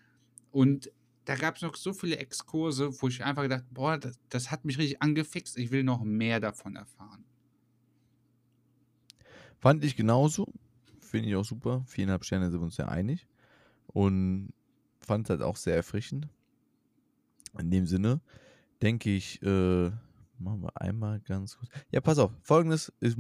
Und 0.51 0.91
da 1.25 1.37
gab 1.37 1.57
es 1.57 1.63
noch 1.63 1.77
so 1.77 1.93
viele 1.93 2.19
Exkurse, 2.19 3.01
wo 3.01 3.09
ich 3.09 3.25
einfach 3.25 3.43
gedacht, 3.43 3.65
boah, 3.71 3.99
das, 3.99 4.19
das 4.29 4.51
hat 4.51 4.65
mich 4.65 4.79
richtig 4.79 5.01
angefixt. 5.03 5.57
Ich 5.57 5.71
will 5.71 5.83
noch 5.83 6.03
mehr 6.03 6.41
davon 6.41 6.77
erfahren. 6.77 7.25
Fand 9.59 9.85
ich 9.85 9.97
genauso. 9.97 10.53
Finde 11.01 11.29
ich 11.31 11.37
auch 11.37 11.45
super. 11.45 11.85
Viereinhalb 11.87 12.25
Sterne 12.25 12.51
sind 12.51 12.61
wir 12.61 12.65
uns 12.65 12.77
ja 12.77 12.89
einig. 12.89 13.27
Und 13.87 14.53
fand 15.01 15.27
es 15.27 15.31
halt 15.31 15.43
auch 15.43 15.57
sehr 15.57 15.77
erfrischend. 15.77 16.29
In 17.59 17.71
dem 17.71 17.87
Sinne 17.87 18.21
denke 18.83 19.15
ich, 19.15 19.41
äh, 19.43 19.91
machen 20.39 20.63
wir 20.63 20.81
einmal 20.81 21.21
ganz 21.21 21.57
kurz. 21.57 21.71
Ja, 21.91 22.01
pass 22.01 22.19
auf. 22.19 22.33
Folgendes, 22.43 22.93
ich, 23.01 23.17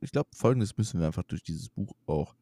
ich 0.00 0.10
glaube, 0.10 0.30
folgendes 0.34 0.76
müssen 0.76 1.00
wir 1.00 1.06
einfach 1.06 1.24
durch 1.24 1.42
dieses 1.42 1.68
Buch 1.68 1.94
auch 2.06 2.34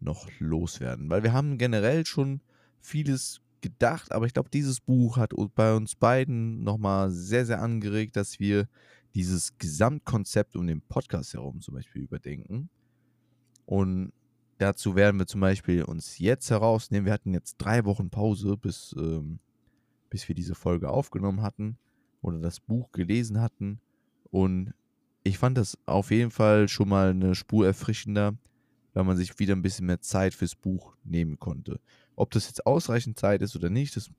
noch 0.00 0.28
loswerden. 0.38 1.10
Weil 1.10 1.22
wir 1.22 1.32
haben 1.32 1.58
generell 1.58 2.06
schon 2.06 2.40
vieles 2.80 3.40
gedacht, 3.60 4.12
aber 4.12 4.26
ich 4.26 4.34
glaube, 4.34 4.50
dieses 4.50 4.80
Buch 4.80 5.16
hat 5.16 5.32
bei 5.54 5.74
uns 5.74 5.94
beiden 5.96 6.62
nochmal 6.62 7.10
sehr, 7.10 7.44
sehr 7.44 7.60
angeregt, 7.60 8.16
dass 8.16 8.38
wir 8.38 8.68
dieses 9.14 9.58
Gesamtkonzept 9.58 10.56
um 10.56 10.66
den 10.66 10.80
Podcast 10.80 11.34
herum 11.34 11.60
zum 11.60 11.74
Beispiel 11.74 12.02
überdenken. 12.02 12.70
Und 13.66 14.12
dazu 14.58 14.94
werden 14.94 15.18
wir 15.18 15.26
zum 15.26 15.40
Beispiel 15.40 15.82
uns 15.82 16.18
jetzt 16.18 16.50
herausnehmen. 16.50 17.06
Wir 17.06 17.12
hatten 17.12 17.34
jetzt 17.34 17.56
drei 17.58 17.84
Wochen 17.84 18.10
Pause, 18.10 18.56
bis, 18.56 18.94
ähm, 18.98 19.40
bis 20.10 20.28
wir 20.28 20.34
diese 20.34 20.54
Folge 20.54 20.90
aufgenommen 20.90 21.42
hatten 21.42 21.78
oder 22.20 22.38
das 22.38 22.60
Buch 22.60 22.92
gelesen 22.92 23.40
hatten. 23.40 23.80
Und 24.30 24.74
ich 25.24 25.38
fand 25.38 25.58
das 25.58 25.76
auf 25.86 26.10
jeden 26.10 26.30
Fall 26.30 26.68
schon 26.68 26.88
mal 26.88 27.10
eine 27.10 27.34
Spur 27.34 27.66
erfrischender, 27.66 28.36
weil 28.94 29.04
man 29.04 29.16
sich 29.16 29.38
wieder 29.38 29.54
ein 29.54 29.62
bisschen 29.62 29.86
mehr 29.86 30.00
Zeit 30.00 30.34
fürs 30.34 30.54
Buch 30.54 30.94
nehmen 31.04 31.38
konnte. 31.38 31.80
Ob 32.16 32.30
das 32.30 32.46
jetzt 32.46 32.66
ausreichend 32.66 33.18
Zeit 33.18 33.42
ist 33.42 33.54
oder 33.54 33.70
nicht, 33.70 33.96
das 33.96 34.10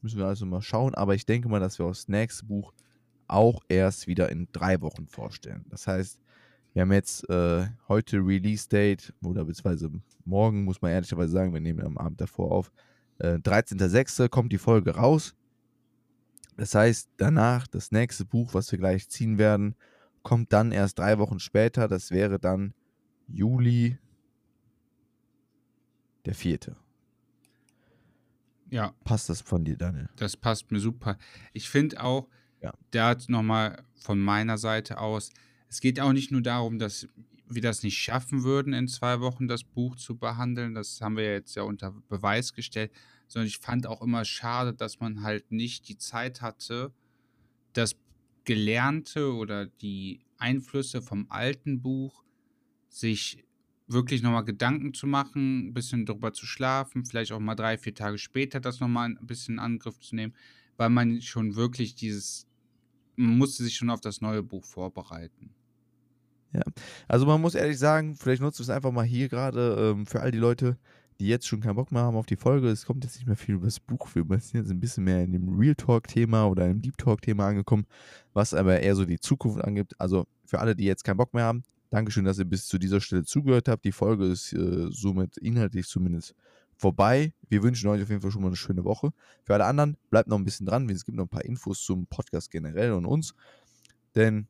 müssen 0.00 0.18
wir 0.18 0.26
also 0.26 0.46
mal 0.46 0.62
schauen. 0.62 0.94
Aber 0.94 1.14
ich 1.14 1.26
denke 1.26 1.48
mal, 1.48 1.60
dass 1.60 1.78
wir 1.78 1.86
das 1.86 2.08
nächste 2.08 2.44
Buch 2.46 2.72
auch 3.26 3.62
erst 3.68 4.06
wieder 4.06 4.28
in 4.30 4.48
drei 4.52 4.80
Wochen 4.80 5.06
vorstellen. 5.06 5.64
Das 5.70 5.86
heißt, 5.86 6.20
wir 6.72 6.82
haben 6.82 6.92
jetzt 6.92 7.28
äh, 7.30 7.68
heute 7.88 8.18
Release 8.18 8.68
Date 8.68 9.14
oder 9.22 9.44
beziehungsweise 9.44 9.90
morgen, 10.24 10.64
muss 10.64 10.82
man 10.82 10.90
ehrlicherweise 10.90 11.32
sagen, 11.32 11.54
wir 11.54 11.60
nehmen 11.60 11.82
am 11.82 11.96
Abend 11.96 12.20
davor 12.20 12.50
auf. 12.50 12.72
Äh, 13.18 13.34
13.06. 13.34 14.28
kommt 14.28 14.52
die 14.52 14.58
Folge 14.58 14.96
raus. 14.96 15.34
Das 16.56 16.74
heißt, 16.74 17.10
danach 17.16 17.66
das 17.66 17.92
nächste 17.92 18.24
Buch, 18.24 18.54
was 18.54 18.70
wir 18.72 18.78
gleich 18.78 19.08
ziehen 19.08 19.38
werden, 19.38 19.74
kommt 20.22 20.52
dann 20.52 20.72
erst 20.72 20.98
drei 20.98 21.18
Wochen 21.18 21.38
später. 21.38 21.88
Das 21.88 22.10
wäre 22.10 22.38
dann 22.38 22.74
Juli 23.28 23.98
der 26.24 26.34
vierte. 26.34 26.76
Ja. 28.70 28.94
Passt 29.04 29.28
das 29.28 29.40
von 29.40 29.64
dir, 29.64 29.76
Daniel? 29.76 30.08
Das 30.16 30.36
passt 30.36 30.70
mir 30.70 30.80
super. 30.80 31.18
Ich 31.52 31.68
finde 31.68 32.02
auch, 32.02 32.28
ja. 32.60 32.72
da 32.90 33.10
hat 33.10 33.28
nochmal 33.28 33.84
von 33.94 34.18
meiner 34.18 34.58
Seite 34.58 34.98
aus, 34.98 35.30
es 35.68 35.80
geht 35.80 36.00
auch 36.00 36.12
nicht 36.12 36.30
nur 36.30 36.42
darum, 36.42 36.78
dass 36.78 37.08
wir 37.48 37.62
das 37.62 37.82
nicht 37.82 37.98
schaffen 37.98 38.42
würden, 38.42 38.72
in 38.72 38.88
zwei 38.88 39.20
Wochen 39.20 39.48
das 39.48 39.64
Buch 39.64 39.96
zu 39.96 40.16
behandeln. 40.16 40.74
Das 40.74 41.00
haben 41.00 41.16
wir 41.16 41.24
jetzt 41.24 41.54
ja 41.56 41.62
unter 41.62 41.92
Beweis 42.08 42.54
gestellt. 42.54 42.90
Sondern 43.28 43.46
ich 43.46 43.58
fand 43.58 43.86
auch 43.86 44.02
immer 44.02 44.24
schade, 44.24 44.74
dass 44.74 45.00
man 45.00 45.22
halt 45.22 45.50
nicht 45.50 45.88
die 45.88 45.98
Zeit 45.98 46.42
hatte, 46.42 46.92
das 47.72 47.96
Gelernte 48.44 49.32
oder 49.34 49.66
die 49.66 50.20
Einflüsse 50.36 51.02
vom 51.02 51.26
alten 51.30 51.80
Buch 51.80 52.22
sich 52.88 53.43
wirklich 53.86 54.22
nochmal 54.22 54.44
Gedanken 54.44 54.94
zu 54.94 55.06
machen, 55.06 55.68
ein 55.68 55.74
bisschen 55.74 56.06
drüber 56.06 56.32
zu 56.32 56.46
schlafen, 56.46 57.04
vielleicht 57.04 57.32
auch 57.32 57.40
mal 57.40 57.54
drei, 57.54 57.76
vier 57.76 57.94
Tage 57.94 58.18
später 58.18 58.60
das 58.60 58.80
nochmal 58.80 59.10
ein 59.10 59.26
bisschen 59.26 59.54
in 59.54 59.60
Angriff 59.60 59.98
zu 60.00 60.14
nehmen, 60.14 60.34
weil 60.76 60.90
man 60.90 61.20
schon 61.20 61.54
wirklich 61.56 61.94
dieses, 61.94 62.46
man 63.16 63.36
musste 63.36 63.62
sich 63.62 63.76
schon 63.76 63.90
auf 63.90 64.00
das 64.00 64.20
neue 64.20 64.42
Buch 64.42 64.64
vorbereiten. 64.64 65.50
Ja, 66.52 66.62
also 67.08 67.26
man 67.26 67.40
muss 67.40 67.56
ehrlich 67.56 67.78
sagen, 67.78 68.14
vielleicht 68.14 68.40
nutzt 68.40 68.60
es 68.60 68.70
einfach 68.70 68.92
mal 68.92 69.04
hier 69.04 69.28
gerade 69.28 69.92
ähm, 69.92 70.06
für 70.06 70.20
all 70.20 70.30
die 70.30 70.38
Leute, 70.38 70.78
die 71.18 71.26
jetzt 71.26 71.46
schon 71.46 71.60
keinen 71.60 71.74
Bock 71.74 71.92
mehr 71.92 72.02
haben 72.02 72.16
auf 72.16 72.26
die 72.26 72.36
Folge. 72.36 72.68
Es 72.68 72.86
kommt 72.86 73.04
jetzt 73.04 73.16
nicht 73.16 73.26
mehr 73.26 73.36
viel 73.36 73.56
über 73.56 73.66
das 73.66 73.80
Buch. 73.80 74.08
Wir 74.14 74.24
sind 74.40 74.60
jetzt 74.60 74.70
ein 74.70 74.80
bisschen 74.80 75.04
mehr 75.04 75.22
in 75.22 75.32
dem 75.32 75.48
Real 75.58 75.74
Talk-Thema 75.74 76.46
oder 76.46 76.68
im 76.68 76.80
Deep 76.80 76.96
Talk-Thema 76.96 77.48
angekommen, 77.48 77.86
was 78.32 78.54
aber 78.54 78.80
eher 78.80 78.94
so 78.94 79.04
die 79.04 79.18
Zukunft 79.18 79.62
angibt. 79.62 80.00
Also 80.00 80.26
für 80.44 80.60
alle, 80.60 80.74
die 80.74 80.84
jetzt 80.84 81.04
keinen 81.04 81.16
Bock 81.16 81.34
mehr 81.34 81.44
haben, 81.44 81.64
Dankeschön, 81.94 82.24
dass 82.24 82.40
ihr 82.40 82.44
bis 82.44 82.66
zu 82.66 82.76
dieser 82.76 83.00
Stelle 83.00 83.22
zugehört 83.22 83.68
habt. 83.68 83.84
Die 83.84 83.92
Folge 83.92 84.26
ist 84.26 84.52
äh, 84.52 84.88
somit 84.90 85.36
inhaltlich 85.36 85.86
zumindest 85.86 86.34
vorbei. 86.76 87.32
Wir 87.48 87.62
wünschen 87.62 87.88
euch 87.88 88.02
auf 88.02 88.08
jeden 88.08 88.20
Fall 88.20 88.32
schon 88.32 88.42
mal 88.42 88.48
eine 88.48 88.56
schöne 88.56 88.82
Woche. 88.82 89.12
Für 89.44 89.54
alle 89.54 89.66
anderen, 89.66 89.96
bleibt 90.10 90.28
noch 90.28 90.36
ein 90.36 90.44
bisschen 90.44 90.66
dran. 90.66 90.90
Es 90.90 91.04
gibt 91.04 91.16
noch 91.16 91.26
ein 91.26 91.28
paar 91.28 91.44
Infos 91.44 91.84
zum 91.84 92.08
Podcast 92.08 92.50
generell 92.50 92.94
und 92.94 93.06
uns. 93.06 93.36
Denn, 94.16 94.48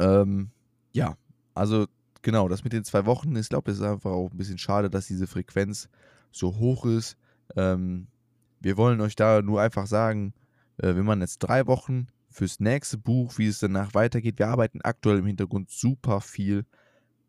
ähm, 0.00 0.50
ja, 0.92 1.16
also 1.54 1.86
genau, 2.22 2.48
das 2.48 2.64
mit 2.64 2.72
den 2.72 2.82
zwei 2.82 3.06
Wochen, 3.06 3.36
ich 3.36 3.48
glaube, 3.48 3.70
es 3.70 3.76
ist 3.76 3.84
einfach 3.84 4.10
auch 4.10 4.32
ein 4.32 4.36
bisschen 4.36 4.58
schade, 4.58 4.90
dass 4.90 5.06
diese 5.06 5.28
Frequenz 5.28 5.88
so 6.32 6.56
hoch 6.56 6.84
ist. 6.84 7.16
Ähm, 7.54 8.08
wir 8.58 8.76
wollen 8.76 9.00
euch 9.00 9.14
da 9.14 9.40
nur 9.40 9.60
einfach 9.60 9.86
sagen, 9.86 10.34
äh, 10.78 10.96
wenn 10.96 11.04
man 11.04 11.20
jetzt 11.20 11.38
drei 11.38 11.68
Wochen 11.68 12.08
fürs 12.30 12.60
nächste 12.60 12.98
Buch, 12.98 13.38
wie 13.38 13.46
es 13.46 13.58
danach 13.58 13.94
weitergeht. 13.94 14.38
Wir 14.38 14.48
arbeiten 14.48 14.80
aktuell 14.82 15.18
im 15.18 15.26
Hintergrund 15.26 15.70
super 15.70 16.20
viel. 16.20 16.64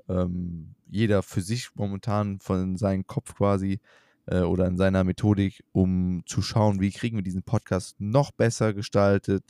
Ähm, 0.08 0.76
jeder 0.89 1.24
für 1.24 1.41
sich 1.41 1.70
momentan 1.76 2.39
von 2.39 2.78
seinem 2.78 3.06
Kopf 3.06 3.36
quasi 3.36 3.80
äh, 4.26 4.41
oder 4.41 4.68
in 4.68 4.78
seiner 4.78 5.04
Methodik, 5.04 5.64
um 5.72 6.24
zu 6.26 6.41
schauen, 6.41 6.80
wie 6.80 6.91
kriegen 6.91 7.18
wir 7.18 7.24
diesen 7.24 7.43
Podcast 7.43 7.95
noch 8.00 8.32
besser 8.32 8.74
gestaltet, 8.74 9.43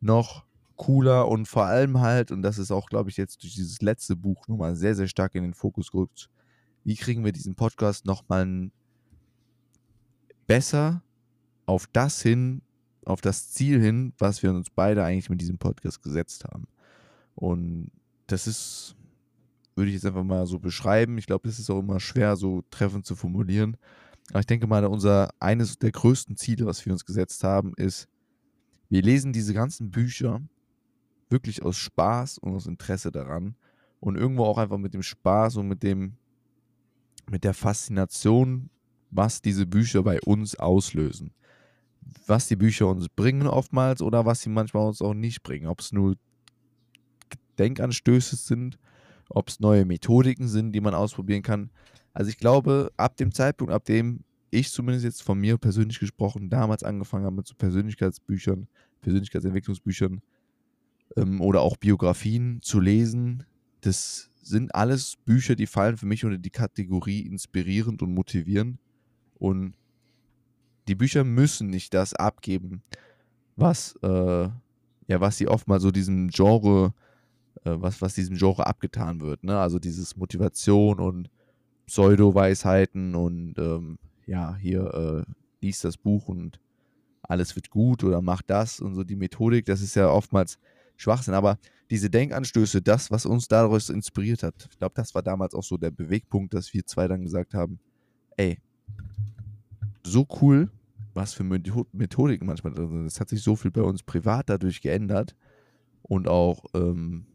noch 0.00 0.44
cooler 0.76 1.28
und 1.28 1.46
vor 1.46 1.66
allem 1.66 2.00
halt, 2.00 2.32
und 2.32 2.42
das 2.42 2.58
ist 2.58 2.72
auch, 2.72 2.88
glaube 2.88 3.10
ich, 3.10 3.16
jetzt 3.16 3.42
durch 3.42 3.54
dieses 3.54 3.80
letzte 3.82 4.16
Buch 4.16 4.48
nochmal 4.48 4.74
sehr, 4.74 4.94
sehr 4.94 5.06
stark 5.06 5.34
in 5.34 5.44
den 5.44 5.54
Fokus 5.54 5.92
gerückt, 5.92 6.28
wie 6.84 6.96
kriegen 6.96 7.24
wir 7.24 7.32
diesen 7.32 7.54
Podcast 7.54 8.04
nochmal 8.04 8.70
besser 10.46 11.02
auf 11.66 11.86
das 11.92 12.20
hin, 12.20 12.62
auf 13.04 13.20
das 13.20 13.50
Ziel 13.50 13.80
hin, 13.80 14.12
was 14.18 14.42
wir 14.42 14.50
uns 14.50 14.70
beide 14.70 15.04
eigentlich 15.04 15.30
mit 15.30 15.40
diesem 15.40 15.58
Podcast 15.58 16.02
gesetzt 16.02 16.44
haben. 16.44 16.66
Und 17.34 17.90
das 18.26 18.46
ist, 18.46 18.96
würde 19.74 19.88
ich 19.88 19.94
jetzt 19.94 20.06
einfach 20.06 20.24
mal 20.24 20.46
so 20.46 20.58
beschreiben. 20.58 21.18
Ich 21.18 21.26
glaube, 21.26 21.48
das 21.48 21.58
ist 21.58 21.70
auch 21.70 21.80
immer 21.80 22.00
schwer, 22.00 22.36
so 22.36 22.62
treffend 22.70 23.06
zu 23.06 23.16
formulieren. 23.16 23.76
Aber 24.30 24.40
ich 24.40 24.46
denke 24.46 24.66
mal, 24.66 24.84
unser 24.84 25.30
eines 25.40 25.78
der 25.78 25.90
größten 25.90 26.36
Ziele, 26.36 26.66
was 26.66 26.84
wir 26.84 26.92
uns 26.92 27.04
gesetzt 27.04 27.42
haben, 27.44 27.72
ist, 27.76 28.08
wir 28.88 29.02
lesen 29.02 29.32
diese 29.32 29.54
ganzen 29.54 29.90
Bücher 29.90 30.40
wirklich 31.28 31.62
aus 31.62 31.76
Spaß 31.78 32.38
und 32.38 32.54
aus 32.54 32.66
Interesse 32.66 33.10
daran 33.10 33.56
und 34.00 34.16
irgendwo 34.16 34.44
auch 34.44 34.58
einfach 34.58 34.78
mit 34.78 34.94
dem 34.94 35.02
Spaß 35.02 35.56
und 35.56 35.68
mit 35.68 35.82
dem 35.82 36.16
mit 37.30 37.44
der 37.44 37.54
Faszination, 37.54 38.68
was 39.10 39.40
diese 39.40 39.64
Bücher 39.64 40.02
bei 40.02 40.20
uns 40.20 40.56
auslösen 40.56 41.32
was 42.26 42.48
die 42.48 42.56
Bücher 42.56 42.88
uns 42.88 43.08
bringen 43.08 43.46
oftmals 43.46 44.02
oder 44.02 44.24
was 44.24 44.40
sie 44.40 44.50
manchmal 44.50 44.86
uns 44.86 45.02
auch 45.02 45.14
nicht 45.14 45.42
bringen. 45.42 45.66
Ob 45.66 45.80
es 45.80 45.92
nur 45.92 46.16
Denkanstöße 47.58 48.36
sind, 48.36 48.78
ob 49.28 49.48
es 49.48 49.60
neue 49.60 49.84
Methodiken 49.84 50.48
sind, 50.48 50.72
die 50.72 50.80
man 50.80 50.94
ausprobieren 50.94 51.42
kann. 51.42 51.70
Also 52.12 52.30
ich 52.30 52.38
glaube, 52.38 52.92
ab 52.96 53.16
dem 53.16 53.32
Zeitpunkt, 53.32 53.72
ab 53.72 53.84
dem 53.84 54.24
ich 54.50 54.70
zumindest 54.70 55.04
jetzt 55.04 55.22
von 55.22 55.38
mir 55.38 55.56
persönlich 55.56 55.98
gesprochen 55.98 56.50
damals 56.50 56.82
angefangen 56.82 57.24
habe 57.24 57.36
mit 57.36 57.46
so 57.46 57.54
Persönlichkeitsbüchern, 57.54 58.68
Persönlichkeitsentwicklungsbüchern 59.00 60.20
ähm, 61.16 61.40
oder 61.40 61.62
auch 61.62 61.78
Biografien 61.78 62.60
zu 62.60 62.78
lesen, 62.78 63.44
das 63.80 64.30
sind 64.42 64.74
alles 64.74 65.16
Bücher, 65.24 65.54
die 65.54 65.66
fallen 65.66 65.96
für 65.96 66.06
mich 66.06 66.24
unter 66.24 66.38
die 66.38 66.50
Kategorie 66.50 67.20
inspirierend 67.20 68.02
und 68.02 68.12
motivierend. 68.12 68.78
Und 69.34 69.74
die 70.88 70.94
Bücher 70.94 71.24
müssen 71.24 71.68
nicht 71.68 71.94
das 71.94 72.14
abgeben, 72.14 72.82
was, 73.56 73.96
äh, 74.02 74.48
ja, 75.08 75.20
was 75.20 75.38
sie 75.38 75.48
oft 75.48 75.68
mal 75.68 75.80
so 75.80 75.90
diesem 75.90 76.28
Genre, 76.28 76.94
äh, 77.64 77.74
was, 77.74 78.00
was 78.02 78.14
diesem 78.14 78.36
Genre 78.36 78.66
abgetan 78.66 79.20
wird, 79.20 79.44
ne? 79.44 79.58
Also 79.58 79.78
dieses 79.78 80.16
Motivation 80.16 80.98
und 81.00 81.30
Pseudo-Weisheiten 81.86 83.14
und 83.14 83.54
ähm, 83.58 83.98
ja, 84.26 84.56
hier 84.56 85.24
äh, 85.26 85.32
lies 85.60 85.80
das 85.80 85.96
Buch 85.96 86.28
und 86.28 86.60
alles 87.22 87.54
wird 87.54 87.70
gut 87.70 88.04
oder 88.04 88.20
mach 88.20 88.42
das 88.42 88.80
und 88.80 88.94
so 88.94 89.04
die 89.04 89.16
Methodik, 89.16 89.66
das 89.66 89.80
ist 89.80 89.94
ja 89.94 90.08
oftmals 90.08 90.58
Schwachsinn, 90.96 91.34
aber 91.34 91.58
diese 91.90 92.08
Denkanstöße, 92.08 92.80
das, 92.80 93.10
was 93.10 93.26
uns 93.26 93.48
daraus 93.48 93.90
inspiriert 93.90 94.42
hat, 94.42 94.68
ich 94.70 94.78
glaube, 94.78 94.94
das 94.96 95.14
war 95.14 95.22
damals 95.22 95.54
auch 95.54 95.62
so 95.62 95.76
der 95.76 95.90
Bewegpunkt, 95.90 96.54
dass 96.54 96.72
wir 96.72 96.86
zwei 96.86 97.06
dann 97.06 97.22
gesagt 97.22 97.54
haben, 97.54 97.78
ey, 98.36 98.58
so 100.04 100.26
cool, 100.40 100.70
was 101.14 101.34
für 101.34 101.44
Methodiken 101.44 102.46
manchmal 102.46 102.72
drin 102.72 102.88
sind. 102.88 103.06
Es 103.06 103.20
hat 103.20 103.28
sich 103.28 103.42
so 103.42 103.56
viel 103.56 103.70
bei 103.70 103.82
uns 103.82 104.02
privat 104.02 104.48
dadurch 104.48 104.80
geändert 104.80 105.36
und 106.02 106.28
auch 106.28 106.64
ähm, 106.74 107.26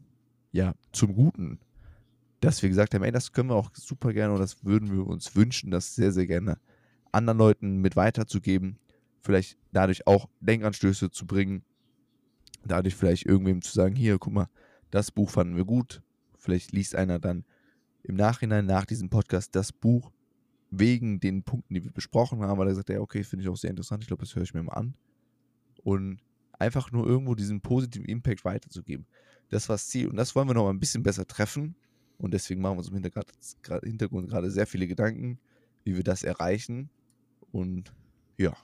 ja, 0.52 0.74
zum 0.92 1.14
Guten, 1.14 1.60
dass 2.40 2.62
wir 2.62 2.68
gesagt 2.68 2.94
haben, 2.94 3.02
ey, 3.02 3.12
das 3.12 3.32
können 3.32 3.50
wir 3.50 3.56
auch 3.56 3.70
super 3.74 4.12
gerne 4.12 4.32
und 4.32 4.40
das 4.40 4.64
würden 4.64 4.92
wir 4.92 5.06
uns 5.06 5.34
wünschen, 5.36 5.70
das 5.70 5.94
sehr, 5.94 6.12
sehr 6.12 6.26
gerne 6.26 6.58
anderen 7.12 7.38
Leuten 7.38 7.78
mit 7.78 7.96
weiterzugeben, 7.96 8.78
vielleicht 9.22 9.56
dadurch 9.72 10.06
auch 10.06 10.28
Denkanstöße 10.40 11.10
zu 11.10 11.26
bringen, 11.26 11.64
dadurch 12.64 12.94
vielleicht 12.94 13.26
irgendwem 13.26 13.62
zu 13.62 13.72
sagen, 13.72 13.96
hier, 13.96 14.18
guck 14.18 14.32
mal, 14.32 14.48
das 14.90 15.10
Buch 15.10 15.30
fanden 15.30 15.56
wir 15.56 15.64
gut, 15.64 16.02
vielleicht 16.36 16.72
liest 16.72 16.94
einer 16.94 17.18
dann 17.18 17.44
im 18.02 18.14
Nachhinein 18.14 18.66
nach 18.66 18.86
diesem 18.86 19.10
Podcast 19.10 19.54
das 19.54 19.72
Buch 19.72 20.12
wegen 20.70 21.20
den 21.20 21.42
Punkten, 21.42 21.74
die 21.74 21.84
wir 21.84 21.92
besprochen 21.92 22.40
haben, 22.42 22.58
weil 22.58 22.68
er 22.68 22.74
sagt, 22.74 22.90
ja, 22.90 23.00
okay, 23.00 23.24
finde 23.24 23.44
ich 23.44 23.48
auch 23.48 23.56
sehr 23.56 23.70
interessant, 23.70 24.02
ich 24.02 24.08
glaube, 24.08 24.22
das 24.22 24.34
höre 24.34 24.42
ich 24.42 24.54
mir 24.54 24.62
mal 24.62 24.74
an. 24.74 24.94
Und 25.82 26.20
einfach 26.58 26.92
nur 26.92 27.06
irgendwo 27.06 27.34
diesen 27.34 27.60
positiven 27.60 28.06
Impact 28.06 28.44
weiterzugeben. 28.44 29.06
Das 29.48 29.68
war 29.68 29.74
das 29.74 29.88
Ziel. 29.88 30.08
Und 30.08 30.16
das 30.16 30.34
wollen 30.34 30.48
wir 30.48 30.54
noch 30.54 30.64
mal 30.64 30.70
ein 30.70 30.80
bisschen 30.80 31.02
besser 31.02 31.26
treffen. 31.26 31.74
Und 32.18 32.34
deswegen 32.34 32.60
machen 32.60 32.74
wir 32.74 32.78
uns 32.78 32.88
im 32.88 32.94
Hintergrund 33.84 34.28
gerade 34.28 34.50
sehr 34.50 34.66
viele 34.66 34.86
Gedanken, 34.86 35.38
wie 35.84 35.96
wir 35.96 36.02
das 36.02 36.22
erreichen. 36.24 36.90
Und 37.52 37.92
ja. 38.36 38.56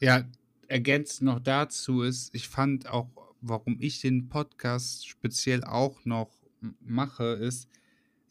Ja, 0.00 0.24
ergänzt 0.68 1.22
noch 1.22 1.38
dazu 1.38 2.02
ist, 2.02 2.34
ich 2.34 2.48
fand 2.48 2.88
auch, 2.88 3.10
warum 3.40 3.76
ich 3.78 4.00
den 4.00 4.28
Podcast 4.28 5.06
speziell 5.06 5.62
auch 5.62 6.04
noch 6.04 6.30
mache, 6.80 7.24
ist, 7.24 7.68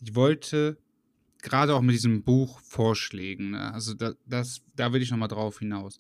ich 0.02 0.16
wollte 0.16 0.78
gerade 1.44 1.76
auch 1.76 1.82
mit 1.82 1.94
diesem 1.94 2.24
Buch 2.24 2.60
Vorschlägen, 2.62 3.52
ne? 3.52 3.72
also 3.74 3.94
da, 3.94 4.14
das, 4.26 4.64
da 4.76 4.92
will 4.94 5.02
ich 5.02 5.12
nochmal 5.12 5.28
drauf 5.28 5.60
hinaus. 5.60 6.00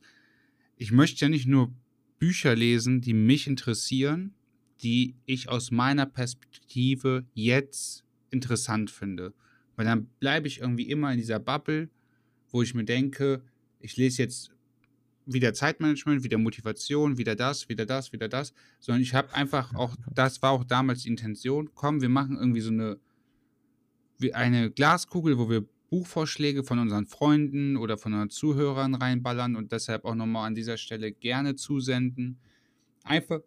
Ich 0.77 0.91
möchte 0.91 1.25
ja 1.25 1.29
nicht 1.29 1.45
nur 1.45 1.71
Bücher 2.17 2.55
lesen, 2.55 3.01
die 3.01 3.13
mich 3.13 3.45
interessieren, 3.45 4.33
die 4.81 5.15
ich 5.25 5.49
aus 5.49 5.69
meiner 5.69 6.05
Perspektive 6.05 7.25
jetzt 7.33 8.03
interessant 8.31 8.89
finde. 8.89 9.33
Weil 9.75 9.85
dann 9.85 10.07
bleibe 10.19 10.47
ich 10.47 10.61
irgendwie 10.61 10.89
immer 10.89 11.11
in 11.11 11.19
dieser 11.19 11.39
Bubble, 11.39 11.89
wo 12.49 12.61
ich 12.61 12.73
mir 12.73 12.85
denke, 12.85 13.43
ich 13.79 13.97
lese 13.97 14.21
jetzt 14.21 14.51
wieder 15.25 15.53
Zeitmanagement, 15.53 16.23
wieder 16.23 16.37
Motivation, 16.37 17.17
wieder 17.17 17.35
das, 17.35 17.67
wieder 17.69 17.85
das, 17.85 18.13
wieder 18.13 18.29
das, 18.29 18.53
sondern 18.79 19.01
ich 19.01 19.13
habe 19.13 19.33
einfach 19.33 19.73
auch, 19.75 19.95
das 20.13 20.41
war 20.41 20.51
auch 20.51 20.63
damals 20.63 21.03
die 21.03 21.09
Intention, 21.09 21.69
komm, 21.73 22.01
wir 22.01 22.09
machen 22.09 22.37
irgendwie 22.37 22.61
so 22.61 22.71
eine 22.71 22.99
eine 24.33 24.71
Glaskugel, 24.71 25.37
wo 25.37 25.49
wir 25.49 25.65
Buchvorschläge 25.89 26.63
von 26.63 26.79
unseren 26.79 27.05
Freunden 27.05 27.77
oder 27.77 27.97
von 27.97 28.13
unseren 28.13 28.31
Zuhörern 28.31 28.95
reinballern 28.95 29.55
und 29.55 29.71
deshalb 29.71 30.05
auch 30.05 30.15
nochmal 30.15 30.47
an 30.47 30.55
dieser 30.55 30.77
Stelle 30.77 31.11
gerne 31.11 31.55
zusenden. 31.55 32.39
Einfach 33.03 33.41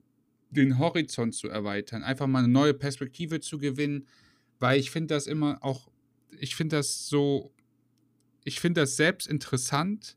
den 0.50 0.78
Horizont 0.78 1.34
zu 1.34 1.48
erweitern, 1.48 2.02
einfach 2.02 2.26
mal 2.26 2.40
eine 2.40 2.48
neue 2.48 2.74
Perspektive 2.74 3.40
zu 3.40 3.58
gewinnen, 3.58 4.06
weil 4.60 4.78
ich 4.78 4.90
finde 4.90 5.14
das 5.14 5.26
immer 5.26 5.58
auch, 5.62 5.88
ich 6.38 6.54
finde 6.54 6.76
das 6.76 7.08
so, 7.08 7.52
ich 8.44 8.60
finde 8.60 8.82
das 8.82 8.96
selbst 8.96 9.26
interessant, 9.26 10.16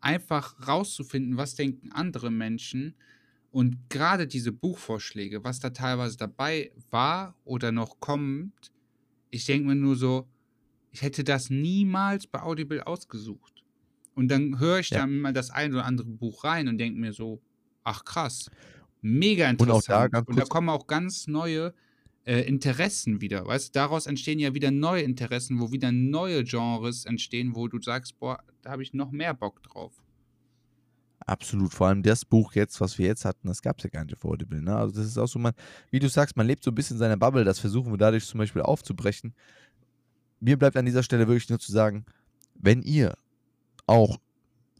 einfach 0.00 0.66
rauszufinden, 0.66 1.36
was 1.36 1.56
denken 1.56 1.90
andere 1.92 2.30
Menschen 2.30 2.94
und 3.50 3.90
gerade 3.90 4.26
diese 4.26 4.52
Buchvorschläge, 4.52 5.42
was 5.42 5.58
da 5.58 5.70
teilweise 5.70 6.16
dabei 6.16 6.70
war 6.90 7.36
oder 7.44 7.72
noch 7.72 7.98
kommt, 7.98 8.70
ich 9.30 9.44
denke 9.46 9.68
mir 9.68 9.74
nur 9.74 9.96
so, 9.96 10.28
ich 10.92 11.02
hätte 11.02 11.24
das 11.24 11.50
niemals 11.50 12.26
bei 12.26 12.42
Audible 12.42 12.86
ausgesucht. 12.86 13.64
Und 14.14 14.28
dann 14.28 14.58
höre 14.58 14.80
ich 14.80 14.90
ja. 14.90 14.98
dann 14.98 15.20
mal 15.20 15.32
das 15.32 15.50
ein 15.50 15.72
oder 15.72 15.84
andere 15.84 16.08
Buch 16.08 16.44
rein 16.44 16.68
und 16.68 16.78
denke 16.78 16.98
mir 16.98 17.12
so, 17.12 17.40
ach 17.84 18.04
krass, 18.04 18.50
mega 19.00 19.48
interessant. 19.48 20.14
Und, 20.14 20.14
da, 20.14 20.30
und 20.32 20.38
da 20.38 20.44
kommen 20.44 20.68
auch 20.68 20.86
ganz 20.86 21.26
neue 21.26 21.72
äh, 22.24 22.40
Interessen 22.42 23.20
wieder. 23.20 23.46
Weißt 23.46 23.68
du, 23.68 23.72
daraus 23.72 24.06
entstehen 24.06 24.38
ja 24.38 24.54
wieder 24.54 24.70
neue 24.70 25.02
Interessen, 25.02 25.60
wo 25.60 25.72
wieder 25.72 25.92
neue 25.92 26.44
Genres 26.44 27.04
entstehen, 27.04 27.54
wo 27.54 27.68
du 27.68 27.80
sagst, 27.80 28.18
boah, 28.18 28.42
da 28.62 28.70
habe 28.70 28.82
ich 28.82 28.92
noch 28.92 29.10
mehr 29.10 29.34
Bock 29.34 29.62
drauf. 29.62 30.02
Absolut. 31.26 31.72
Vor 31.72 31.88
allem 31.88 32.02
das 32.02 32.24
Buch 32.24 32.54
jetzt, 32.54 32.80
was 32.80 32.98
wir 32.98 33.06
jetzt 33.06 33.24
hatten, 33.24 33.48
das 33.48 33.62
gab 33.62 33.78
es 33.78 33.84
ja 33.84 33.90
gar 33.90 34.04
nicht 34.04 34.14
auf 34.14 34.24
Audible. 34.24 34.60
Ne? 34.60 34.74
Also 34.74 34.94
das 34.94 35.06
ist 35.06 35.18
auch 35.18 35.26
so, 35.26 35.38
man, 35.38 35.52
wie 35.90 35.98
du 35.98 36.08
sagst, 36.08 36.36
man 36.36 36.46
lebt 36.46 36.64
so 36.64 36.70
ein 36.70 36.74
bisschen 36.74 36.96
in 36.96 36.98
seiner 36.98 37.16
Bubble. 37.16 37.44
Das 37.44 37.58
versuchen 37.58 37.92
wir 37.92 37.98
dadurch 37.98 38.26
zum 38.26 38.38
Beispiel 38.38 38.62
aufzubrechen. 38.62 39.34
Mir 40.40 40.58
bleibt 40.58 40.76
an 40.76 40.86
dieser 40.86 41.02
Stelle 41.02 41.28
wirklich 41.28 41.48
nur 41.48 41.58
zu 41.58 41.70
sagen, 41.70 42.06
wenn 42.54 42.82
ihr 42.82 43.14
auch 43.86 44.18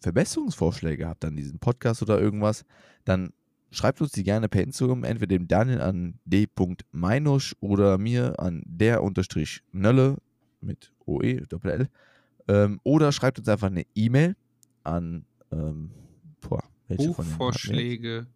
Verbesserungsvorschläge 0.01 1.07
habt 1.07 1.25
an 1.25 1.37
diesem 1.37 1.59
Podcast 1.59 2.03
oder 2.03 2.19
irgendwas, 2.19 2.65
dann 3.05 3.33
schreibt 3.71 4.01
uns 4.01 4.13
die 4.13 4.25
gerne 4.25 4.49
per 4.49 4.63
Instagram, 4.63 5.05
entweder 5.05 5.37
dem 5.37 5.47
Daniel 5.47 5.81
an 5.81 6.19
d.meinusch 6.25 7.55
oder 7.61 7.99
mir 7.99 8.41
an 8.41 8.63
der-nölle 8.67 10.17
mit 10.61 10.93
OE, 11.07 11.43
Doppel-L. 11.49 11.89
Ähm, 12.49 12.81
oder 12.83 13.13
schreibt 13.13 13.39
uns 13.39 13.49
einfach 13.49 13.69
eine 13.69 13.85
E-Mail 13.95 14.37
an 14.85 15.25
ähm, 15.53 15.91
boah, 16.41 16.65
Buchvorschläge. 16.89 18.27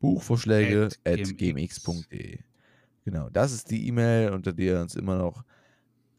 Buchvorschläge 0.00 0.88
at, 1.04 1.20
at 1.20 1.36
gmx.de. 1.36 2.38
Genau, 3.04 3.28
das 3.30 3.52
ist 3.52 3.70
die 3.70 3.86
E-Mail, 3.88 4.30
unter 4.30 4.52
der 4.52 4.74
ihr 4.74 4.80
uns 4.80 4.94
immer 4.94 5.16
noch 5.16 5.44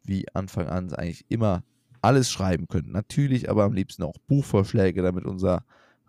wie 0.03 0.25
Anfang 0.33 0.67
an 0.67 0.93
eigentlich 0.93 1.25
immer 1.29 1.63
alles 2.01 2.29
schreiben 2.29 2.67
könnt. 2.67 2.91
Natürlich 2.91 3.49
aber 3.49 3.63
am 3.63 3.73
liebsten 3.73 4.03
auch 4.03 4.17
Buchvorschläge, 4.27 5.01
damit 5.01 5.25
unsere 5.25 5.63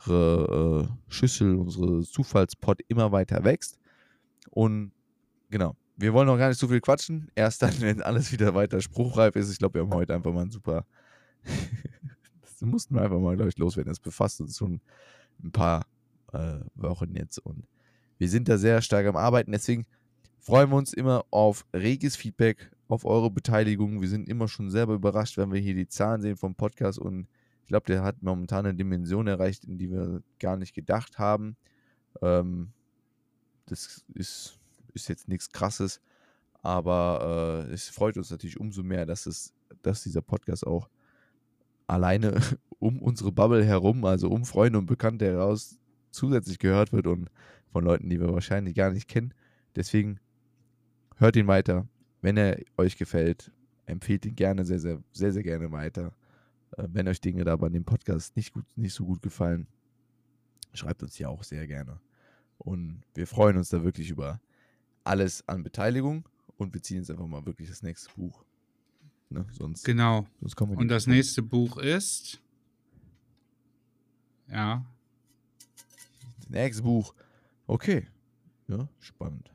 äh, 0.06 0.84
Schüssel, 1.08 1.56
unsere 1.56 2.02
Zufallspot 2.02 2.80
immer 2.88 3.12
weiter 3.12 3.44
wächst. 3.44 3.78
Und 4.50 4.92
genau, 5.50 5.74
wir 5.96 6.12
wollen 6.12 6.26
noch 6.26 6.36
gar 6.36 6.48
nicht 6.48 6.58
so 6.58 6.68
viel 6.68 6.80
quatschen. 6.80 7.28
Erst 7.34 7.62
dann, 7.62 7.72
wenn 7.80 8.02
alles 8.02 8.32
wieder 8.32 8.54
weiter 8.54 8.80
spruchreif 8.80 9.36
ist. 9.36 9.50
Ich 9.50 9.58
glaube, 9.58 9.74
wir 9.74 9.82
haben 9.82 9.94
heute 9.94 10.14
einfach 10.14 10.32
mal 10.32 10.42
ein 10.42 10.50
super. 10.50 10.84
mussten 12.70 12.94
wir 12.94 13.02
einfach 13.02 13.18
mal, 13.18 13.36
glaube 13.36 13.48
ich, 13.48 13.58
loswerden. 13.58 13.90
Das 13.90 14.00
befasst 14.00 14.40
uns 14.40 14.56
schon 14.56 14.80
ein 15.42 15.52
paar 15.52 15.86
äh, 16.32 16.60
Wochen 16.74 17.14
jetzt. 17.14 17.38
Und 17.38 17.66
wir 18.18 18.28
sind 18.28 18.48
da 18.48 18.58
sehr 18.58 18.82
stark 18.82 19.06
am 19.06 19.16
Arbeiten. 19.16 19.52
Deswegen 19.52 19.86
freuen 20.40 20.70
wir 20.70 20.76
uns 20.76 20.92
immer 20.92 21.24
auf 21.30 21.66
reges 21.74 22.16
Feedback, 22.16 22.70
auf 22.88 23.04
eure 23.04 23.30
Beteiligung. 23.30 24.00
Wir 24.00 24.08
sind 24.08 24.28
immer 24.28 24.48
schon 24.48 24.70
selber 24.70 24.94
überrascht, 24.94 25.36
wenn 25.38 25.52
wir 25.52 25.60
hier 25.60 25.74
die 25.74 25.88
Zahlen 25.88 26.22
sehen 26.22 26.36
vom 26.36 26.54
Podcast 26.54 26.98
und 26.98 27.26
ich 27.62 27.68
glaube, 27.68 27.86
der 27.86 28.04
hat 28.04 28.22
momentan 28.22 28.64
eine 28.64 28.76
Dimension 28.76 29.26
erreicht, 29.26 29.64
in 29.64 29.76
die 29.76 29.90
wir 29.90 30.22
gar 30.38 30.56
nicht 30.56 30.72
gedacht 30.72 31.18
haben. 31.18 31.56
Ähm, 32.22 32.70
das 33.66 34.04
ist, 34.14 34.60
ist 34.94 35.08
jetzt 35.08 35.26
nichts 35.26 35.50
Krasses, 35.50 36.00
aber 36.62 37.66
äh, 37.68 37.72
es 37.72 37.88
freut 37.88 38.16
uns 38.18 38.30
natürlich 38.30 38.60
umso 38.60 38.84
mehr, 38.84 39.04
dass, 39.04 39.26
es, 39.26 39.52
dass 39.82 40.04
dieser 40.04 40.22
Podcast 40.22 40.64
auch 40.64 40.88
alleine 41.86 42.40
um 42.78 43.00
unsere 43.00 43.32
Bubble 43.32 43.64
herum, 43.64 44.04
also 44.04 44.30
um 44.30 44.44
Freunde 44.44 44.78
und 44.78 44.86
Bekannte 44.86 45.26
heraus, 45.26 45.78
zusätzlich 46.10 46.58
gehört 46.58 46.92
wird 46.92 47.06
und 47.06 47.30
von 47.68 47.84
Leuten, 47.84 48.08
die 48.08 48.20
wir 48.20 48.32
wahrscheinlich 48.32 48.74
gar 48.74 48.90
nicht 48.90 49.08
kennen. 49.08 49.34
Deswegen 49.74 50.18
hört 51.16 51.36
ihn 51.36 51.46
weiter. 51.46 51.86
Wenn 52.22 52.36
er 52.36 52.58
euch 52.76 52.96
gefällt, 52.96 53.52
empfehlt 53.84 54.24
ihn 54.26 54.34
gerne 54.34 54.64
sehr, 54.64 54.78
sehr, 54.78 55.02
sehr, 55.12 55.32
sehr 55.32 55.42
gerne 55.42 55.70
weiter. 55.72 56.14
Äh, 56.76 56.88
wenn 56.90 57.08
euch 57.08 57.20
Dinge 57.20 57.44
da 57.44 57.56
bei 57.56 57.68
dem 57.68 57.84
Podcast 57.84 58.36
nicht, 58.36 58.52
gut, 58.52 58.64
nicht 58.76 58.94
so 58.94 59.04
gut 59.04 59.22
gefallen, 59.22 59.66
schreibt 60.72 61.02
uns 61.02 61.18
ja 61.18 61.28
auch 61.28 61.44
sehr 61.44 61.66
gerne. 61.66 62.00
Und 62.58 63.02
wir 63.14 63.26
freuen 63.26 63.56
uns 63.56 63.68
da 63.68 63.84
wirklich 63.84 64.10
über 64.10 64.40
alles 65.04 65.46
an 65.46 65.62
Beteiligung 65.62 66.28
und 66.56 66.72
beziehen 66.72 66.98
jetzt 66.98 67.10
einfach 67.10 67.26
mal 67.26 67.44
wirklich 67.46 67.68
das 67.68 67.82
nächste 67.82 68.12
Buch. 68.14 68.44
Ne? 69.28 69.46
Sonst, 69.52 69.84
genau. 69.84 70.26
Sonst 70.40 70.60
und 70.60 70.88
das 70.88 71.06
nächste 71.06 71.42
Buch 71.42 71.78
ist. 71.78 72.40
Ja. 74.48 74.86
Das 76.38 76.48
nächste 76.48 76.82
Buch. 76.82 77.14
Okay. 77.66 78.06
Ja, 78.68 78.88
spannend. 79.00 79.50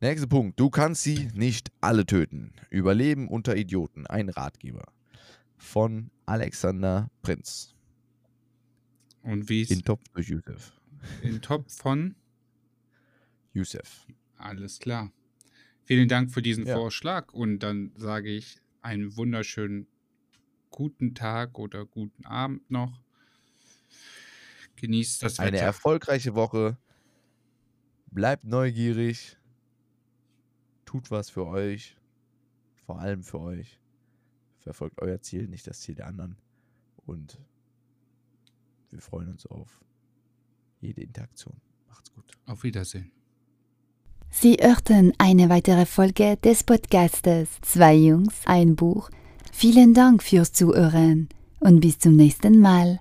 Nächster 0.00 0.26
Punkt. 0.26 0.58
Du 0.58 0.68
kannst 0.68 1.02
sie 1.02 1.28
nicht 1.34 1.70
alle 1.80 2.04
töten. 2.04 2.52
Überleben 2.70 3.28
unter 3.28 3.56
Idioten. 3.56 4.06
Ein 4.06 4.28
Ratgeber 4.28 4.84
von 5.56 6.10
Alexander 6.26 7.10
Prinz. 7.22 7.74
Und 9.22 9.48
wie 9.48 9.62
ist. 9.62 9.70
In 9.70 9.82
Topf 9.82 10.02
durch 10.12 10.28
Yusuf. 10.28 10.72
In 11.22 11.40
Topf 11.40 11.72
von? 11.72 12.16
Yusuf. 13.52 14.06
Alles 14.36 14.78
klar. 14.78 15.12
Vielen 15.84 16.08
Dank 16.08 16.32
für 16.32 16.42
diesen 16.42 16.66
ja. 16.66 16.74
Vorschlag 16.74 17.32
und 17.32 17.60
dann 17.60 17.92
sage 17.96 18.30
ich 18.30 18.58
einen 18.82 19.16
wunderschönen 19.16 19.86
guten 20.70 21.14
Tag 21.14 21.58
oder 21.58 21.86
guten 21.86 22.26
Abend 22.26 22.70
noch. 22.70 23.00
Genießt 24.76 25.22
das 25.22 25.38
Wetter. 25.38 25.48
Eine 25.48 25.58
erfolgreiche 25.58 26.34
Woche. 26.34 26.78
Bleibt 28.10 28.44
neugierig. 28.44 29.38
Tut 30.84 31.10
was 31.10 31.30
für 31.30 31.46
euch. 31.46 31.96
Vor 32.84 32.98
allem 32.98 33.22
für 33.22 33.40
euch 33.40 33.78
verfolgt 34.58 35.00
euer 35.02 35.20
Ziel, 35.20 35.48
nicht 35.48 35.66
das 35.66 35.80
Ziel 35.80 35.94
der 35.94 36.06
anderen. 36.06 36.36
Und 37.04 37.38
wir 38.90 39.00
freuen 39.00 39.28
uns 39.28 39.46
auf 39.46 39.82
jede 40.80 41.02
Interaktion. 41.02 41.60
Macht's 41.88 42.12
gut. 42.12 42.32
Auf 42.46 42.62
Wiedersehen. 42.62 43.12
Sie 44.34 44.56
hörten 44.60 45.12
eine 45.18 45.50
weitere 45.50 45.84
Folge 45.86 46.36
des 46.42 46.64
Podcastes 46.64 47.48
Zwei 47.60 47.94
Jungs, 47.94 48.34
ein 48.46 48.74
Buch. 48.74 49.10
Vielen 49.52 49.92
Dank 49.92 50.22
fürs 50.22 50.52
Zuhören 50.52 51.28
und 51.60 51.80
bis 51.80 51.98
zum 51.98 52.16
nächsten 52.16 52.58
Mal. 52.58 52.98